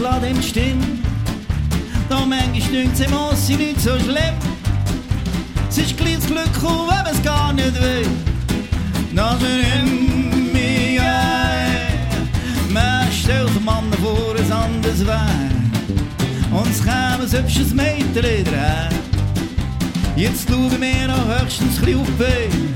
verschlagen 0.01 0.37
im 0.37 0.43
Stimm. 0.43 0.79
Da 2.09 2.25
manchmal 2.25 2.71
dünkt 2.71 2.99
es 2.99 3.09
muss 3.11 3.47
sie 3.47 3.57
nicht 3.57 3.81
so 3.81 3.99
schlimm. 3.99 4.35
Es 5.69 5.79
ist 5.79 5.97
gleich 5.97 6.17
das 6.17 6.27
Glück, 6.27 6.63
wenn 6.63 6.87
man 6.87 7.07
es 7.07 7.23
gar 7.23 7.53
nicht 7.53 7.75
will. 7.75 8.07
Dass 9.15 9.41
wir 9.41 9.61
in 9.79 10.53
mir 10.53 11.03
Man 12.71 13.13
stellt 13.13 13.55
den 13.55 13.65
Mann 13.65 13.93
vor 14.03 14.35
ein 14.37 14.53
anderes 14.53 15.07
Weg. 15.07 15.91
Und 16.51 16.71
es 16.71 16.83
käme 16.83 17.25
ein 17.25 17.31
hübsches 17.31 17.75
Mädchen 17.75 18.45
dran. 18.45 18.89
Jetzt 20.17 20.49
schauen 20.49 20.81
wir 20.81 21.09
noch 21.09 21.41
höchstens 21.41 21.79
ein 21.79 21.85
bisschen 21.85 22.01
auf 22.01 22.70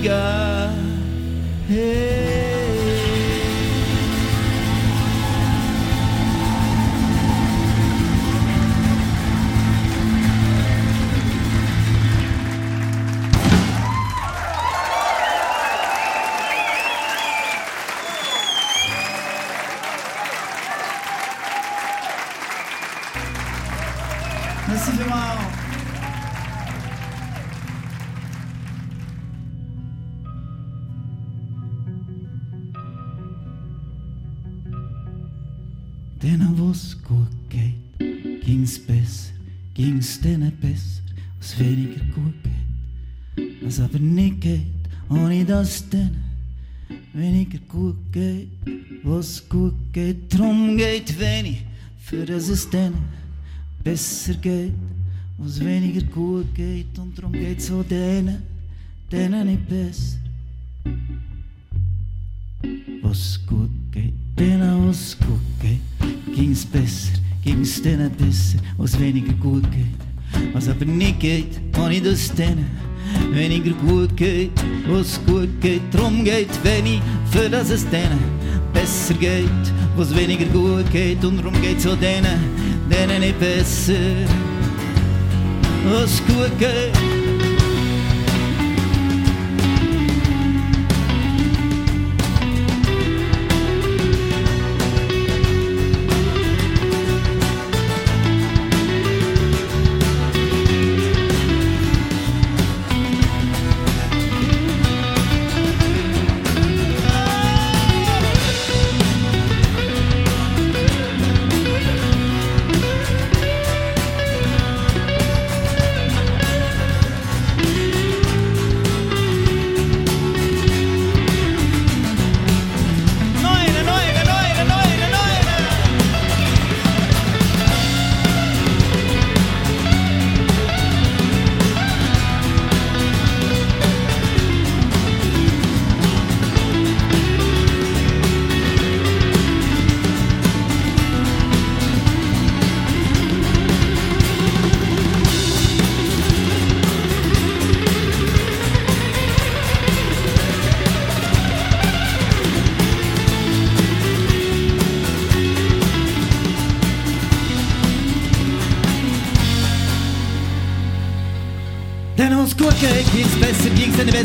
diga. 0.00 0.72
Hey. 1.68 2.09
Besser 53.90 54.34
geht, 54.34 54.72
was 55.36 55.58
weniger 55.58 56.02
gut 56.02 56.54
geht, 56.54 56.96
und 56.96 57.20
drum 57.20 57.32
geht 57.32 57.60
so 57.60 57.82
denen, 57.82 58.40
denen 59.10 59.46
nicht 59.48 59.68
besser. 59.68 60.18
Was 63.02 63.40
gut 63.48 63.70
geht, 63.90 64.12
denen 64.38 64.86
was 64.86 65.16
gut 65.18 65.50
geht, 65.60 66.36
ging's 66.36 66.64
besser, 66.64 67.18
ging's 67.42 67.82
denen 67.82 68.12
besser, 68.12 68.58
was 68.76 68.96
weniger 69.00 69.32
gut 69.32 69.68
geht, 69.72 70.00
was 70.52 70.68
aber 70.68 70.84
nicht 70.84 71.18
geht, 71.18 71.60
kann 71.72 71.90
ich 71.90 72.02
das 72.02 72.32
denen 72.32 72.66
weniger 73.32 73.72
gut 73.88 74.16
geht, 74.16 74.52
was 74.88 75.18
gut 75.26 75.60
geht, 75.60 75.82
drum 75.92 76.22
geht 76.22 76.52
wenig, 76.62 77.02
für 77.32 77.48
das 77.50 77.70
es 77.70 77.84
denen 77.90 78.20
besser 78.72 79.14
geht, 79.14 79.64
was 79.96 80.14
weniger 80.14 80.46
gut 80.46 80.88
geht, 80.92 81.24
und 81.24 81.42
drum 81.42 81.60
geht 81.60 81.80
so 81.80 81.96
denen, 81.96 82.38
denen 82.90 83.20
nicht 83.20 83.38
besser, 83.38 84.26
was 85.84 86.20
gut 86.26 86.58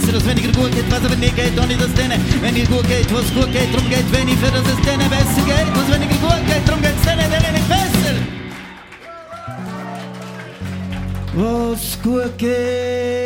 denen 0.06 0.14
besser, 0.14 0.18
was 0.18 0.26
weniger 0.28 0.52
gut 0.60 0.72
geht, 0.72 0.92
was 0.92 1.06
aber 1.06 1.16
nicht 1.16 1.36
geht, 1.36 1.60
ohne 1.60 1.76
dass 1.76 1.94
denen 1.94 2.42
weniger 2.42 2.68
gut 2.68 2.88
geht, 2.88 3.14
was 3.14 3.34
gut 3.34 3.52
geht, 3.52 3.74
drum 3.74 3.90
geht 3.90 4.12
wenig, 4.12 4.38
für 4.38 4.52
dass 4.52 4.62
es 4.62 4.82
denen 4.82 5.10
besser 5.10 5.42
geht, 5.46 5.76
was 5.76 5.94
weniger 5.94 6.16
gut 6.16 6.48
geht, 6.48 6.68
drum 6.68 6.82
geht's 6.82 7.02
denen, 7.04 7.32
denen 7.32 7.54
nicht 7.54 7.68
besser. 7.70 8.16
Was 11.34 12.02
gut 12.02 12.38
geht. 12.38 13.25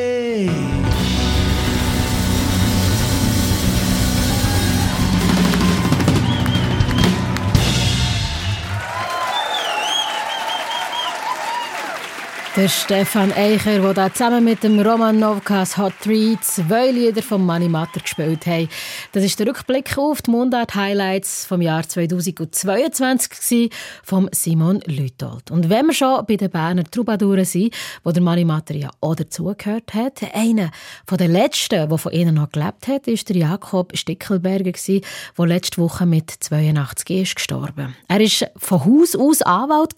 Der 12.60 12.68
Stefan 12.68 13.32
Eicher, 13.32 13.80
der 13.80 13.94
da 13.94 14.14
zusammen 14.14 14.44
mit 14.44 14.64
dem 14.64 14.82
Roman 14.82 15.18
Novkas 15.18 15.78
Hot 15.78 15.94
3 16.04 16.38
zwei 16.42 16.92
Lieder 16.92 17.22
von 17.22 17.46
Money 17.46 17.70
Matter 17.70 18.02
gespielt 18.02 18.46
hat. 18.46 18.68
Das 19.12 19.24
ist 19.24 19.40
der 19.40 19.48
Rückblick 19.48 19.98
auf 19.98 20.22
die 20.22 20.30
Mundart-Highlights 20.30 21.48
vom 21.48 21.64
Jahr 21.64 21.82
2022 21.82 23.30
gewesen, 23.32 23.70
vom 24.04 24.30
Simon 24.32 24.82
Lütold. 24.86 25.50
Und 25.50 25.68
wenn 25.72 25.88
wir 25.88 25.96
schon 25.96 26.24
bei 26.28 26.36
den 26.36 26.52
Berner 26.52 26.84
Troubadouren 26.84 27.44
sind, 27.44 27.74
wo 28.04 28.12
der 28.12 28.22
Money 28.22 28.46
Matter 28.46 28.76
ja 28.76 28.92
auch 29.02 29.16
dazugehört 29.16 29.96
hat, 29.96 30.22
einer 30.36 30.70
von 31.08 31.18
den 31.18 31.32
letzten, 31.32 31.90
der 31.90 31.98
von 31.98 32.12
ihnen 32.12 32.36
noch 32.36 32.52
gelebt 32.52 32.88
hat, 32.88 33.08
ist 33.08 33.28
der 33.30 33.38
Jakob 33.38 33.98
Stickelberger 33.98 34.74
der 34.74 35.48
letzte 35.48 35.82
Woche 35.82 36.06
mit 36.06 36.30
82 36.30 37.10
ist 37.10 37.36
gestorben. 37.36 37.96
Er 38.08 38.22
ist 38.22 38.46
von 38.58 38.86
Haus 38.86 39.16
aus 39.16 39.42
Anwalt 39.42 39.96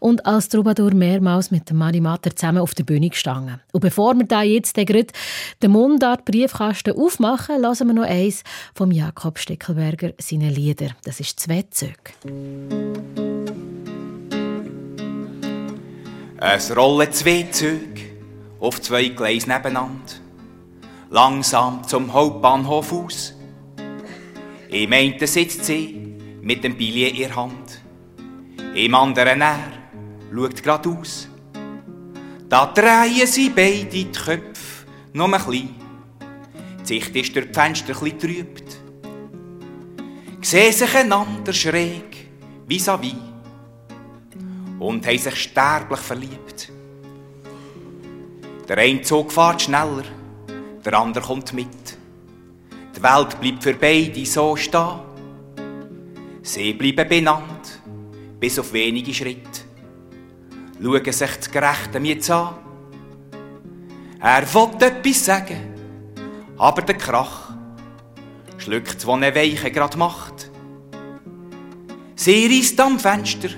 und 0.00 0.26
als 0.26 0.48
Troubadour 0.48 0.92
mehrmals 0.92 1.52
mit 1.52 1.70
dem 1.70 1.76
Mani 1.76 2.00
Mater 2.00 2.34
zusammen 2.34 2.58
auf 2.58 2.74
der 2.74 2.82
Bühne 2.82 3.10
gestanden. 3.10 3.60
Und 3.72 3.80
bevor 3.80 4.16
wir 4.16 4.26
da 4.26 4.42
jetzt 4.42 4.76
den 4.76 5.70
Mundart-Briefkasten 5.70 6.96
aufmachen, 6.98 7.60
lassen 7.60 7.86
wir 7.86 7.94
noch 7.94 8.02
eins 8.02 8.39
vom 8.74 8.90
Jakob 8.90 9.38
Steckelberger 9.38 10.12
seine 10.18 10.50
Lieder. 10.50 10.90
Das 11.04 11.20
ist 11.20 11.40
«Zwetzög». 11.40 12.14
Es 16.42 16.74
rollen 16.74 17.12
zwei 17.12 17.46
Züge 17.50 18.00
auf 18.60 18.80
zwei 18.80 19.08
Gleis 19.08 19.46
nebeneinander, 19.46 20.14
langsam 21.10 21.86
zum 21.86 22.12
Hauptbahnhof 22.12 22.92
aus. 22.92 23.34
Im 24.70 24.92
einen 24.92 25.26
sitzt 25.26 25.64
sie 25.66 26.16
mit 26.40 26.64
dem 26.64 26.76
Billet 26.76 27.12
in 27.12 27.18
der 27.18 27.36
Hand, 27.36 27.80
im 28.74 28.94
anderen 28.94 29.40
er 29.42 29.58
schaut 30.32 30.62
geradeaus. 30.62 31.28
Da 32.48 32.66
drehen 32.66 33.26
sie 33.26 33.50
beide 33.50 33.84
die 33.84 34.10
Köpfe 34.10 34.86
noch 35.12 35.30
ein 35.30 35.44
bisschen. 35.44 35.79
Die 36.90 36.98
Sicht 36.98 37.14
ist 37.14 37.36
durch 37.36 37.46
die 37.46 37.54
Fenster 37.54 38.02
ein 38.02 38.18
trübt. 38.18 38.64
Sehen 40.42 40.72
sich 40.72 40.96
einander 40.96 41.52
schräg 41.52 42.16
vis-à-vis 42.66 43.14
und 44.80 45.06
haben 45.06 45.18
sich 45.18 45.36
sterblich 45.36 46.00
verliebt. 46.00 46.72
Der 48.68 48.78
eine 48.78 49.02
Zug 49.02 49.30
fährt 49.30 49.62
schneller, 49.62 50.02
der 50.84 50.94
andere 50.94 51.24
kommt 51.24 51.52
mit. 51.52 51.96
Die 52.96 53.02
Welt 53.04 53.40
bleibt 53.40 53.62
für 53.62 53.74
beide 53.74 54.26
so 54.26 54.56
stehen. 54.56 54.98
Sie 56.42 56.72
bleiben 56.72 57.08
benannt, 57.08 57.80
bis 58.40 58.58
auf 58.58 58.72
wenige 58.72 59.14
Schritte. 59.14 59.60
Schauen 60.82 61.04
sich 61.04 61.36
das 61.36 61.50
Gerechte 61.52 61.98
jetzt 61.98 62.30
an. 62.32 62.54
Er 64.20 64.42
will 64.52 64.70
etwas 64.80 65.24
sagen, 65.24 65.69
aber 66.60 66.82
der 66.82 66.98
Krach 66.98 67.52
schluckt, 68.58 69.06
wo 69.06 69.14
eine 69.14 69.34
Weiche 69.34 69.70
grad 69.70 69.96
macht. 69.96 70.50
Sie 72.16 72.46
reisst 72.46 72.78
am 72.78 72.98
Fenster, 72.98 73.48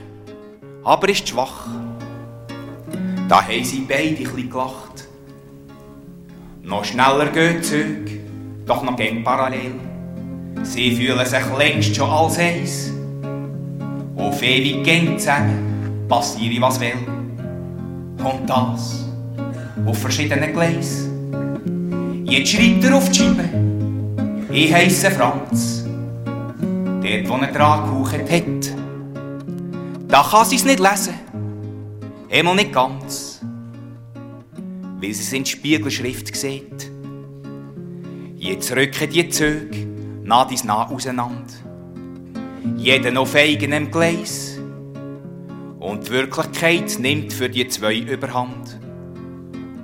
aber 0.85 1.09
ist 1.09 1.29
schwach. 1.29 1.67
Da 3.29 3.43
haben 3.43 3.65
sie 3.65 3.85
beide 3.89 4.23
bisschen 4.23 4.49
gelacht. 4.49 5.09
Noch 6.63 6.85
schneller 6.85 7.27
die 7.27 7.61
Züge, 7.61 8.21
doch 8.67 8.85
noch 8.85 8.97
gern 8.97 9.25
parallel. 9.25 9.75
Sie 10.63 10.95
fühlen 10.95 11.27
sich 11.27 11.59
längst 11.59 11.97
schon 11.97 12.09
als 12.09 12.39
eins. 12.39 12.93
Auf 14.15 14.41
ewig 14.41 14.85
gehen 14.85 15.19
zusammen, 15.19 16.07
passiere 16.09 16.63
was 16.63 16.79
will. 16.79 16.93
Und 18.23 18.49
das 18.49 19.09
auf 19.85 19.99
verschiedenen 19.99 20.53
Gleisen. 20.53 21.12
Jetzt 22.33 22.53
schreibt 22.53 22.83
er 22.83 22.97
auf 22.97 23.11
die 23.11 23.19
Scheibe, 23.19 23.45
ich 24.51 24.73
heisse 24.73 25.11
Franz. 25.11 25.85
Dort, 26.65 27.29
wo 27.29 27.35
er 27.35 27.53
dran 27.53 27.83
gehaucht 27.85 28.33
hat. 28.33 28.73
Da 30.09 30.23
kann 30.23 30.47
sie 30.47 30.57
es 30.57 30.65
nicht 30.65 30.81
lesen, 30.81 31.13
einmal 32.31 32.55
nicht 32.55 32.73
ganz, 32.73 33.43
weil 34.99 35.13
sie 35.13 35.25
es 35.25 35.33
in 35.35 35.45
Spiegelschrift 35.45 36.35
sieht. 36.35 36.91
Jetzt 38.39 38.75
rücken 38.75 39.11
die 39.11 39.29
Züge 39.29 39.87
nah 40.25 40.47
dies 40.47 40.65
nah 40.65 40.89
auseinander. 40.89 41.53
Jeder 42.79 43.21
auf 43.21 43.35
eigenem 43.35 43.91
Gleis. 43.91 44.59
Und 45.81 46.07
die 46.07 46.13
Wirklichkeit 46.13 46.99
nimmt 46.99 47.31
für 47.35 47.51
die 47.51 47.69
zwei 47.69 47.99
überhand. 47.99 48.81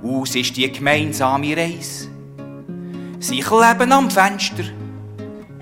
Aus 0.01 0.33
ist 0.33 0.57
die 0.57 0.71
gemeinsame 0.71 1.55
Reise. 1.55 2.09
Sie 3.21 3.41
kleben 3.41 3.91
am 3.91 4.09
Fenster, 4.09 4.63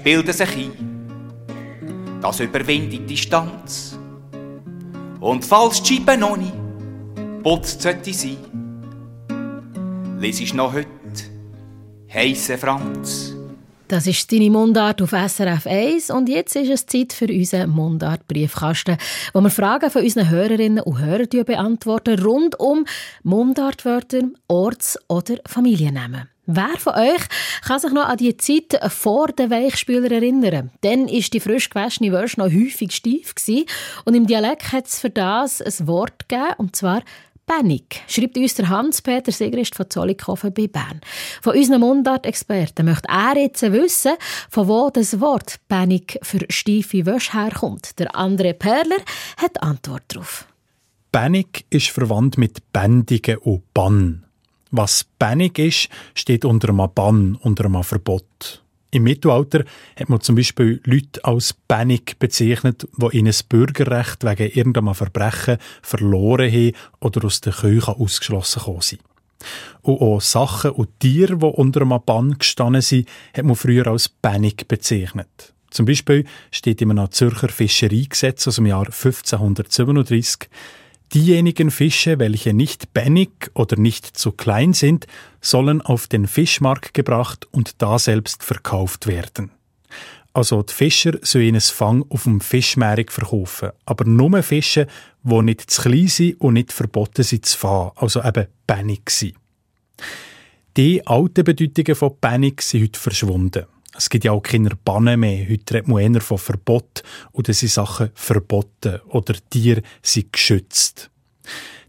bilden 0.03 0.33
sich 0.33 0.55
ein. 0.55 2.19
Das 2.21 2.39
überwindet 2.39 2.93
die 2.93 3.05
Distanz. 3.05 3.97
Und 5.19 5.43
falls 5.43 5.81
die 5.81 5.95
Scheibe 5.95 6.17
noch 6.17 6.37
nicht 6.37 6.53
putzt 7.41 7.81
sollte 7.81 8.13
sein, 8.13 8.37
lesest 10.19 10.53
noch 10.53 10.73
heute 10.73 10.87
heisse 12.13 12.57
Franz. 12.57 13.33
Das 13.87 14.05
ist 14.05 14.31
deine 14.31 14.51
Mundart 14.51 15.01
auf 15.01 15.11
SRF 15.11 15.65
1 15.65 16.11
und 16.11 16.29
jetzt 16.29 16.55
ist 16.57 16.69
es 16.69 16.85
Zeit 16.85 17.13
für 17.13 17.27
unseren 17.27 17.69
Mundart-Briefkasten, 17.69 18.97
wo 19.33 19.41
wir 19.41 19.49
Fragen 19.49 19.89
von 19.89 20.03
unseren 20.03 20.29
Hörerinnen 20.29 20.83
und 20.83 20.99
Hörern 20.99 21.45
beantworten 21.45 22.21
rund 22.21 22.59
um 22.59 22.85
Mundartwörter, 23.23 24.23
Orts- 24.47 24.99
oder 25.07 25.37
Familiennamen. 25.47 26.27
Wer 26.49 26.77
von 26.77 26.93
euch 26.93 27.21
kann 27.65 27.79
sich 27.79 27.91
noch 27.91 28.05
an 28.05 28.15
die 28.15 28.37
Zeit 28.37 28.79
vor 28.89 29.27
den 29.27 29.51
Weichspüler 29.51 30.09
erinnern? 30.09 30.71
Dann 30.79 31.09
ist 31.09 31.33
die 31.33 31.41
frisch 31.41 31.69
gewaschene 31.69 32.13
Wäsche 32.13 32.39
noch 32.39 32.45
häufig 32.45 32.95
steif 32.95 33.35
und 34.05 34.15
im 34.15 34.27
Dialekt 34.27 34.71
hat 34.71 34.87
es 34.87 35.01
für 35.01 35.09
das 35.09 35.61
ein 35.61 35.87
Wort 35.87 36.29
gegeben, 36.29 36.53
und 36.57 36.73
zwar 36.73 37.03
Panik, 37.45 38.01
schreibt 38.07 38.37
uns 38.37 38.55
der 38.55 38.69
Hans-Peter 38.69 39.31
Sigrist 39.31 39.75
von 39.75 39.89
Zollikofen 39.89 40.53
bei 40.53 40.67
Bern. 40.67 41.01
Von 41.41 41.55
unseren 41.57 41.81
Mundart-Experten 41.81 42.85
möchte 42.85 43.09
er 43.09 43.37
jetzt 43.37 43.61
wissen, 43.61 44.13
von 44.49 44.69
wo 44.69 44.89
das 44.89 45.19
Wort 45.19 45.57
Panik 45.67 46.17
für 46.21 46.45
steife 46.47 47.05
Wäsche 47.05 47.33
herkommt. 47.33 47.99
Der 47.99 48.15
andere 48.15 48.53
Perler 48.53 48.99
hat 49.35 49.61
Antwort 49.61 50.03
darauf. 50.07 50.45
Panik 51.11 51.65
ist 51.69 51.89
verwandt 51.89 52.37
mit 52.37 52.71
Bändigen 52.71 53.37
und 53.37 53.73
Bann. 53.73 54.26
Was 54.71 55.05
Panik 55.19 55.59
ist, 55.59 55.89
steht 56.13 56.45
unter 56.45 56.69
einem 56.69 56.87
Bann, 56.93 57.35
unter 57.41 57.65
einem 57.65 57.83
Verbot. 57.83 58.63
Im 58.89 59.03
Mittelalter 59.03 59.65
hat 59.97 60.09
man 60.09 60.21
zum 60.21 60.35
Beispiel 60.35 60.81
Leute 60.85 61.23
als 61.23 61.53
Panik 61.53 62.17
bezeichnet, 62.19 62.87
die 62.95 63.17
ihnen 63.17 63.27
das 63.27 63.43
Bürgerrecht 63.43 64.23
wegen 64.23 64.51
irgendeinem 64.51 64.95
Verbrechen 64.95 65.57
verloren 65.81 66.51
haben 66.51 66.71
oder 67.01 67.25
aus 67.25 67.41
der 67.41 67.53
Kirche 67.53 67.97
ausgeschlossen 67.97 68.61
sind. 68.79 69.01
Und 69.81 70.01
auch 70.01 70.21
Sachen 70.21 70.71
und 70.71 70.99
Tiere, 70.99 71.37
die 71.37 71.45
unter 71.45 71.81
einem 71.81 71.99
Bann 72.05 72.37
gestanden 72.37 72.81
sind, 72.81 73.07
hat 73.35 73.45
man 73.45 73.55
früher 73.55 73.87
als 73.87 74.09
Panik 74.09 74.67
bezeichnet. 74.67 75.53
Zum 75.69 75.85
Beispiel 75.85 76.25
steht 76.49 76.81
in 76.81 76.91
einem 76.91 77.11
Zürcher 77.11 77.49
Fischereigesetz 77.49 78.47
aus 78.47 78.55
dem 78.55 78.65
Jahr 78.67 78.85
1537, 78.85 80.49
Diejenigen 81.13 81.71
Fische, 81.71 82.19
welche 82.19 82.53
nicht 82.53 82.93
bännig 82.93 83.49
oder 83.53 83.77
nicht 83.77 84.05
zu 84.05 84.33
klein 84.33 84.73
sind, 84.73 85.07
sollen 85.39 85.81
auf 85.81 86.07
den 86.07 86.27
Fischmarkt 86.27 86.93
gebracht 86.93 87.47
und 87.51 87.81
daselbst 87.81 88.43
verkauft 88.43 89.07
werden. 89.07 89.51
Also 90.33 90.61
die 90.61 90.73
Fischer 90.73 91.13
sollen 91.21 91.55
ein 91.55 91.61
Fang 91.61 92.05
auf 92.09 92.23
dem 92.23 92.41
Fischmarkt 92.41 93.11
verkaufen, 93.11 93.71
aber 93.85 94.05
nur 94.05 94.43
Fische, 94.43 94.87
die 95.23 95.41
nicht 95.41 95.71
zu 95.71 95.81
klein 95.81 96.07
sind 96.07 96.41
und 96.41 96.53
nicht 96.55 96.73
verboten 96.73 97.23
sind 97.23 97.45
zu 97.45 97.57
fahren, 97.57 97.91
also 97.95 98.21
eben 98.21 98.47
bännig 98.67 99.09
sind. 99.09 99.35
Die 100.75 101.07
alten 101.07 101.43
Bedeutungen 101.43 101.95
von 101.95 102.17
bännig 102.19 102.61
sind 102.61 102.83
heute 102.83 102.99
verschwunden. 102.99 103.65
Es 103.97 104.11
gibt 104.11 104.25
ja 104.25 104.31
auch 104.31 104.43
keine 104.43 104.69
Bannen 104.69 105.19
mehr. 105.19 105.49
Heute 105.49 105.73
redet 105.73 105.87
man 105.87 106.13
eher 106.13 106.21
von 106.21 106.37
Verbot 106.37 107.01
oder 107.31 107.51
sind 107.51 107.71
Sachen 107.71 108.11
verboten 108.13 108.99
oder 109.07 109.33
Tiere 109.49 109.81
sind 110.03 110.31
geschützt. 110.31 111.09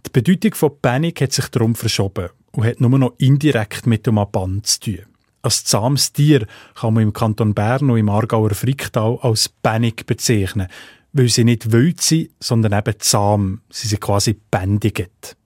Die 0.07 0.11
Bedeutung 0.11 0.55
von 0.55 0.81
Panik 0.81 1.21
hat 1.21 1.33
sich 1.33 1.49
darum 1.49 1.75
verschoben 1.75 2.31
und 2.53 2.64
hat 2.64 2.81
nur 2.81 2.99
noch 2.99 3.12
indirekt 3.18 3.87
mit 3.87 4.07
dem 4.07 4.18
Bann 4.33 4.64
zu 4.64 4.81
tun. 4.81 4.99
Als 5.42 5.64
zahmes 5.64 6.12
Tier 6.12 6.47
kann 6.75 6.94
man 6.94 7.03
im 7.03 7.12
Kanton 7.12 7.53
Bern 7.53 7.90
und 7.90 7.99
im 7.99 8.09
Aargauer 8.09 8.55
Fricktal 8.55 9.18
als 9.21 9.51
Panik 9.51 10.07
bezeichnen, 10.07 10.68
weil 11.12 11.29
sie 11.29 11.44
nicht 11.44 11.73
wild 11.73 12.01
sind, 12.01 12.31
sondern 12.40 12.73
eben 12.73 12.99
zahm. 13.01 13.61
Sie 13.71 13.87
sind 13.87 14.01
quasi 14.01 14.35
bändigt. 14.51 15.37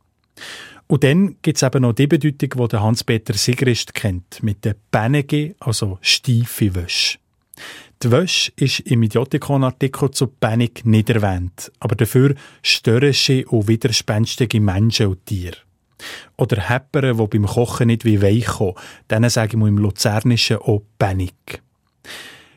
Und 0.92 1.04
dann 1.04 1.36
gibt 1.40 1.56
es 1.56 1.62
eben 1.62 1.80
noch 1.80 1.94
die 1.94 2.06
Bedeutung, 2.06 2.68
die 2.68 2.76
Hans-Peter 2.76 3.32
Sigrist 3.32 3.94
kennt, 3.94 4.42
mit 4.42 4.62
der 4.62 4.76
Bänige, 4.90 5.54
also 5.58 5.96
steife 6.02 6.74
Wäsche. 6.74 7.16
Die 8.02 8.10
Wäsche 8.10 8.52
ist 8.56 8.80
im 8.80 9.02
Idiotikon-Artikel 9.02 10.10
zu 10.10 10.26
Panik 10.26 10.84
nicht 10.84 11.08
erwähnt, 11.08 11.72
aber 11.80 11.96
dafür 11.96 12.34
störrische 12.60 13.46
und 13.46 13.68
widerspenstige 13.68 14.60
Menschen 14.60 15.06
und 15.06 15.24
Tiere. 15.24 15.56
Oder 16.36 16.68
Heppere, 16.68 17.16
die 17.16 17.26
beim 17.26 17.46
Kochen 17.46 17.86
nicht 17.86 18.04
wie 18.04 18.20
weich 18.20 18.44
kommen, 18.44 18.74
denen 19.10 19.30
sagen 19.30 19.60
wir 19.60 19.68
im 19.68 19.78
Luzernischen 19.78 20.58
auch 20.58 20.82
Panik. 20.98 21.62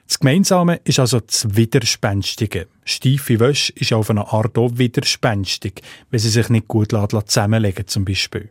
Das 0.08 0.20
Gemeinsame 0.20 0.82
ist 0.84 1.00
also 1.00 1.20
das 1.20 1.56
Widerspenstige. 1.56 2.68
Steife 2.84 3.40
Wäsche 3.40 3.74
ist 3.74 3.92
auf 3.92 4.10
eine 4.10 4.32
Art 4.32 4.58
auch 4.58 4.72
widerspenstig, 4.76 5.82
wenn 6.12 6.20
sie 6.20 6.30
sich 6.30 6.50
nicht 6.50 6.68
gut 6.68 6.92
zusammenlegen 6.92 7.88
zum 7.88 8.06
Beispiel. 8.06 8.50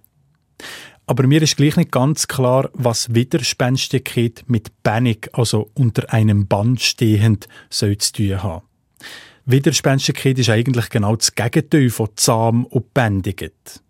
Aber 1.06 1.26
mir 1.26 1.42
ist 1.42 1.56
gleich 1.56 1.76
nicht 1.76 1.92
ganz 1.92 2.26
klar, 2.26 2.70
was 2.72 3.14
Widerspenstigkeit 3.14 4.44
mit 4.46 4.82
Panik, 4.82 5.28
also 5.32 5.70
unter 5.74 6.12
einem 6.12 6.46
Band 6.46 6.80
stehend, 6.80 7.46
soll 7.68 7.98
zu 7.98 8.12
tun 8.14 8.42
haben. 8.42 8.64
Widerspenstigkeit 9.44 10.38
ist 10.38 10.48
eigentlich 10.48 10.88
genau 10.88 11.14
das 11.14 11.34
Gegenteil 11.34 11.90
von 11.90 12.08
zahm 12.16 12.64
und 12.64 12.94
bändigt. 12.94 13.83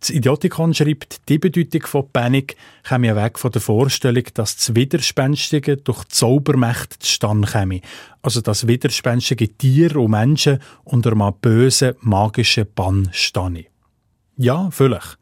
Das 0.00 0.10
Idiotikon 0.10 0.74
schreibt, 0.74 1.28
die 1.30 1.38
Bedeutung 1.38 1.86
von 1.86 2.10
Panik 2.12 2.56
käme 2.86 3.16
weg 3.16 3.38
von 3.38 3.50
der 3.52 3.62
Vorstellung, 3.62 4.24
dass 4.34 4.56
das 4.56 4.74
Widerspenstige 4.74 5.78
durch 5.78 6.04
Zaubermächte 6.08 6.98
zustande 6.98 7.48
käme. 7.48 7.80
Also 8.20 8.42
dass 8.42 8.66
widerspenstige 8.66 9.48
Tiere 9.48 9.98
und 9.98 10.10
Menschen 10.10 10.58
unter 10.84 11.12
einem 11.12 11.32
bösen, 11.40 11.94
magischen 12.00 12.66
Bann 12.74 13.08
stehen. 13.12 13.64
Ja, 14.36 14.68
vielleicht. 14.70 15.16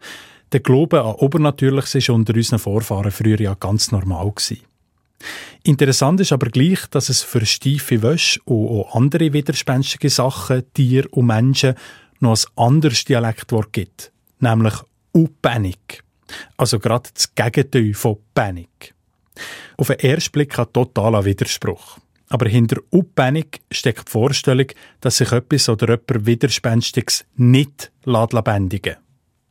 Der 0.51 0.61
Glaube 0.61 1.03
an 1.03 1.15
Obernatürliches 1.15 2.09
war 2.09 2.17
unter 2.17 2.35
unseren 2.35 2.59
Vorfahren 2.59 3.13
früher 3.13 3.41
ja 3.41 3.55
ganz 3.55 3.93
normal. 3.93 4.33
Interessant 5.63 6.21
ist 6.21 6.33
aber 6.33 6.49
gleich, 6.49 6.87
dass 6.91 7.09
es 7.09 7.23
für 7.23 7.47
steife 7.47 8.03
Wäsche 8.03 8.41
und 8.47 8.69
auch 8.69 8.97
andere 8.97 9.33
widerspenstige 9.33 10.11
Sachen, 10.11 10.65
Tiere 10.75 11.09
und 11.11 11.27
Menschen 11.27 11.75
noch 12.19 12.37
ein 12.37 12.65
anderes 12.65 13.05
Dialektwort 13.05 13.73
gibt 13.73 14.12
nämlich 14.43 14.75
Upanic. 15.13 16.03
Also 16.57 16.79
gerade 16.79 17.11
das 17.15 17.35
Gegenteil 17.35 17.95
von 17.95 18.19
Panik. 18.35 18.95
Auf 19.77 19.89
den 19.89 19.99
ersten 19.99 20.33
Blick 20.33 20.59
ein 20.59 20.73
totaler 20.73 21.25
Widerspruch. 21.25 21.99
Aber 22.29 22.49
hinter 22.49 22.81
Upanic 22.91 23.61
steckt 23.71 24.09
die 24.09 24.11
Vorstellung, 24.11 24.67
dass 25.01 25.19
sich 25.19 25.33
etwas 25.33 25.69
oder 25.69 25.89
jemand 25.89 26.27
Widerspenstiges 26.27 27.25
nicht 27.37 27.93
bändigen 28.05 28.97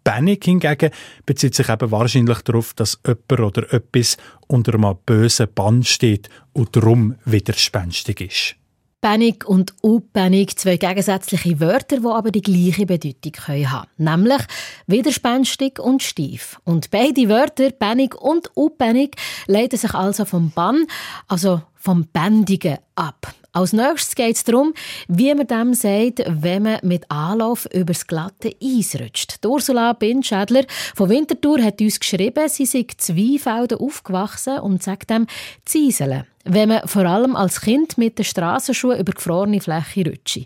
Panik 0.04 0.46
hingegen 0.46 0.90
bezieht 1.26 1.54
sich 1.54 1.70
eben 1.70 1.92
wahrscheinlich 1.92 2.42
darauf, 2.42 2.74
dass 2.74 3.00
jemand 3.06 3.40
oder 3.40 3.72
etwas 3.74 4.18
unter 4.48 4.74
einem 4.74 4.96
bösen 5.06 5.48
Bann 5.54 5.84
steht 5.84 6.30
und 6.54 6.76
darum 6.76 7.16
widerspenstig 7.26 8.22
ist. 8.22 8.61
Panik 9.02 9.50
und 9.50 9.74
Unpanik, 9.82 10.60
zwei 10.60 10.78
gegensätzliche 10.78 11.60
Wörter, 11.60 11.98
die 12.02 12.06
aber 12.06 12.30
die 12.30 12.42
gleiche 12.42 12.86
Bedeutung 12.86 13.32
können 13.32 13.72
haben 13.72 13.88
nämlich 13.98 14.42
widerspenstig 14.86 15.80
und 15.80 16.04
steif. 16.04 16.60
Und 16.66 16.92
beide 16.92 17.28
Wörter, 17.28 17.72
Panik 17.72 18.16
und 18.22 18.56
Unpanik, 18.56 19.16
leiten 19.48 19.80
sich 19.80 19.94
also 19.96 20.26
vom 20.26 20.52
Bann, 20.52 20.86
also 21.28 21.62
vom 21.76 22.06
Bändigen 22.14 22.78
ab. 22.94 23.34
Als 23.54 23.74
nächstes 23.74 24.16
geht 24.16 24.36
es 24.36 24.44
darum, 24.44 24.74
wie 25.10 25.34
man 25.34 25.48
dem 25.48 25.74
sagt, 25.74 26.24
wenn 26.28 26.64
man 26.64 26.80
mit 26.84 27.10
Anlauf 27.10 27.68
übers 27.74 28.08
glatte 28.08 28.56
Eis 28.64 28.96
rutscht. 28.96 29.46
Ursula 29.46 29.92
Binschädler 29.94 30.64
von 30.96 31.10
Winterthur 31.10 31.62
hat 31.62 31.82
uns 31.82 32.00
geschrieben, 32.00 32.48
sie 32.48 32.66
sei 32.66 32.86
Zweifelden 32.96 33.80
aufgewachsen 33.80 34.60
und 34.60 34.82
sagt 34.84 35.10
dem 35.10 35.28
Zieseln 35.66 36.26
wenn 36.46 36.70
man 36.70 36.88
vor 36.88 37.06
allem 37.06 37.36
als 37.36 37.62
Kind 37.62 37.98
mit 37.98 38.18
den 38.18 38.26
Strassenschuhen 38.26 39.00
über 39.00 39.14
gefrorene 39.14 39.62
Fläche 39.62 40.10
rutscht. 40.10 40.46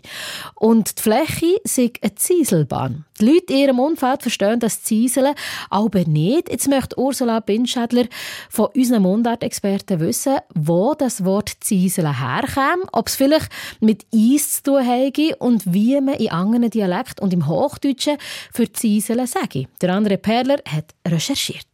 Und 0.54 0.98
die 0.98 1.02
Fläche 1.02 1.56
ist 1.64 1.78
eine 1.78 2.14
Zieselbahn. 2.14 3.04
Die 3.20 3.24
Leute 3.24 3.52
in 3.52 3.58
ihrem 3.58 3.78
Umfeld 3.78 4.22
verstehen 4.22 4.60
das 4.60 4.82
Zieseln 4.82 5.34
aber 5.70 6.04
nicht. 6.04 6.50
Jetzt 6.50 6.68
möchte 6.68 6.98
Ursula 6.98 7.40
Binschädler 7.40 8.04
von 8.50 8.66
unseren 8.74 9.02
Mundartexperten 9.02 10.00
wissen, 10.00 10.36
wo 10.54 10.94
das 10.94 11.24
Wort 11.24 11.52
Zieseln 11.60 12.18
herkommt, 12.18 12.88
ob 12.92 13.08
es 13.08 13.16
vielleicht 13.16 13.48
mit 13.80 14.06
Eis 14.14 14.62
zu 14.62 14.72
tun 14.72 14.86
hat 14.86 15.18
und 15.38 15.72
wie 15.72 16.00
man 16.00 16.14
in 16.14 16.30
anderen 16.30 16.70
Dialekten 16.70 17.22
und 17.22 17.32
im 17.32 17.46
Hochdeutschen 17.46 18.18
für 18.52 18.70
Zieseln 18.70 19.26
sage. 19.26 19.66
Der 19.80 19.94
andere 19.94 20.18
Perler 20.18 20.58
hat 20.68 20.94
recherchiert. 21.06 21.66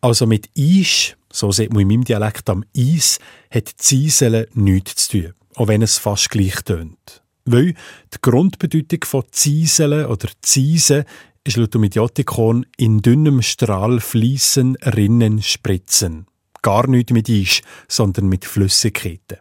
Also 0.00 0.26
mit 0.26 0.48
Eis 0.56 1.17
so 1.32 1.52
sieht 1.52 1.72
man 1.72 1.82
in 1.82 1.88
meinem 1.88 2.04
Dialekt 2.04 2.48
am 2.50 2.64
Eis, 2.76 3.18
hat 3.50 3.68
Zieseln 3.76 4.46
nichts 4.54 5.08
zu 5.08 5.22
tun, 5.22 5.34
auch 5.56 5.68
wenn 5.68 5.82
es 5.82 5.98
fast 5.98 6.30
gleich 6.30 6.62
tönt. 6.62 7.22
Weil 7.44 7.74
die 8.12 8.18
Grundbedeutung 8.20 9.04
von 9.04 9.24
Zieseln 9.30 10.06
oder 10.06 10.28
Ziesen 10.42 11.04
ist 11.44 11.56
laut 11.56 11.74
dem 11.74 11.84
Idiotikon 11.84 12.66
in 12.76 13.00
dünnem 13.00 13.42
Strahl 13.42 14.00
fließen, 14.00 14.76
rinnen, 14.76 15.42
spritzen. 15.42 16.26
gar 16.62 16.86
nichts 16.88 17.12
mit 17.12 17.30
Eis, 17.30 17.62
sondern 17.88 18.28
mit 18.28 18.44
Flüssigkeiten. 18.44 19.38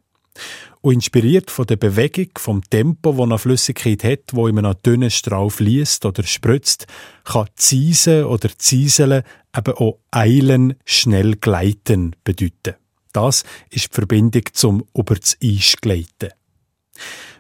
Und 0.82 0.94
inspiriert 0.94 1.52
von 1.52 1.66
der 1.66 1.76
Bewegung, 1.76 2.30
vom 2.38 2.62
Tempo, 2.70 3.12
das 3.12 3.22
eine 3.22 3.38
Flüssigkeit 3.38 4.04
hat, 4.04 4.20
wo 4.34 4.48
in 4.48 4.58
einem 4.58 4.76
dünnen 4.86 5.12
Strahl 5.12 5.50
fließt 5.50 6.06
oder 6.06 6.24
spritzt, 6.24 6.88
kann 7.24 7.48
Ziesen 7.56 8.26
oder 8.26 8.50
Zieseln 8.58 9.24
eben 9.56 9.74
auch 9.74 10.00
eilen, 10.12 10.76
schnell 10.86 11.36
gleiten 11.36 12.16
bedeuten. 12.24 12.76
Das 13.14 13.44
ist 13.70 13.90
die 13.90 13.96
Verbindung 13.96 14.44
zum 14.54 14.86
über 14.94 15.16
das 15.16 15.38
Eis 15.44 15.76
gleiten. 15.82 16.30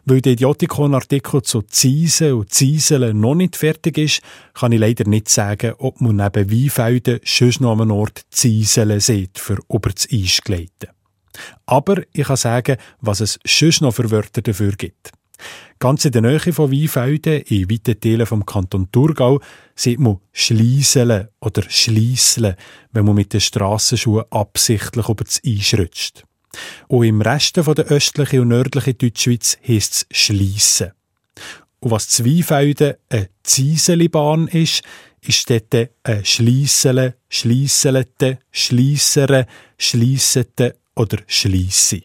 Weil 0.09 0.21
der 0.21 0.33
Idiotikon-Artikel 0.33 1.41
zu 1.41 1.63
Ziesen 1.63 2.33
und 2.33 2.53
Zieseln 2.53 3.19
noch 3.19 3.35
nicht 3.35 3.57
fertig 3.57 3.97
ist, 3.97 4.21
kann 4.53 4.71
ich 4.71 4.79
leider 4.79 5.03
nicht 5.03 5.27
sagen, 5.27 5.73
ob 5.79 5.99
man 5.99 6.15
neben 6.15 6.49
Weinfelden 6.49 7.19
schon 7.23 7.51
noch 7.59 7.77
am 7.77 7.91
Ort 7.91 8.25
Zieseln 8.31 9.01
sieht, 9.01 9.37
für 9.37 9.59
über 9.69 9.89
das 9.89 10.07
Eis 10.11 10.39
gleiten. 10.41 10.96
Aber 11.65 12.01
ich 12.13 12.27
kann 12.27 12.37
sagen, 12.37 12.77
was 13.01 13.19
es 13.19 13.39
schon 13.45 13.73
noch 13.81 13.93
für 13.93 14.11
Wörter 14.11 14.41
dafür 14.41 14.71
gibt. 14.73 15.11
Ganz 15.79 16.05
in 16.05 16.11
der 16.11 16.23
Nähe 16.23 16.39
von 16.39 16.71
Weinfelden, 16.71 17.41
in 17.41 17.69
weiten 17.69 17.99
Teilen 17.99 18.25
vom 18.25 18.45
Kanton 18.45 18.91
Thurgau, 18.91 19.39
sieht 19.75 19.99
man 19.99 20.17
Schliesseln 20.33 21.27
oder 21.39 21.63
Schliesseln, 21.69 22.55
wenn 22.91 23.05
man 23.05 23.15
mit 23.15 23.33
den 23.33 23.41
Strassenschuhen 23.41 24.25
absichtlich 24.31 25.07
über 25.07 25.23
das 25.23 25.41
Eis 25.45 25.75
rutscht. 25.77 26.23
Und 26.87 27.05
im 27.05 27.21
Rest 27.21 27.57
der 27.57 27.65
östlichen 27.67 28.39
und 28.39 28.47
nördlichen 28.47 28.97
Deutschschweiz 28.97 29.57
heisst 29.67 30.07
es 30.09 30.17
Schliessen. 30.17 30.93
Und 31.79 31.91
was 31.91 32.09
Zweifelden 32.09 32.95
eine 33.09 33.29
Zieselibahn 33.43 34.47
ist, 34.47 34.81
ist 35.21 35.49
dort 35.49 35.89
ein 36.03 36.25
Schliessele, 36.25 37.15
Schliesselete, 37.29 38.39
Schliessere, 38.51 39.45
Schliessete 39.77 40.75
oder 40.97 41.17
Schliesse. 41.27 42.01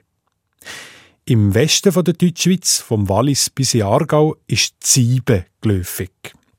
Im 1.25 1.55
Westen 1.55 1.93
der 1.93 2.15
Deutschschweiz, 2.15 2.79
vom 2.79 3.09
Wallis 3.09 3.49
bis 3.51 3.75
in 3.75 3.83
Aargau, 3.83 4.37
ist 4.47 4.75
Ziebe 4.81 5.47
geläufig. 5.61 6.11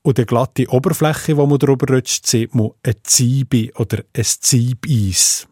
Und 0.02 0.18
die 0.18 0.26
glatte 0.26 0.68
Oberfläche, 0.68 1.36
wo 1.36 1.46
man 1.46 1.58
darüber 1.58 1.94
rutscht, 1.94 2.26
sieht 2.26 2.54
man 2.54 2.70
eine 2.82 3.02
Ziebe 3.02 3.70
oder 3.76 4.04
ein 4.14 4.24
Ziebeis. 4.24 5.46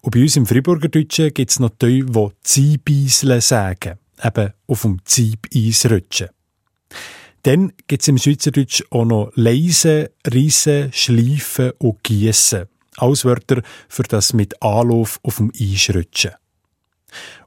Und 0.00 0.10
bei 0.12 0.22
uns 0.22 0.36
im 0.36 0.46
Friburger 0.46 0.88
Deutschen 0.88 1.32
gibt 1.32 1.50
es 1.50 1.58
noch 1.58 1.70
die, 1.70 2.04
die 2.04 2.28
Ziebeisle 2.42 3.40
sagen, 3.40 3.98
eben 4.22 4.52
auf 4.66 4.82
dem 4.82 4.98
Ziebeis 5.04 5.86
rutschen. 5.90 6.28
Dann 7.42 7.72
gibt 7.86 8.02
es 8.02 8.08
im 8.08 8.18
Schweizerdeutsch 8.18 8.82
auch 8.90 9.04
noch 9.04 9.32
Leisen, 9.34 10.08
Riesen, 10.32 10.92
Schleifen 10.92 11.72
und 11.78 12.02
Giessen. 12.02 12.66
Alles 12.96 13.24
Wörter 13.24 13.62
für 13.88 14.04
das 14.04 14.32
mit 14.32 14.62
Anlauf 14.62 15.20
auf 15.22 15.36
dem 15.36 15.52
Eis 15.58 15.90
rutschen. 15.94 16.32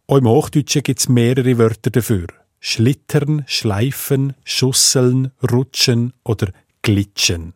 Auch 0.08 0.18
im 0.18 0.28
Hochdeutschen 0.28 0.84
gibt 0.84 1.00
es 1.00 1.10
mehrere 1.10 1.58
Wörter 1.58 1.89
dafür. 1.89 2.28
Schlittern, 2.60 3.43
Schleifen, 3.48 4.34
Schusseln, 4.43 5.32
Rutschen 5.52 6.14
oder 6.24 6.52
Glitschen. 6.82 7.54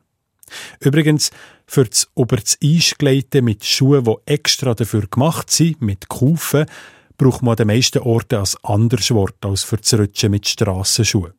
Übrigens, 0.80 1.32
für 1.66 1.86
das 1.86 2.10
über 2.16 2.36
das 2.36 2.58
mit 3.42 3.66
Schuhen, 3.66 4.04
die 4.04 4.16
extra 4.26 4.74
dafür 4.74 5.08
gemacht 5.08 5.50
sind, 5.50 5.82
mit 5.82 6.10
Kufen, 6.10 6.66
braucht 7.18 7.42
man 7.42 7.52
an 7.52 7.58
den 7.58 7.68
meisten 7.68 8.00
Orten 8.00 8.40
ein 8.40 8.48
anderes 8.64 9.12
Wort 9.12 9.38
als 9.46 9.64
für 9.64 9.78
das 9.78 9.94
Rutschen 9.94 10.32
mit 10.32 10.48
Strassenschuhen. 10.48 11.34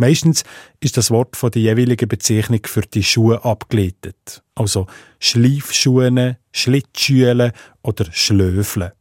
Meistens 0.00 0.44
ist 0.80 0.96
das 0.96 1.10
Wort 1.10 1.36
von 1.36 1.50
der 1.50 1.60
jeweiligen 1.60 2.08
Bezeichnung 2.08 2.60
für 2.64 2.80
die 2.80 3.02
Schuhe 3.02 3.44
abgeleitet. 3.44 4.42
Also 4.54 4.86
Schleifschuhe, 5.18 6.38
Schlittschuhe 6.52 7.52
oder 7.82 8.06
Schlöfle. 8.10 8.94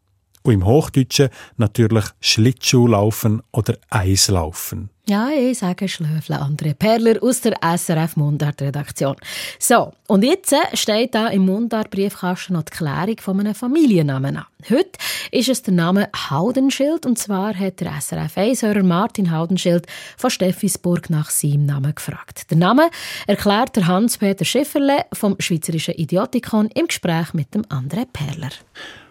Und 0.44 0.54
im 0.54 0.66
Hochdeutschen 0.66 1.30
natürlich 1.58 2.06
Schlittschuhlaufen 2.22 3.42
oder 3.52 3.78
Eislaufen. 3.90 4.90
Ja, 5.10 5.30
ich 5.32 5.58
sage 5.58 5.90
Schlöfle, 5.90 6.40
André 6.40 6.76
Perler 6.76 7.16
aus 7.24 7.42
der 7.42 7.58
SRF 7.64 8.16
Mundart-Redaktion. 8.16 9.16
So, 9.58 9.92
und 10.08 10.24
jetzt 10.24 10.54
steht 10.74 11.16
da 11.16 11.30
im 11.30 11.48
Mundart-Briefkasten 11.48 12.54
noch 12.54 12.62
die 12.62 12.78
Klärung 12.78 13.18
von 13.20 13.40
einem 13.40 13.56
Familiennamen 13.56 14.38
an. 14.38 14.46
Heute 14.70 15.00
ist 15.32 15.50
es 15.50 15.64
der 15.64 15.74
Name 15.74 16.10
Haudenschild 16.30 17.08
und 17.08 17.18
zwar 17.18 17.56
hat 17.56 17.80
der 17.80 18.00
SRF 18.00 18.38
1-Hörer 18.38 18.84
Martin 18.84 19.32
Haudenschild 19.32 19.88
von 20.16 20.30
Steffisburg 20.30 21.10
nach 21.10 21.32
seinem 21.32 21.66
Namen 21.66 21.96
gefragt. 21.96 22.52
Der 22.52 22.58
Name 22.58 22.92
erklärt 23.26 23.78
der 23.78 23.88
Hans-Peter 23.88 24.46
Schifferle 24.46 25.06
vom 25.12 25.38
Schweizerischen 25.40 25.96
Idiotikon 25.96 26.68
im 26.76 26.86
Gespräch 26.86 27.34
mit 27.34 27.56
dem 27.56 27.64
André 27.64 28.06
Perler. 28.06 28.52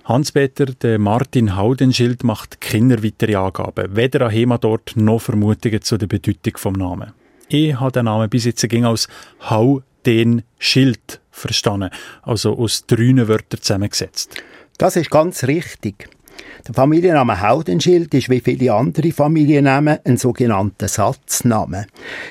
Hans-Peter, 0.09 0.65
der 0.65 0.99
Martin 0.99 1.55
Haudenschild 1.55 2.25
macht 2.25 2.63
keine 2.63 3.05
weitere 3.05 3.35
Angaben, 3.35 3.95
weder 3.95 4.23
an 4.23 4.31
HEMA 4.31 4.57
dort 4.57 4.97
noch 4.97 5.19
Vermutungen 5.19 5.83
zu 5.83 5.99
der 5.99 6.07
Bedeutung 6.07 6.57
vom 6.57 6.73
Namen. 6.73 7.13
Ich 7.51 7.79
habe 7.79 7.93
den 7.93 8.07
Namen 8.07 8.31
bis 8.31 8.47
jetzt 8.47 8.67
ging 8.71 8.87
als 8.87 9.07
Hau 9.51 9.83
den 10.07 10.45
Schild 10.59 11.21
verstanden, 11.31 11.91
also 12.23 12.57
aus 12.57 12.87
drei 12.87 13.29
Wörtern 13.29 13.61
zusammengesetzt. 13.61 14.43
Das 14.79 14.97
ist 14.97 15.11
ganz 15.11 15.45
richtig. 15.45 16.09
Der 16.67 16.75
Familienname 16.75 17.41
Haudenschild 17.41 18.13
ist 18.15 18.29
wie 18.29 18.41
viele 18.41 18.75
andere 18.75 19.13
Familiennamen 19.13 19.99
ein 20.05 20.17
sogenannter 20.17 20.89
Satzname. 20.89 21.87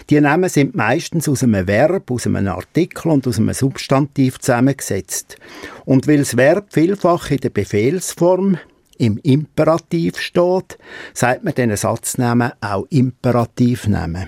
Die 0.10 0.22
Namen 0.22 0.50
sind 0.50 0.76
meistens 0.76 1.28
aus 1.28 1.44
einem 1.44 1.68
Verb, 1.68 2.12
aus 2.12 2.28
einem 2.28 2.48
Artikel 2.48 3.10
und 3.10 3.28
aus 3.28 3.38
einem 3.38 3.54
Substantiv 3.54 4.40
zusammengesetzt. 4.40 5.38
Und 5.86 6.08
weil 6.08 6.20
das 6.20 6.38
Verb 6.38 6.68
vielfach 6.72 7.32
in 7.32 7.38
der 7.38 7.50
Befehlsform 7.50 8.58
im 8.98 9.18
Imperativ 9.24 10.20
steht, 10.20 10.78
sagt 11.14 11.44
man 11.44 11.54
diesen 11.54 11.76
Satznamen 11.76 12.52
auch 12.62 12.86
Imperativnamen. 12.90 14.28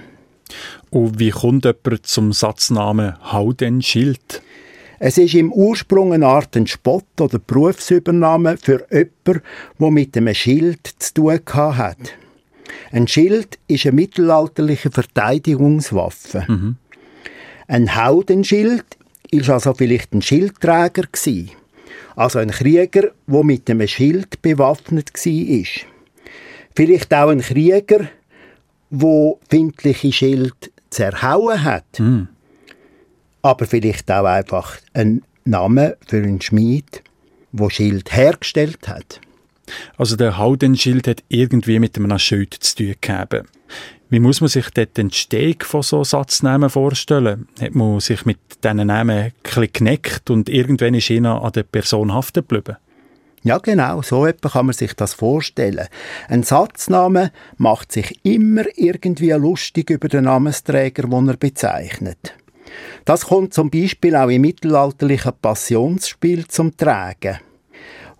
Und 0.90 1.20
wie 1.20 1.30
kommt 1.30 1.66
jemand 1.66 2.06
zum 2.06 2.34
Satznamen 2.34 3.14
Haudenschild? 3.32 4.42
Es 5.00 5.18
ist 5.18 5.34
im 5.34 5.54
Ursprung 5.54 6.12
eine 6.12 6.28
Art 6.28 6.58
ein 6.58 6.68
Spott 6.68 7.22
oder 7.22 7.40
Berufsübernahme 7.40 8.58
für 8.58 8.86
jemanden, 8.92 9.44
der 9.80 9.92
mit 9.92 10.18
einem 10.18 10.34
Schild 10.34 10.88
zu 11.00 11.14
tun 11.14 11.40
hat. 11.56 11.98
Ein 12.92 13.08
Schild 13.08 13.58
ist 13.68 13.86
eine 13.86 13.96
mittelalterliche 13.96 14.92
Verteidigungswaffe. 14.92 16.46
Mhm. 16.48 16.76
Ein 17.68 17.96
Haudenschild 17.96 18.86
ist 19.32 19.50
also 19.50 19.74
vielleicht 19.74 20.14
ein 20.14 20.22
Schildträger 20.22 21.04
gewesen. 21.10 21.52
Also 22.18 22.40
ein 22.40 22.52
Krieger, 22.52 23.12
der 23.28 23.44
mit 23.44 23.70
einem 23.70 23.88
Schild 23.88 24.42
bewaffnet 24.42 25.14
war. 25.14 25.66
Vielleicht 26.76 27.14
auch 27.14 27.30
ein 27.30 27.40
Krieger, 27.40 28.10
der 28.90 29.34
findliche 29.50 30.12
Schild 30.12 30.72
zerhauen 30.90 31.64
hat. 31.64 32.00
Mhm 32.00 32.28
aber 33.42 33.66
vielleicht 33.66 34.10
auch 34.12 34.26
einfach 34.26 34.78
ein 34.94 35.24
Name 35.46 35.98
für 36.08 36.18
einen 36.18 36.42
Schmied, 36.42 37.04
der 37.52 37.70
Schild 37.70 38.16
hergestellt 38.16 38.88
hat. 38.88 39.22
Also 39.98 40.16
der 40.16 40.38
Haudenschild 40.38 41.08
hat 41.08 41.24
irgendwie 41.30 41.80
mit 41.80 41.98
einem 41.98 42.18
Schild 42.20 42.54
zu 42.54 42.76
tun 42.76 42.96
gehabt. 43.02 43.44
Wie 44.10 44.20
muss 44.20 44.42
man 44.42 44.48
sich 44.48 44.70
dort 44.72 44.98
den 44.98 45.12
Steg 45.12 45.64
von 45.64 45.84
so 45.84 46.04
Satznamen 46.04 46.70
vorstellen? 46.70 47.48
Hat 47.62 47.76
man 47.76 48.00
sich 48.00 48.26
mit 48.26 48.40
diesen 48.64 48.88
Namen 48.88 49.32
ein 49.46 49.70
geneckt 49.72 50.32
und 50.32 50.50
irgendwann 50.50 50.96
ist 50.96 51.12
einer 51.12 51.44
an 51.44 51.52
der 51.52 51.64
Person 51.64 52.14
haften 52.14 52.42
geblieben? 52.42 52.78
Ja, 53.44 53.60
genau, 53.60 54.02
so 54.02 54.26
etwa 54.26 54.50
kann 54.50 54.66
man 54.66 54.74
sich 54.74 54.94
das 54.96 55.14
vorstellen. 55.14 55.88
Ein 56.28 56.44
Satzname 56.44 57.32
macht 57.58 57.92
sich 57.92 58.20
immer 58.24 58.64
irgendwie 58.76 59.32
lustig 59.32 59.92
über 59.92 60.10
den 60.10 60.26
Namensträger, 60.26 61.04
den 61.04 61.28
er 61.30 61.38
bezeichnet. 61.38 62.34
Das 63.06 63.26
kommt 63.26 63.54
zum 63.54 63.70
Beispiel 63.70 64.16
auch 64.16 64.30
im 64.30 64.42
mittelalterlichen 64.42 65.34
Passionsspiel 65.42 66.48
zum 66.48 66.76
Tragen, 66.76 67.40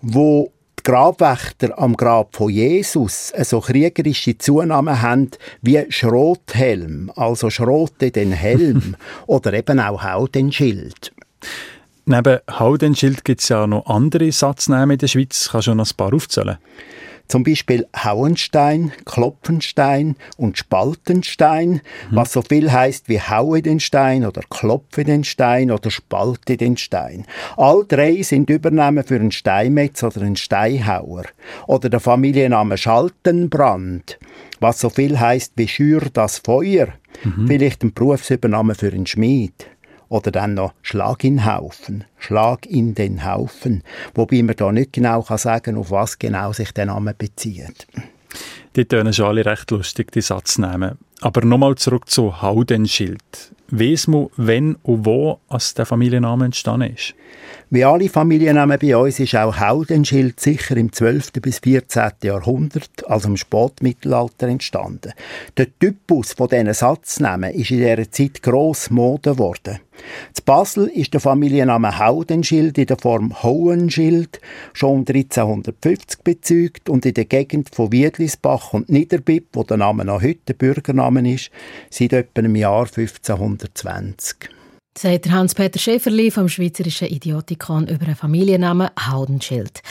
wo 0.02 0.52
die 0.80 0.84
Grabwächter 0.84 1.78
am 1.78 1.96
Grab 1.96 2.36
von 2.36 2.50
Jesus 2.50 3.34
so 3.44 3.60
kriegerische 3.60 4.38
Zunahmen 4.38 5.02
haben 5.02 5.32
wie 5.62 5.86
Schrothelm, 5.90 7.12
also 7.16 7.50
Schrote 7.50 8.12
den 8.12 8.32
Helm 8.32 8.96
oder 9.28 9.54
eben 9.54 9.80
auch 9.80 10.04
Hau 10.04 10.28
den 10.28 10.52
Schild. 10.52 11.12
Neben 12.06 12.40
Hau 12.50 12.78
den 12.78 12.96
Schild 12.96 13.24
gibt 13.24 13.42
es 13.42 13.50
ja 13.50 13.68
noch 13.68 13.86
andere 13.86 14.32
Satznamen 14.32 14.92
in 14.92 14.98
der 14.98 15.08
Schweiz. 15.08 15.50
Kannst 15.52 15.68
du 15.68 15.76
noch 15.76 15.86
ein 15.86 15.96
paar 15.96 16.14
aufzählen? 16.14 16.58
Zum 17.30 17.44
Beispiel 17.44 17.88
Hauenstein, 17.96 18.92
Klopfenstein 19.06 20.16
und 20.36 20.58
Spaltenstein, 20.58 21.70
mhm. 21.70 21.82
was 22.10 22.34
so 22.34 22.42
viel 22.42 22.72
heißt 22.72 23.08
wie 23.08 23.22
Haue 23.22 23.62
den 23.62 23.80
Stein 23.80 24.26
oder 24.26 24.42
Klopfe 24.50 25.04
den 25.04 25.24
Stein 25.24 25.70
oder 25.70 25.92
Spalte 25.92 26.58
den 26.58 26.76
Stein. 26.76 27.26
All 27.56 27.86
drei 27.88 28.24
sind 28.24 28.50
Übernahmen 28.50 29.04
für 29.04 29.16
einen 29.16 29.32
Steinmetz 29.32 30.02
oder 30.02 30.22
einen 30.22 30.38
Steinhauer. 30.38 31.26
Oder 31.68 31.90
der 31.90 32.00
Familienname 32.00 32.80
Schaltenbrand, 32.80 34.18
was 34.60 34.80
so 34.80 34.90
viel 34.90 35.20
heißt 35.20 35.54
wie 35.56 35.68
Schür 35.68 36.08
das 36.12 36.40
Feuer. 36.40 36.88
Mhm. 37.24 37.46
Vielleicht 37.48 37.84
ein 37.84 37.94
Berufsübernahme 37.94 38.74
für 38.74 38.92
einen 38.92 39.06
Schmied. 39.06 39.68
Oder 40.10 40.32
dann 40.32 40.56
noch 40.56 40.74
Schlag 40.82 41.24
in 41.24 41.46
Haufen, 41.46 42.04
Schlag 42.18 42.66
in 42.66 42.96
den 42.96 43.24
Haufen, 43.26 43.84
wobei 44.16 44.42
man 44.44 44.56
da 44.56 44.72
nicht 44.72 44.94
genau 44.94 45.22
kann 45.22 45.38
sagen 45.38 45.78
auf 45.78 45.92
was 45.92 46.20
genau 46.20 46.52
sich 46.52 46.72
der 46.74 46.88
Name 46.88 47.14
bezieht. 47.14 47.88
Die 48.76 48.86
tönen 48.86 49.14
schon 49.14 49.26
alle 49.28 49.46
recht 49.46 49.72
lustig, 49.72 50.12
die 50.12 50.22
Satznamen. 50.22 50.98
Aber 51.22 51.46
nochmal 51.46 51.76
zurück 51.76 52.10
zu 52.10 52.42
Haudenschild. 52.42 53.52
Weiss 53.72 54.08
man, 54.08 54.28
wenn 54.36 54.76
und 54.84 55.06
wo 55.06 55.40
als 55.48 55.74
der 55.74 55.86
Familienname 55.86 56.46
entstanden 56.46 56.94
ist? 56.94 57.14
Wie 57.70 57.86
alle 57.86 58.10
Familiennamen 58.10 58.80
bei 58.80 58.98
uns 58.98 59.20
ist 59.20 59.36
auch 59.36 59.60
Haudenschild 59.60 60.40
sicher 60.40 60.76
im 60.76 60.92
12. 60.92 61.34
bis 61.34 61.60
14. 61.60 62.12
Jahrhundert, 62.24 63.08
also 63.08 63.28
im 63.28 63.38
Spätmittelalter, 63.38 64.48
entstanden. 64.48 65.14
Der 65.56 65.68
Typus 65.78 66.34
von 66.34 66.48
diesen 66.48 66.74
Satznamen 66.74 67.54
ist 67.54 67.70
in 67.70 67.78
dieser 67.78 68.10
Zeit 68.10 68.42
gross 68.42 68.90
Mode 68.90 69.32
geworden. 69.32 69.80
Zu 70.34 70.44
Basel 70.44 70.88
ist 70.88 71.14
der 71.14 71.22
Familienname 71.22 72.00
Haudenschild 72.00 72.78
in 72.78 72.86
der 72.86 72.98
Form 72.98 73.42
Hohenschild 73.44 74.40
schon 74.74 75.00
1350 75.00 76.22
bezeugt 76.24 76.90
und 76.90 77.06
in 77.06 77.14
der 77.14 77.26
Gegend 77.26 77.74
von 77.74 77.92
Wiedlisbach 77.92 78.74
und 78.74 78.90
Niederbipp, 78.90 79.48
wo 79.54 79.64
der 79.64 79.78
Name 79.78 80.06
noch 80.06 80.22
heute 80.22 80.54
Bürgername 80.54 81.34
ist, 81.34 81.52
seit 81.90 82.14
etwa 82.14 82.42
im 82.42 82.56
Jahr 82.56 82.86
1520 82.86 84.59
sagt 84.98 85.30
Hans-Peter 85.30 85.80
Schäferli 85.80 86.32
vom 86.32 86.50
Schweizerischen 86.50 87.08
Idiotikon 87.08 87.88
über 87.88 88.06
einen 88.06 88.16
Familiennamen 88.16 88.90
Haudenschild. 89.00 89.82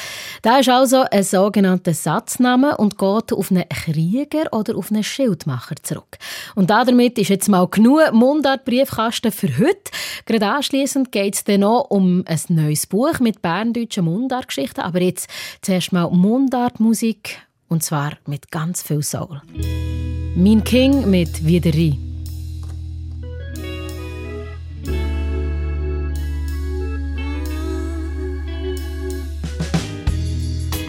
Da 0.43 0.59
ist 0.59 0.69
also 0.69 1.05
ein 1.11 1.23
sogenannter 1.23 1.95
Satzname 1.95 2.77
und 2.77 2.99
geht 2.99 3.33
auf 3.33 3.51
einen 3.51 3.69
Krieger 3.69 4.53
oder 4.53 4.77
auf 4.77 4.91
einen 4.91 5.05
Schildmacher 5.05 5.77
zurück. 5.83 6.19
Und 6.55 6.71
damit 6.71 7.19
ist 7.19 7.31
jetzt 7.31 7.49
mal 7.49 7.67
genug 7.69 8.13
Mundart-Briefkasten 8.13 9.33
für 9.33 9.57
heute. 9.59 9.91
Gerade 10.27 10.47
anschliessend 10.49 11.11
geht 11.13 11.35
es 11.37 11.45
dann 11.45 11.61
noch 11.61 11.87
um 11.91 12.25
ein 12.27 12.41
neues 12.49 12.87
Buch 12.87 13.21
mit 13.21 13.41
berndeutschen 13.41 14.05
Mundartgeschichten, 14.05 14.85
aber 14.85 15.01
jetzt 15.01 15.31
zuerst 15.63 15.93
mal 15.93 16.11
Mundartmusik 16.11 17.39
und 17.69 17.83
zwar 17.83 18.19
mit 18.27 18.51
ganz 18.51 18.83
viel 18.83 19.03
Soul. 19.03 19.41
Mein 20.35 20.63
King 20.65 21.09
mit 21.09 21.47
Wiederie. 21.47 22.08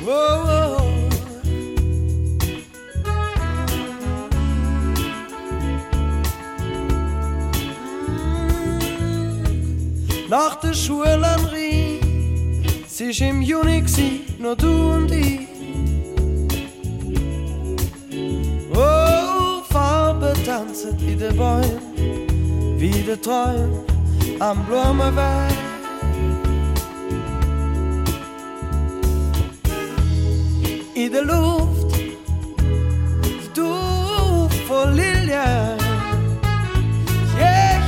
Nach 0.10 0.16
der 10.62 10.74
Schule 10.74 11.14
am 11.14 11.46
Rhein, 11.46 12.00
es 12.88 13.00
war 13.00 13.30
im 13.30 13.44
Juni, 13.44 13.84
nur 14.40 14.56
du 14.56 14.94
und 14.94 15.12
ich. 15.12 15.42
Oh, 18.74 19.62
Farbe 19.70 20.34
tanzen 20.44 20.98
in 21.08 21.20
den 21.20 21.36
Bäumen, 21.36 22.80
wie 22.80 23.04
der 23.04 23.22
Träum 23.22 23.86
am 24.40 24.66
Blumenweg. 24.66 25.59
In 31.06 31.14
der 31.14 31.24
Luft, 31.24 31.98
du 33.54 34.50
von 34.68 34.94
Lilien. 34.94 35.78
Yeah. 37.38 37.80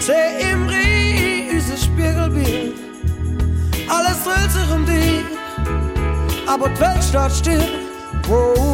Seh 0.00 0.52
im 0.52 0.68
Rie 0.68 1.50
unser 1.52 1.76
Spiegelbild, 1.76 2.76
alles 3.88 4.22
dreht 4.24 4.50
sich 4.52 4.70
um 4.72 4.86
dich, 4.86 5.24
aber 6.46 6.68
die 6.68 6.80
Welt 6.80 7.02
steht 7.02 7.32
still. 7.32 7.68
Wow, 8.28 8.67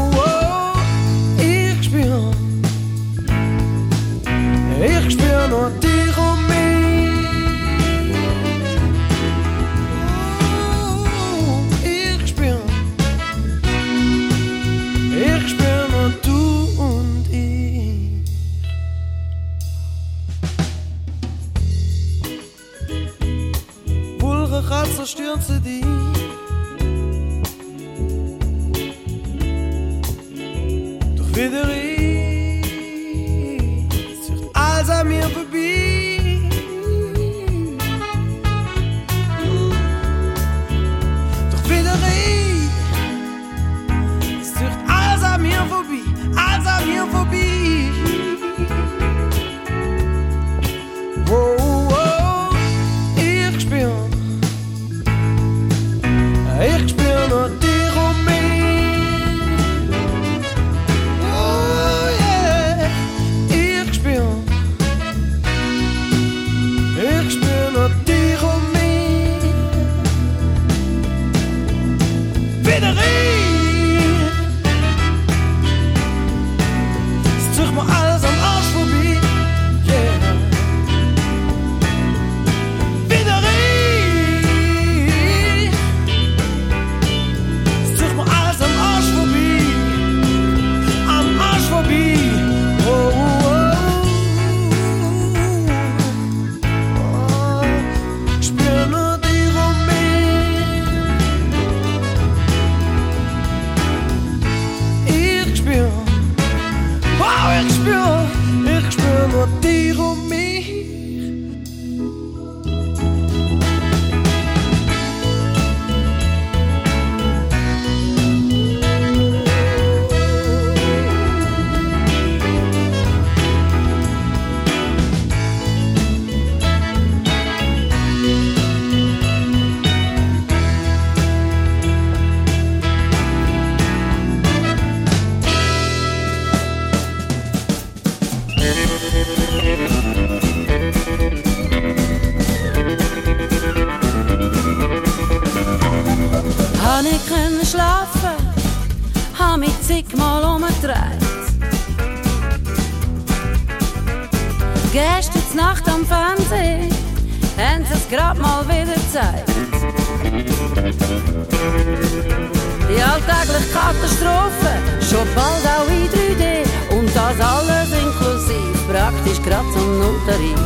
bald 165.34 165.66
auch 165.66 165.88
in 165.88 166.08
3D 166.08 166.64
und 166.96 167.08
das 167.08 167.40
alles 167.40 167.90
inklusiv, 167.92 168.88
praktisch 168.88 169.42
gerade 169.42 169.70
zum 169.72 169.98
Nulltarif. 169.98 170.58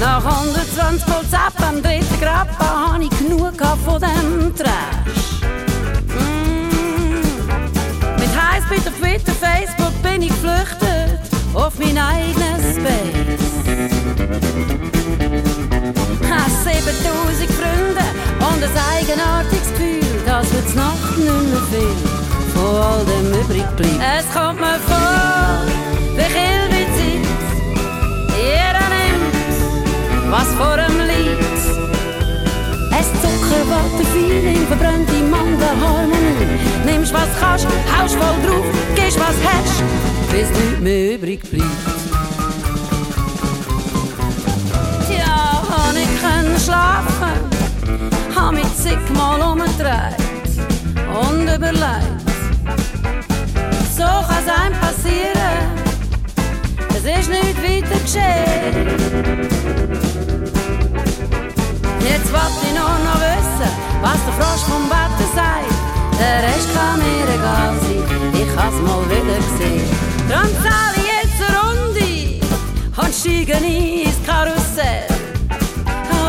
Nach 0.00 0.24
120 0.24 1.08
Volt 1.08 1.30
Zapp 1.30 1.54
am 1.66 1.82
dritten 1.82 2.20
Grappa 2.20 2.92
habe 2.92 3.04
ich 3.04 3.10
genug 3.10 3.54
von 3.84 4.00
dem 4.00 4.54
Trash. 4.54 5.40
Mm. 6.08 6.68
Mit 8.18 8.30
Highspeed 8.36 8.86
auf 8.88 8.98
Twitter, 9.00 9.32
Facebook 9.32 10.02
bin 10.02 10.22
ich 10.22 10.28
geflüchtet 10.28 11.20
auf 11.54 11.78
mein 11.78 11.96
eigenes 11.96 12.76
Space. 12.76 13.40
Ha, 16.30 16.44
7000 16.64 17.50
Freunde 17.52 18.04
und 18.38 18.62
ein 18.62 18.70
eigenartiges 18.98 19.70
Gefühl, 19.70 20.22
das 20.26 20.52
wird's 20.52 20.74
Nacht 20.74 21.16
nicht 21.16 21.26
mehr 21.26 21.62
viel 21.70 22.15
von 22.56 22.76
all 22.76 23.04
dem 23.04 23.26
übrig 23.40 23.66
bleibt. 23.76 24.00
Es 24.18 24.26
kommt 24.34 24.60
mir 24.60 24.78
vor, 24.88 25.60
wie 26.16 26.30
viel 26.36 26.62
Zeit 26.96 27.26
jeder 28.38 28.86
nimmt, 28.96 29.54
was 30.30 30.48
vor 30.60 30.78
ihm 30.86 30.98
liegt. 31.12 31.56
Es 32.98 33.08
Zuckerwatte-Feeling, 33.22 34.66
verbrennt 34.66 35.08
die 35.10 35.22
Mandelharmonie. 35.22 36.46
Nimmst 36.84 37.12
was 37.12 37.28
kannst, 37.38 37.66
haust 37.94 38.14
voll 38.14 38.38
drauf, 38.46 38.66
gehst 38.94 39.18
was 39.18 39.36
hast, 39.48 39.82
bis 40.32 40.48
nichts 40.58 40.80
mehr 40.80 41.14
übrig 41.14 41.40
bleibt. 41.50 41.96
Tja, 45.06 45.62
hab 45.70 45.94
ich 45.94 46.12
können 46.22 46.58
schlafen, 46.58 47.38
hab 48.34 48.52
mich 48.52 48.74
zigmal 48.76 49.40
umgedreht 49.42 50.16
und 51.20 51.42
überlegt. 51.54 52.35
So 53.96 54.08
kann's 54.28 54.48
einem 54.48 54.78
passieren, 54.80 55.66
es 56.90 57.04
ist 57.04 57.28
nicht 57.30 57.58
weiter 57.62 57.98
geschehen. 58.00 58.86
Jetzt 62.00 62.28
wollt 62.32 62.62
ich 62.62 62.74
nur 62.74 62.98
noch 63.06 63.20
wissen, 63.20 63.70
was 64.02 64.20
der 64.24 64.34
Frosch 64.34 64.64
vom 64.68 64.84
Wetter 64.88 65.28
sagt. 65.34 65.76
Der 66.18 66.36
Rest 66.42 66.68
kann 66.74 66.98
mir 66.98 67.28
egal 67.34 67.74
sein, 67.80 68.04
ich 68.32 68.50
hab's 68.56 68.80
mal 68.80 69.04
wieder 69.10 69.40
gesehen. 69.48 69.88
Drum 70.28 70.50
zahl 70.62 70.94
ich 70.96 71.08
jetzt 71.22 71.40
eine 71.46 71.58
Runde 71.60 72.10
und 72.96 73.12
steige 73.14 73.56
ins 73.56 74.18
Karussell. 74.26 75.06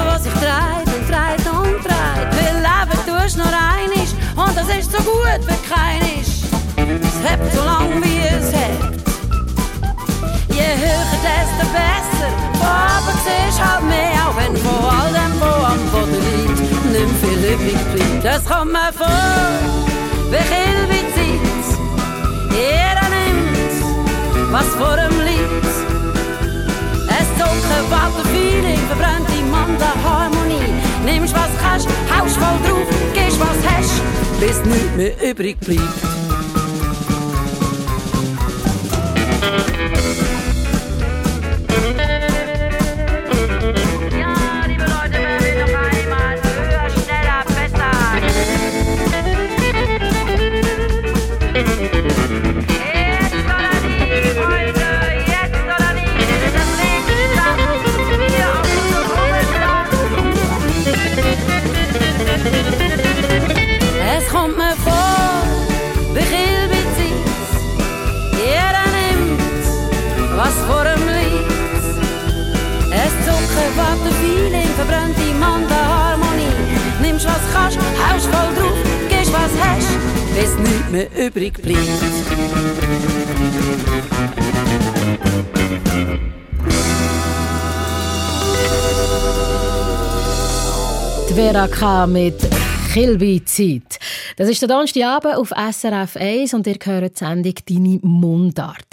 Was 0.06 0.22
sich 0.24 0.34
dreht 0.34 0.88
und 0.88 1.04
dreht 1.08 1.46
und 1.52 1.78
dreht, 1.86 2.30
weil 2.32 2.56
leben 2.68 3.00
tust 3.06 3.36
nur 3.38 3.46
einisch 3.46 4.14
und 4.36 4.54
das 4.58 4.68
ist 4.76 4.90
so 4.92 4.98
gut 5.04 5.42
wie 5.42 5.60
keinisch. 5.70 6.18
Es 6.22 6.27
hebt 7.28 7.54
so 7.54 7.64
lang 7.64 8.04
wie 8.04 8.20
es 8.20 8.52
hebt. 8.52 9.08
Je 10.50 10.70
höher, 10.84 11.18
desto 11.28 11.66
besser. 11.74 12.32
Oben 12.60 13.18
siehst 13.26 13.60
halt 13.64 13.84
mehr, 13.88 14.18
auch 14.26 14.36
wenn 14.38 14.56
von 14.58 14.84
all 14.98 15.12
dem, 15.14 15.34
was 15.40 15.64
am 15.72 15.82
Boden 15.92 16.22
liegt, 16.28 16.60
nicht 16.94 17.16
viel 17.22 17.42
übrig 17.54 17.82
bleibt. 17.94 18.26
Das 18.26 18.46
kommt 18.46 18.72
mir 18.72 18.92
vor, 18.94 19.08
wie 20.32 20.46
viel 20.52 20.80
wie 20.92 21.06
Zeit. 21.16 21.68
Jeder 22.52 23.08
nimmt, 23.16 24.52
was 24.52 24.68
vor 24.80 24.98
ihm 24.98 25.20
liegt. 25.26 25.68
Es 27.20 27.28
zuckt 27.38 27.68
Feeling, 28.34 28.80
verbrennt 28.88 29.28
die 29.30 29.44
Mandelharmonie. 29.50 30.74
Nimmst 31.06 31.34
was 31.34 31.50
kannst, 31.62 31.88
haust 32.10 32.38
voll 32.38 32.60
drauf, 32.66 32.88
gehst 33.14 33.40
was 33.40 33.58
hast, 33.72 34.02
bis 34.40 34.66
nichts 34.66 34.96
mehr 34.96 35.32
übrig 35.32 35.60
bleibt. 35.60 36.27
Mehr 80.92 81.08
übrig 81.18 81.62
bleibt. 81.62 81.78
Die 91.30 91.34
Vera 91.34 91.68
K. 91.68 92.08
mit 92.08 92.36
Kilby 92.94 93.44
Zeit. 93.46 94.00
Das 94.38 94.50
ist 94.50 94.62
der 94.62 94.70
Donnerstagabend 94.70 95.36
auf 95.36 95.50
SRF 95.50 96.16
1 96.16 96.54
und 96.54 96.68
ihr 96.68 96.78
hört 96.84 97.14
die 97.14 97.18
Sendung 97.18 97.54
«Deine 97.68 98.00
Mundart». 98.02 98.86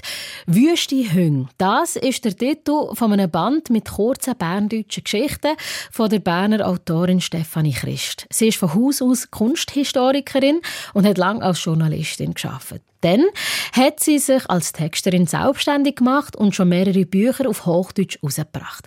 «Wüste 0.47 1.13
Hüng», 1.15 1.49
das 1.57 1.97
ist 1.97 2.25
der 2.25 2.37
Titel 2.37 2.95
von 2.95 3.13
einem 3.13 3.31
Band 3.31 3.71
mit 3.71 3.91
kurzen 3.91 4.37
berndeutschen 4.37 5.05
Geschichten 5.05 5.57
von 5.91 6.11
der 6.11 6.19
Berner 6.19 6.67
Autorin 6.67 7.23
Stefanie 7.23 7.73
Christ. 7.73 8.27
Sie 8.31 8.49
ist 8.49 8.59
von 8.59 8.75
Haus 8.75 9.01
aus 9.01 9.31
Kunsthistorikerin 9.31 10.61
und 10.93 11.07
hat 11.07 11.17
lange 11.17 11.43
als 11.43 11.65
Journalistin 11.65 12.35
geschafft. 12.35 12.81
Dann 13.01 13.25
hat 13.73 14.01
sie 14.01 14.19
sich 14.19 14.49
als 14.51 14.73
Texterin 14.73 15.27
selbstständig 15.27 15.97
gemacht 15.97 16.37
und 16.37 16.55
schon 16.55 16.69
mehrere 16.69 17.07
Bücher 17.07 17.49
auf 17.49 17.65
Hochdeutsch 17.65 18.19
herausgebracht. 18.21 18.87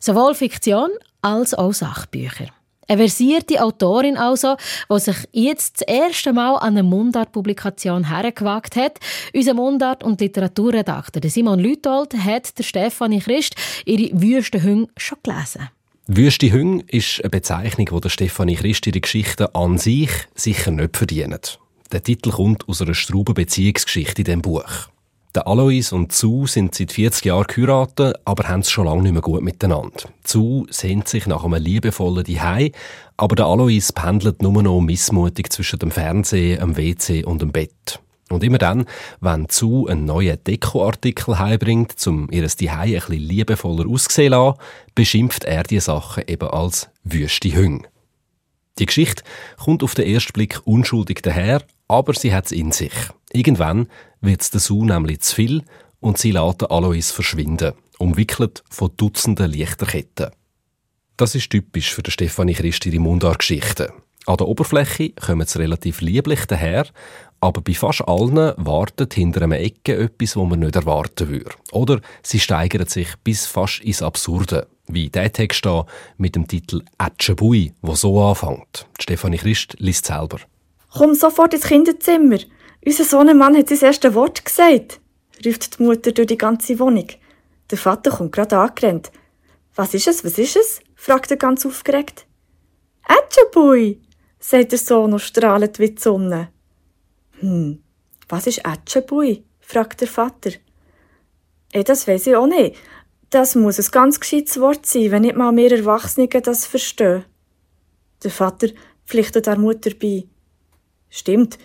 Sowohl 0.00 0.34
Fiktion 0.34 0.90
als 1.20 1.54
auch 1.54 1.72
Sachbücher. 1.72 2.48
Eine 2.88 2.98
versierte 2.98 3.62
Autorin 3.62 4.16
also, 4.16 4.56
die 4.90 4.98
sich 5.00 5.16
jetzt 5.32 5.80
das 5.80 5.88
erste 5.88 6.32
Mal 6.32 6.56
an 6.56 6.74
eine 6.74 6.82
Mundart-Publikation 6.82 8.08
hergewagt 8.08 8.76
hat. 8.76 8.98
Unser 9.34 9.54
Mundart- 9.54 10.04
und 10.04 10.20
Literaturredakteur 10.20 11.30
Simon 11.30 11.58
Lütold 11.58 12.14
hat 12.14 12.58
der 12.58 12.62
Stefanie 12.62 13.20
Christ 13.20 13.54
ihre 13.84 14.10
Wüstenhüng 14.20 14.88
schon 14.96 15.18
gelesen. 15.22 15.68
Wüste 16.06 16.52
Hüng 16.52 16.84
ist 16.86 17.20
eine 17.20 17.30
Bezeichnung, 17.30 17.88
die 17.90 18.00
der 18.00 18.08
Stefanie 18.10 18.56
Christ 18.56 18.86
ihre 18.86 19.00
Geschichten 19.00 19.46
an 19.54 19.78
sich 19.78 20.10
sicher 20.34 20.70
nicht 20.70 20.96
verdient. 20.96 21.58
Der 21.92 22.02
Titel 22.02 22.30
kommt 22.30 22.68
aus 22.68 22.82
einer 22.82 22.94
Strauben 22.94 23.34
Beziehungsgeschichte 23.34 24.20
in 24.20 24.24
diesem 24.24 24.42
Buch. 24.42 24.88
Der 25.34 25.48
Alois 25.48 25.90
und 25.90 26.12
Zu 26.12 26.46
sind 26.46 26.76
seit 26.76 26.92
40 26.92 27.24
Jahren 27.24 27.46
geheiratet, 27.48 28.20
aber 28.24 28.48
haben 28.48 28.60
es 28.60 28.70
schon 28.70 28.86
lange 28.86 29.02
nicht 29.02 29.14
mehr 29.14 29.20
gut 29.20 29.42
miteinander. 29.42 30.08
Zu 30.22 30.64
sehnt 30.70 31.08
sich 31.08 31.26
nach 31.26 31.42
einem 31.42 31.60
liebevollen 31.60 32.22
Dihei, 32.22 32.70
aber 33.16 33.34
der 33.34 33.46
Alois 33.46 33.90
pendelt 33.92 34.42
nur 34.42 34.62
noch 34.62 34.80
missmutig 34.80 35.50
zwischen 35.50 35.80
dem 35.80 35.90
Fernsehen, 35.90 36.60
dem 36.60 36.76
WC 36.76 37.24
und 37.24 37.42
dem 37.42 37.50
Bett. 37.50 37.98
Und 38.30 38.44
immer 38.44 38.58
dann, 38.58 38.86
wenn 39.20 39.48
Zu 39.48 39.88
einen 39.88 40.04
neuen 40.04 40.38
Dekoartikel 40.44 41.36
heimbringt, 41.36 41.94
um 42.06 42.30
ihr 42.30 42.46
Dihei 42.46 42.84
ein 42.84 42.92
bisschen 42.92 43.16
liebevoller 43.16 43.88
auszusehen 43.90 44.32
zu 44.32 44.38
lassen, 44.38 44.58
beschimpft 44.94 45.42
er 45.42 45.64
die 45.64 45.80
Sachen 45.80 46.22
eben 46.28 46.48
als 46.48 46.88
wüste 47.02 47.52
Hüng. 47.52 47.88
Die 48.78 48.86
Geschichte 48.86 49.24
kommt 49.56 49.82
auf 49.82 49.96
den 49.96 50.06
ersten 50.06 50.32
Blick 50.32 50.60
unschuldig 50.64 51.22
daher, 51.22 51.62
aber 51.88 52.14
sie 52.14 52.32
hat 52.32 52.46
es 52.46 52.52
in 52.52 52.70
sich. 52.70 52.92
Irgendwann 53.32 53.88
wird 54.24 54.42
es 54.42 54.50
der 54.50 54.60
Su 54.60 54.84
nämlich 54.84 55.20
zu 55.20 55.34
viel 55.34 55.62
und 56.00 56.18
sie 56.18 56.32
lässt 56.32 56.62
den 56.62 56.70
Alois 56.70 57.10
verschwinden, 57.12 57.72
umwickelt 57.98 58.62
von 58.70 58.90
Dutzenden 58.96 59.50
Lichterketten. 59.50 60.30
Das 61.16 61.34
ist 61.34 61.50
typisch 61.50 61.94
für 61.94 62.02
die 62.02 62.10
Stefanie 62.10 62.54
Christi 62.54 62.90
die 62.90 62.98
Mundart-Geschichten. 62.98 63.92
An 64.26 64.36
der 64.36 64.48
Oberfläche 64.48 65.10
kommen 65.10 65.46
sie 65.46 65.58
relativ 65.58 66.00
lieblich 66.00 66.46
daher, 66.46 66.86
aber 67.40 67.60
bei 67.60 67.74
fast 67.74 68.08
allen 68.08 68.54
wartet 68.56 69.14
hinter 69.14 69.42
einer 69.42 69.60
Ecke 69.60 69.96
etwas, 69.96 70.36
was 70.36 70.48
man 70.48 70.60
nicht 70.60 70.76
erwarten 70.76 71.28
würde. 71.28 71.50
Oder 71.72 72.00
sie 72.22 72.40
steigern 72.40 72.86
sich 72.86 73.08
bis 73.22 73.46
fast 73.46 73.80
ins 73.80 74.02
Absurde, 74.02 74.66
wie 74.88 75.10
der 75.10 75.32
Text 75.32 75.66
da 75.66 75.86
mit 76.16 76.36
dem 76.36 76.48
Titel 76.48 76.82
«Ätschebui», 76.98 77.74
wo 77.82 77.94
so 77.94 78.22
anfängt. 78.22 78.86
Stefanie 78.98 79.36
Christ 79.36 79.76
liest 79.78 80.06
selber. 80.06 80.40
Komm 80.90 81.14
sofort 81.14 81.52
ins 81.52 81.64
Kinderzimmer. 81.64 82.38
Unser 82.86 83.04
Sohnemann 83.04 83.56
hat 83.56 83.68
sein 83.68 83.78
erstes 83.80 84.14
Wort 84.14 84.44
gesagt, 84.44 85.00
ruft 85.44 85.78
die 85.78 85.82
Mutter 85.82 86.12
durch 86.12 86.26
die 86.26 86.36
ganze 86.36 86.78
Wohnung. 86.78 87.06
Der 87.70 87.78
Vater 87.78 88.10
kommt 88.10 88.32
gerade 88.32 88.58
angerannt. 88.58 89.10
Was 89.74 89.94
ist 89.94 90.06
es, 90.06 90.24
was 90.24 90.38
ist 90.38 90.56
es? 90.56 90.80
fragt 90.94 91.30
er 91.30 91.38
ganz 91.38 91.64
aufgeregt. 91.64 92.26
Ätschebui, 93.08 94.00
sagt 94.38 94.72
der 94.72 94.78
Sohn 94.78 95.12
und 95.12 95.18
strahlt 95.18 95.78
wie 95.78 95.90
die 95.90 96.00
Sonne. 96.00 96.48
Hm, 97.40 97.82
was 98.28 98.46
ist 98.46 98.62
Ätschebui? 98.64 99.44
fragt 99.60 100.02
der 100.02 100.08
Vater. 100.08 100.50
Eh, 101.72 101.84
das 101.84 102.06
weiß 102.06 102.26
ich 102.26 102.36
auch 102.36 102.46
nicht. 102.46 102.76
Das 103.30 103.54
muss 103.54 103.80
ein 103.80 103.90
ganz 103.90 104.20
gescheites 104.20 104.60
Wort 104.60 104.86
sein, 104.86 105.10
wenn 105.10 105.22
nicht 105.22 105.36
mal 105.36 105.52
mehr 105.52 105.72
Erwachsene 105.72 106.28
das 106.28 106.66
verstehen. 106.66 107.24
Der 108.22 108.30
Vater 108.30 108.68
pflichtet 109.06 109.46
der 109.46 109.58
Mutter 109.58 109.90
bei. 110.00 110.24
Stimmt, 111.10 111.58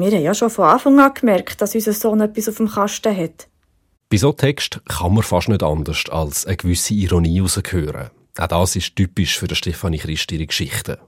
wir 0.00 0.10
haben 0.10 0.22
ja 0.22 0.34
schon 0.34 0.50
von 0.50 0.66
Anfang 0.66 0.98
an 1.00 1.14
gemerkt, 1.14 1.60
dass 1.60 1.74
unser 1.74 1.92
Sohn 1.92 2.20
etwas 2.20 2.48
auf 2.48 2.56
dem 2.56 2.68
Kasten 2.68 3.16
hat. 3.16 3.48
Bei 4.08 4.16
so 4.16 4.32
Text 4.32 4.80
kann 4.88 5.14
man 5.14 5.22
fast 5.22 5.48
nicht 5.48 5.62
anders 5.62 6.04
als 6.10 6.46
eine 6.46 6.56
gewisse 6.56 6.94
Ironie 6.94 7.36
heraushören. 7.36 8.10
Auch 8.38 8.46
das 8.46 8.76
ist 8.76 8.94
typisch 8.94 9.38
für 9.38 9.52
Stefanie 9.54 9.98
Christ 9.98 10.30
ihre 10.30 10.46
Geschichte. 10.46 10.98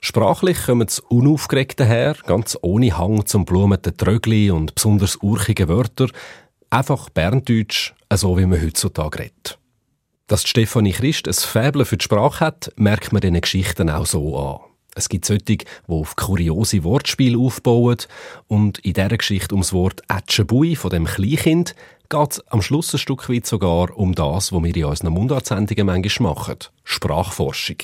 Sprachlich 0.00 0.66
kommen 0.66 0.86
sie 0.88 1.02
unaufgeregt 1.08 1.80
daher, 1.80 2.14
ganz 2.26 2.56
ohne 2.62 2.96
Hang 2.96 3.26
zum 3.26 3.44
blumenden 3.44 3.96
Trögli 3.96 4.50
und 4.50 4.74
besonders 4.74 5.16
urchigen 5.16 5.68
Wörter. 5.68 6.08
Einfach 6.70 7.08
Berndeutsch, 7.10 7.92
so 8.14 8.36
wie 8.38 8.46
man 8.46 8.62
heutzutage 8.62 9.18
redet. 9.20 9.58
Dass 10.28 10.46
Stefanie 10.46 10.92
Christ 10.92 11.26
ein 11.28 11.34
Faible 11.34 11.84
für 11.84 11.96
die 11.96 12.04
Sprache 12.04 12.44
hat, 12.44 12.72
merkt 12.76 13.12
man 13.12 13.20
diesen 13.20 13.40
Geschichten 13.40 13.90
auch 13.90 14.06
so 14.06 14.38
an. 14.38 14.60
Es 14.96 15.10
gibt 15.10 15.26
solche, 15.26 15.44
die 15.44 15.58
auf 15.86 16.16
kuriose 16.16 16.82
Wortspiele 16.82 17.38
aufbauen. 17.38 17.98
Und 18.48 18.78
in 18.78 18.94
dieser 18.94 19.08
Geschichte 19.18 19.54
ums 19.54 19.74
Wort 19.74 20.02
«Ätschebui» 20.08 20.74
von 20.74 20.90
dem 20.90 21.04
Kleinkind 21.04 21.74
geht 22.08 22.32
es 22.32 22.40
am 22.48 22.62
Schluss 22.62 22.94
ein 22.94 22.98
Stück 22.98 23.28
weit 23.28 23.46
sogar 23.46 23.96
um 23.96 24.14
das, 24.14 24.52
was 24.52 24.62
wir 24.62 24.74
in 24.74 24.84
unseren 24.84 25.12
Mundartsendungen 25.12 25.86
manchmal 25.86 26.34
machen. 26.34 26.56
Sprachforschung. 26.82 27.76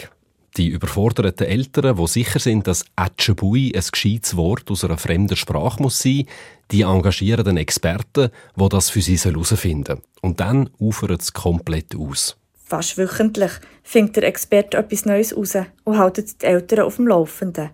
Die 0.56 0.68
überforderten 0.68 1.46
Eltern, 1.46 1.96
die 1.96 2.06
sicher 2.06 2.38
sind, 2.38 2.66
dass 2.66 2.86
«Ätschebui» 2.96 3.72
ein 3.74 3.84
gescheites 3.90 4.36
Wort 4.36 4.70
aus 4.70 4.84
einer 4.84 4.98
fremden 4.98 5.36
Sprache 5.36 5.82
muss 5.82 5.98
sein, 5.98 6.26
die 6.70 6.82
engagieren 6.82 7.46
einen 7.46 7.58
Experten, 7.58 8.30
der 8.56 8.68
das 8.68 8.88
für 8.88 9.02
sie 9.02 9.18
herausfinden 9.18 9.96
soll. 9.96 10.02
Und 10.22 10.40
dann 10.40 10.70
ufert 10.78 11.20
es 11.20 11.32
komplett 11.34 11.94
aus. 11.94 12.36
Fast 12.72 12.96
wöchentlich 12.96 13.52
findet 13.82 14.16
der 14.16 14.22
Experte 14.22 14.78
etwas 14.78 15.04
Neues 15.04 15.36
raus 15.36 15.56
und 15.84 15.98
hält 15.98 16.40
die 16.40 16.46
Eltern 16.46 16.86
auf 16.86 16.96
dem 16.96 17.06
Laufenden. 17.06 17.68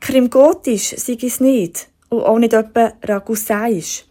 Krimgotisch 0.00 0.94
sei 0.98 1.16
es 1.22 1.40
nicht 1.40 1.88
und 2.10 2.24
auch 2.24 2.38
nicht 2.38 2.52
etwa 2.52 2.92
Ragusaisch. 3.02 4.04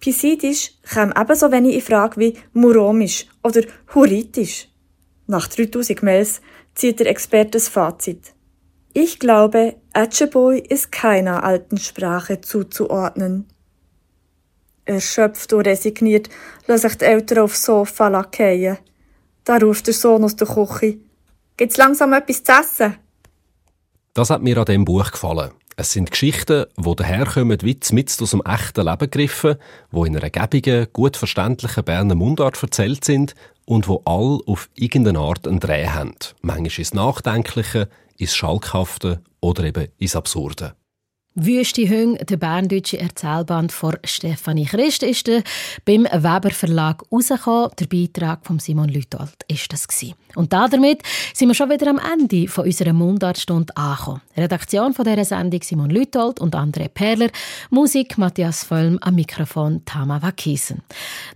Pisidisch 0.00 0.72
käme 0.90 1.12
ebenso 1.20 1.52
wenig 1.52 1.74
in 1.74 1.80
Frage 1.82 2.18
wie 2.18 2.34
Muromisch 2.54 3.26
oder 3.42 3.60
Huritisch. 3.94 4.68
Nach 5.26 5.46
3000 5.46 6.02
Mails 6.02 6.40
zieht 6.74 7.00
der 7.00 7.08
Experte 7.08 7.50
das 7.50 7.68
Fazit. 7.68 8.32
Ich 8.94 9.18
glaube, 9.18 9.76
Atcheboy 9.92 10.60
ist 10.60 10.90
keiner 10.92 11.44
alten 11.44 11.76
Sprache 11.76 12.40
zuzuordnen. 12.40 13.48
Erschöpft 14.86 15.52
und 15.52 15.66
resigniert 15.66 16.30
lassen 16.66 16.88
sich 16.88 16.96
die 16.96 17.04
Eltern 17.04 17.40
aufs 17.40 17.64
Sofa 17.64 18.08
lackieren. 18.08 18.78
Da 19.44 19.56
ruft 19.56 19.86
der 19.86 19.94
Sohn 19.94 20.24
aus 20.24 20.36
der 20.36 20.46
Küche. 20.46 20.98
Gibt's 21.56 21.76
langsam 21.76 22.12
etwas 22.12 22.44
zu 22.44 22.52
essen? 22.52 22.96
Das 24.14 24.30
hat 24.30 24.42
mir 24.42 24.58
an 24.58 24.66
dem 24.66 24.84
Buch 24.84 25.10
gefallen. 25.10 25.50
Es 25.76 25.92
sind 25.92 26.10
Geschichten, 26.10 26.66
die 26.76 26.96
daherkommen 26.96 27.58
wie 27.62 27.78
mit 27.92 28.20
aus 28.20 28.30
dem 28.30 28.42
echten 28.42 28.84
Leben 28.84 28.98
gegriffen, 28.98 29.56
die 29.90 30.06
in 30.06 30.16
einer 30.16 30.30
gäbigen, 30.30 30.86
gut 30.92 31.16
verständlichen 31.16 31.82
Berner 31.82 32.14
Mundart 32.14 32.62
erzählt 32.62 33.04
sind 33.04 33.34
und 33.64 33.88
wo 33.88 34.02
all 34.04 34.40
auf 34.46 34.68
irgendeine 34.74 35.20
Art 35.20 35.48
einen 35.48 35.60
Dreh 35.60 35.86
haben. 35.86 36.14
Manchmal 36.42 36.78
ins 36.78 36.94
Nachdenkliche, 36.94 37.88
ins 38.18 38.36
Schalkhafte 38.36 39.22
oder 39.40 39.64
eben 39.64 39.88
ins 39.98 40.14
Absurde. 40.14 40.74
Wüste 41.34 41.88
Hüng, 41.88 42.18
der 42.18 42.36
berndeutsche 42.36 43.00
Erzählband 43.00 43.72
von 43.72 43.96
Stefanie 44.04 44.66
Christ, 44.66 45.02
ist 45.02 45.30
beim 45.86 46.04
Weber 46.04 46.50
Verlag 46.50 47.02
rausgekommen. 47.10 47.70
Der 47.80 47.86
Beitrag 47.86 48.44
von 48.44 48.58
Simon 48.58 48.90
Lütold 48.90 49.36
ist 49.48 49.72
das. 49.72 49.88
Und 50.34 50.52
damit 50.52 51.02
sind 51.32 51.48
wir 51.48 51.54
schon 51.54 51.70
wieder 51.70 51.88
am 51.88 51.98
Ende 51.98 52.48
von 52.48 52.66
unserer 52.66 52.92
Mundartstunde 52.92 53.74
angekommen. 53.74 54.20
Redaktion 54.36 54.92
von 54.92 55.06
dieser 55.06 55.24
Sendung 55.24 55.62
Simon 55.62 55.88
Lütold 55.88 56.38
und 56.38 56.54
André 56.54 56.88
Perler. 56.88 57.30
Musik 57.70 58.18
Matthias 58.18 58.64
Völm, 58.64 58.98
am 59.00 59.14
Mikrofon 59.14 59.82
Tama 59.86 60.20
Wakiesen. 60.20 60.82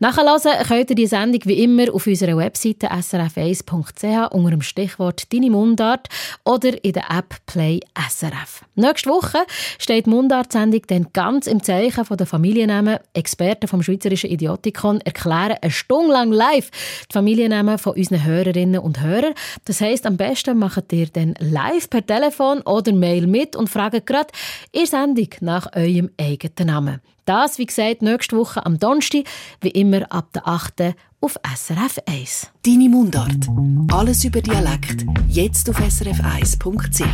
Nachhören 0.01 0.67
könnt 0.67 0.91
ihr 0.91 0.97
die 0.97 1.07
Sendung 1.07 1.41
wie 1.45 1.63
immer 1.63 1.93
auf 1.95 2.07
unserer 2.07 2.37
Webseite 2.37 2.91
srf1.ch 2.91 4.33
unter 4.35 4.51
dem 4.51 4.63
Stichwort 4.63 5.33
«Deine 5.33 5.51
Mundart» 5.51 6.09
oder 6.45 6.85
in 6.85 6.93
der 6.93 7.11
App 7.11 7.35
Play 7.47 7.81
SRF. 8.11 8.63
Nächste 8.75 9.09
Woche 9.09 9.39
steht 9.87 10.07
die 10.07 10.11
Mundart-Sendung 10.11 10.83
dann 10.89 11.07
ganz 11.13 11.47
im 11.47 11.63
Zeichen 11.63 12.05
der 12.11 12.27
Familiennamen. 12.27 12.99
Experten 13.15 13.69
vom 13.69 13.85
Schweizerischen 13.85 14.31
Idiotikon 14.31 15.01
erklären 15.03 15.59
eine 15.63 15.71
Stunde 15.71 16.13
lang 16.13 16.33
live 16.33 16.73
die 17.09 17.13
Familiennamen 17.13 17.79
von 17.79 17.95
unseren 17.95 18.25
Hörerinnen 18.25 18.81
und 18.81 19.01
Hörern. 19.01 19.35
Das 19.65 19.81
heisst, 19.81 20.05
am 20.05 20.17
besten 20.17 20.59
macht 20.59 20.93
ihr 20.93 21.07
dann 21.07 21.35
live 21.39 21.89
per 21.89 22.05
Telefon 22.05 22.63
oder 22.63 22.93
Mail 22.93 23.29
mit 23.29 23.55
und 23.55 23.71
fragt 23.71 24.07
gerade 24.07 24.33
ihr 24.73 24.89
Sendung 24.89 25.29
nach 25.41 25.69
eurem 25.77 26.11
eigenen 26.21 26.67
Namen. 26.67 27.01
Das, 27.25 27.59
wie 27.59 27.67
gesagt, 27.67 28.03
nächste 28.03 28.37
Woche 28.37 28.67
am 28.67 28.81
Donnerstag, 28.81 29.23
wie 29.61 29.71
immer 29.71 30.11
ab 30.11 30.33
der 30.35 30.49
8. 30.49 30.97
auf 31.21 31.37
SRF 31.55 32.01
1. 32.07 32.51
Deine 32.65 32.89
Mundart. 32.89 33.47
Alles 33.93 34.25
über 34.25 34.43
Dialekt. 34.43 35.07
Jetzt 35.29 35.71
auf 35.71 35.79
srf1.ch. 35.79 37.05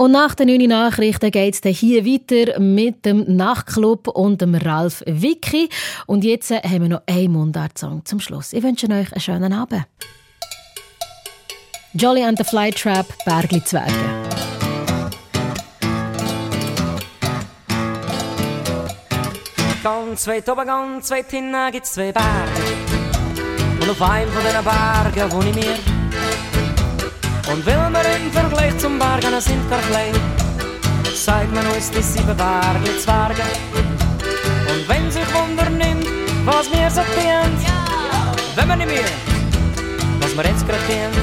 Und 0.00 0.12
nach 0.12 0.34
den 0.34 0.46
9 0.46 0.66
Nachrichten 0.66 1.30
geht 1.30 1.62
es 1.62 1.78
hier 1.78 2.06
weiter 2.06 2.58
mit 2.58 3.04
dem 3.04 3.36
Nachtclub 3.36 4.08
und 4.08 4.40
dem 4.40 4.54
Ralf 4.54 5.02
Vicky. 5.06 5.68
Und 6.06 6.24
jetzt 6.24 6.50
haben 6.50 6.80
wir 6.80 6.88
noch 6.88 7.02
einen 7.04 7.32
Mundart-Song 7.32 8.06
zum 8.06 8.18
Schluss. 8.18 8.54
Ich 8.54 8.62
wünsche 8.62 8.86
euch 8.86 9.12
einen 9.12 9.20
schönen 9.20 9.52
Abend. 9.52 9.84
Jolly 11.92 12.24
and 12.24 12.38
the 12.38 12.44
Flytrap, 12.44 13.06
Bergli 13.26 13.62
Zwerge. 13.62 13.92
Ganz 19.82 20.26
weit 20.26 20.48
oben, 20.48 20.64
ganz 20.64 21.10
weit 21.10 21.30
hinten 21.30 21.72
gibt's 21.72 21.92
zwei 21.92 22.10
Berge. 22.10 22.26
Und 23.82 23.90
auf 23.90 24.00
einem 24.00 24.32
von 24.32 24.42
diesen 24.42 24.64
Bergen 24.64 25.32
wohne 25.32 25.50
ich 25.50 25.56
mir. 25.56 25.99
Und 27.52 27.66
will 27.66 27.74
wir 27.74 28.16
im 28.16 28.30
Vergleich 28.30 28.78
zum 28.78 28.96
Bergen 28.96 29.40
sind 29.40 29.68
gar 29.68 29.80
klein, 29.90 30.14
sagt 31.12 31.52
man 31.52 31.66
uns 31.66 31.90
die 31.90 32.00
sieben 32.00 32.36
Berge 32.36 32.96
Zwerge. 32.98 33.42
Und 34.70 34.88
wenn 34.88 35.10
sich 35.10 35.26
Wunder 35.34 35.68
nimmt, 35.68 36.06
was 36.44 36.70
mir 36.70 36.88
so 36.88 37.02
dient, 37.16 37.60
wenn 38.54 38.68
wir 38.68 38.76
nicht 38.76 38.88
mehr, 38.88 39.10
was 40.20 40.36
wir 40.36 40.44
jetzt 40.44 40.64
gerade 40.64 40.82
dient, 40.88 41.16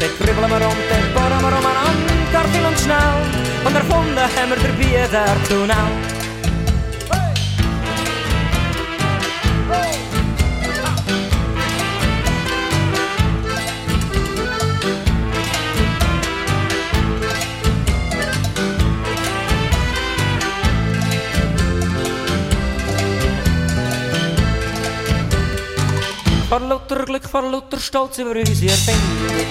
dann 0.00 0.10
kribbeln 0.18 0.50
wir 0.50 0.66
um, 0.66 0.80
dann 0.88 1.06
bohren 1.12 1.40
wir 1.42 1.58
umeinander, 1.58 2.48
viel 2.50 2.66
und 2.66 2.78
schnell, 2.80 3.66
und 3.66 3.76
erfunden 3.76 4.18
haben 4.18 4.50
wir 4.50 4.56
dabei 4.56 5.08
der 5.12 5.48
Tunnel. 5.48 6.23
Vor 26.54 26.68
lauter 26.68 27.04
Glück, 27.04 27.28
vor 27.28 27.42
lauter 27.42 27.80
Stolz 27.80 28.18
über 28.18 28.30
unsere 28.30 28.70
Erfindung 28.70 29.44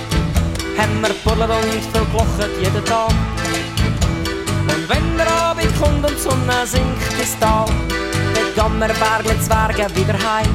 haben 0.77 1.01
wir 1.01 1.09
und 1.09 1.83
verglochen 1.91 2.49
jeden 2.61 2.85
Tag. 2.85 3.09
Und 3.09 4.87
wenn 4.87 5.17
der 5.17 5.29
Abend 5.29 5.67
kommt 5.81 6.05
und 6.05 6.15
die 6.15 6.21
Sonne 6.21 6.65
sinkt 6.65 7.19
ins 7.19 7.37
Tal, 7.39 7.65
dann 7.67 8.55
gehen 8.55 8.79
wir 8.79 8.87
Bergle 8.87 9.37
Zwerge 9.41 9.93
wieder 9.97 10.13
heim. 10.13 10.47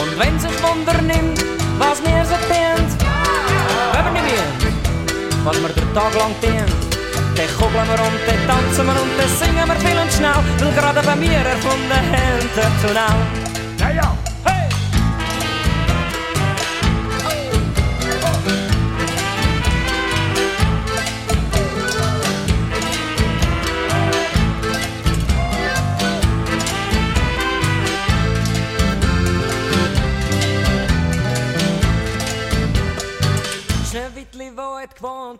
Und 0.00 0.18
wenn 0.18 0.36
sich 0.40 0.50
Wunder 0.64 1.00
nimmt, 1.00 1.44
was 1.78 2.02
mir 2.02 2.24
so 2.26 2.34
dient, 2.50 2.90
wenn 3.92 4.04
wir 4.04 4.12
nicht 4.20 4.34
mehr, 4.34 5.44
was 5.44 5.62
wir 5.62 5.68
den 5.68 5.94
Tag 5.94 6.12
lang 6.16 6.34
dient, 6.42 6.74
dann 7.36 7.46
kugeln 7.56 7.86
wir 7.86 8.02
und 8.02 8.18
dann 8.26 8.46
tanzen 8.48 8.84
wir 8.84 9.00
und 9.00 9.12
dann 9.16 9.30
singen 9.38 9.64
wir 9.64 9.76
viel 9.76 9.96
und 9.96 10.12
schnell, 10.12 10.42
weil 10.58 10.72
gerade 10.74 11.06
bei 11.06 11.14
mir 11.14 11.38
erfunden 11.38 11.92
haben 11.92 12.50
der 12.56 12.82
Tunnel. 12.82 13.47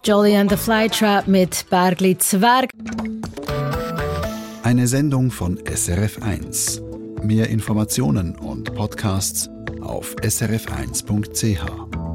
Jolly 0.04 0.36
and 0.36 0.50
the 0.50 0.56
Flytrap 0.56 1.26
mit 1.26 1.64
Bergli 1.70 2.16
Zwerg. 2.18 2.70
Eine 4.62 4.86
Sendung 4.86 5.30
von 5.30 5.58
SRF1. 5.58 6.82
Mehr 7.22 7.48
Informationen 7.48 8.36
und 8.36 8.74
Podcasts 8.74 9.48
auf 9.80 10.14
srf1.ch. 10.16 12.07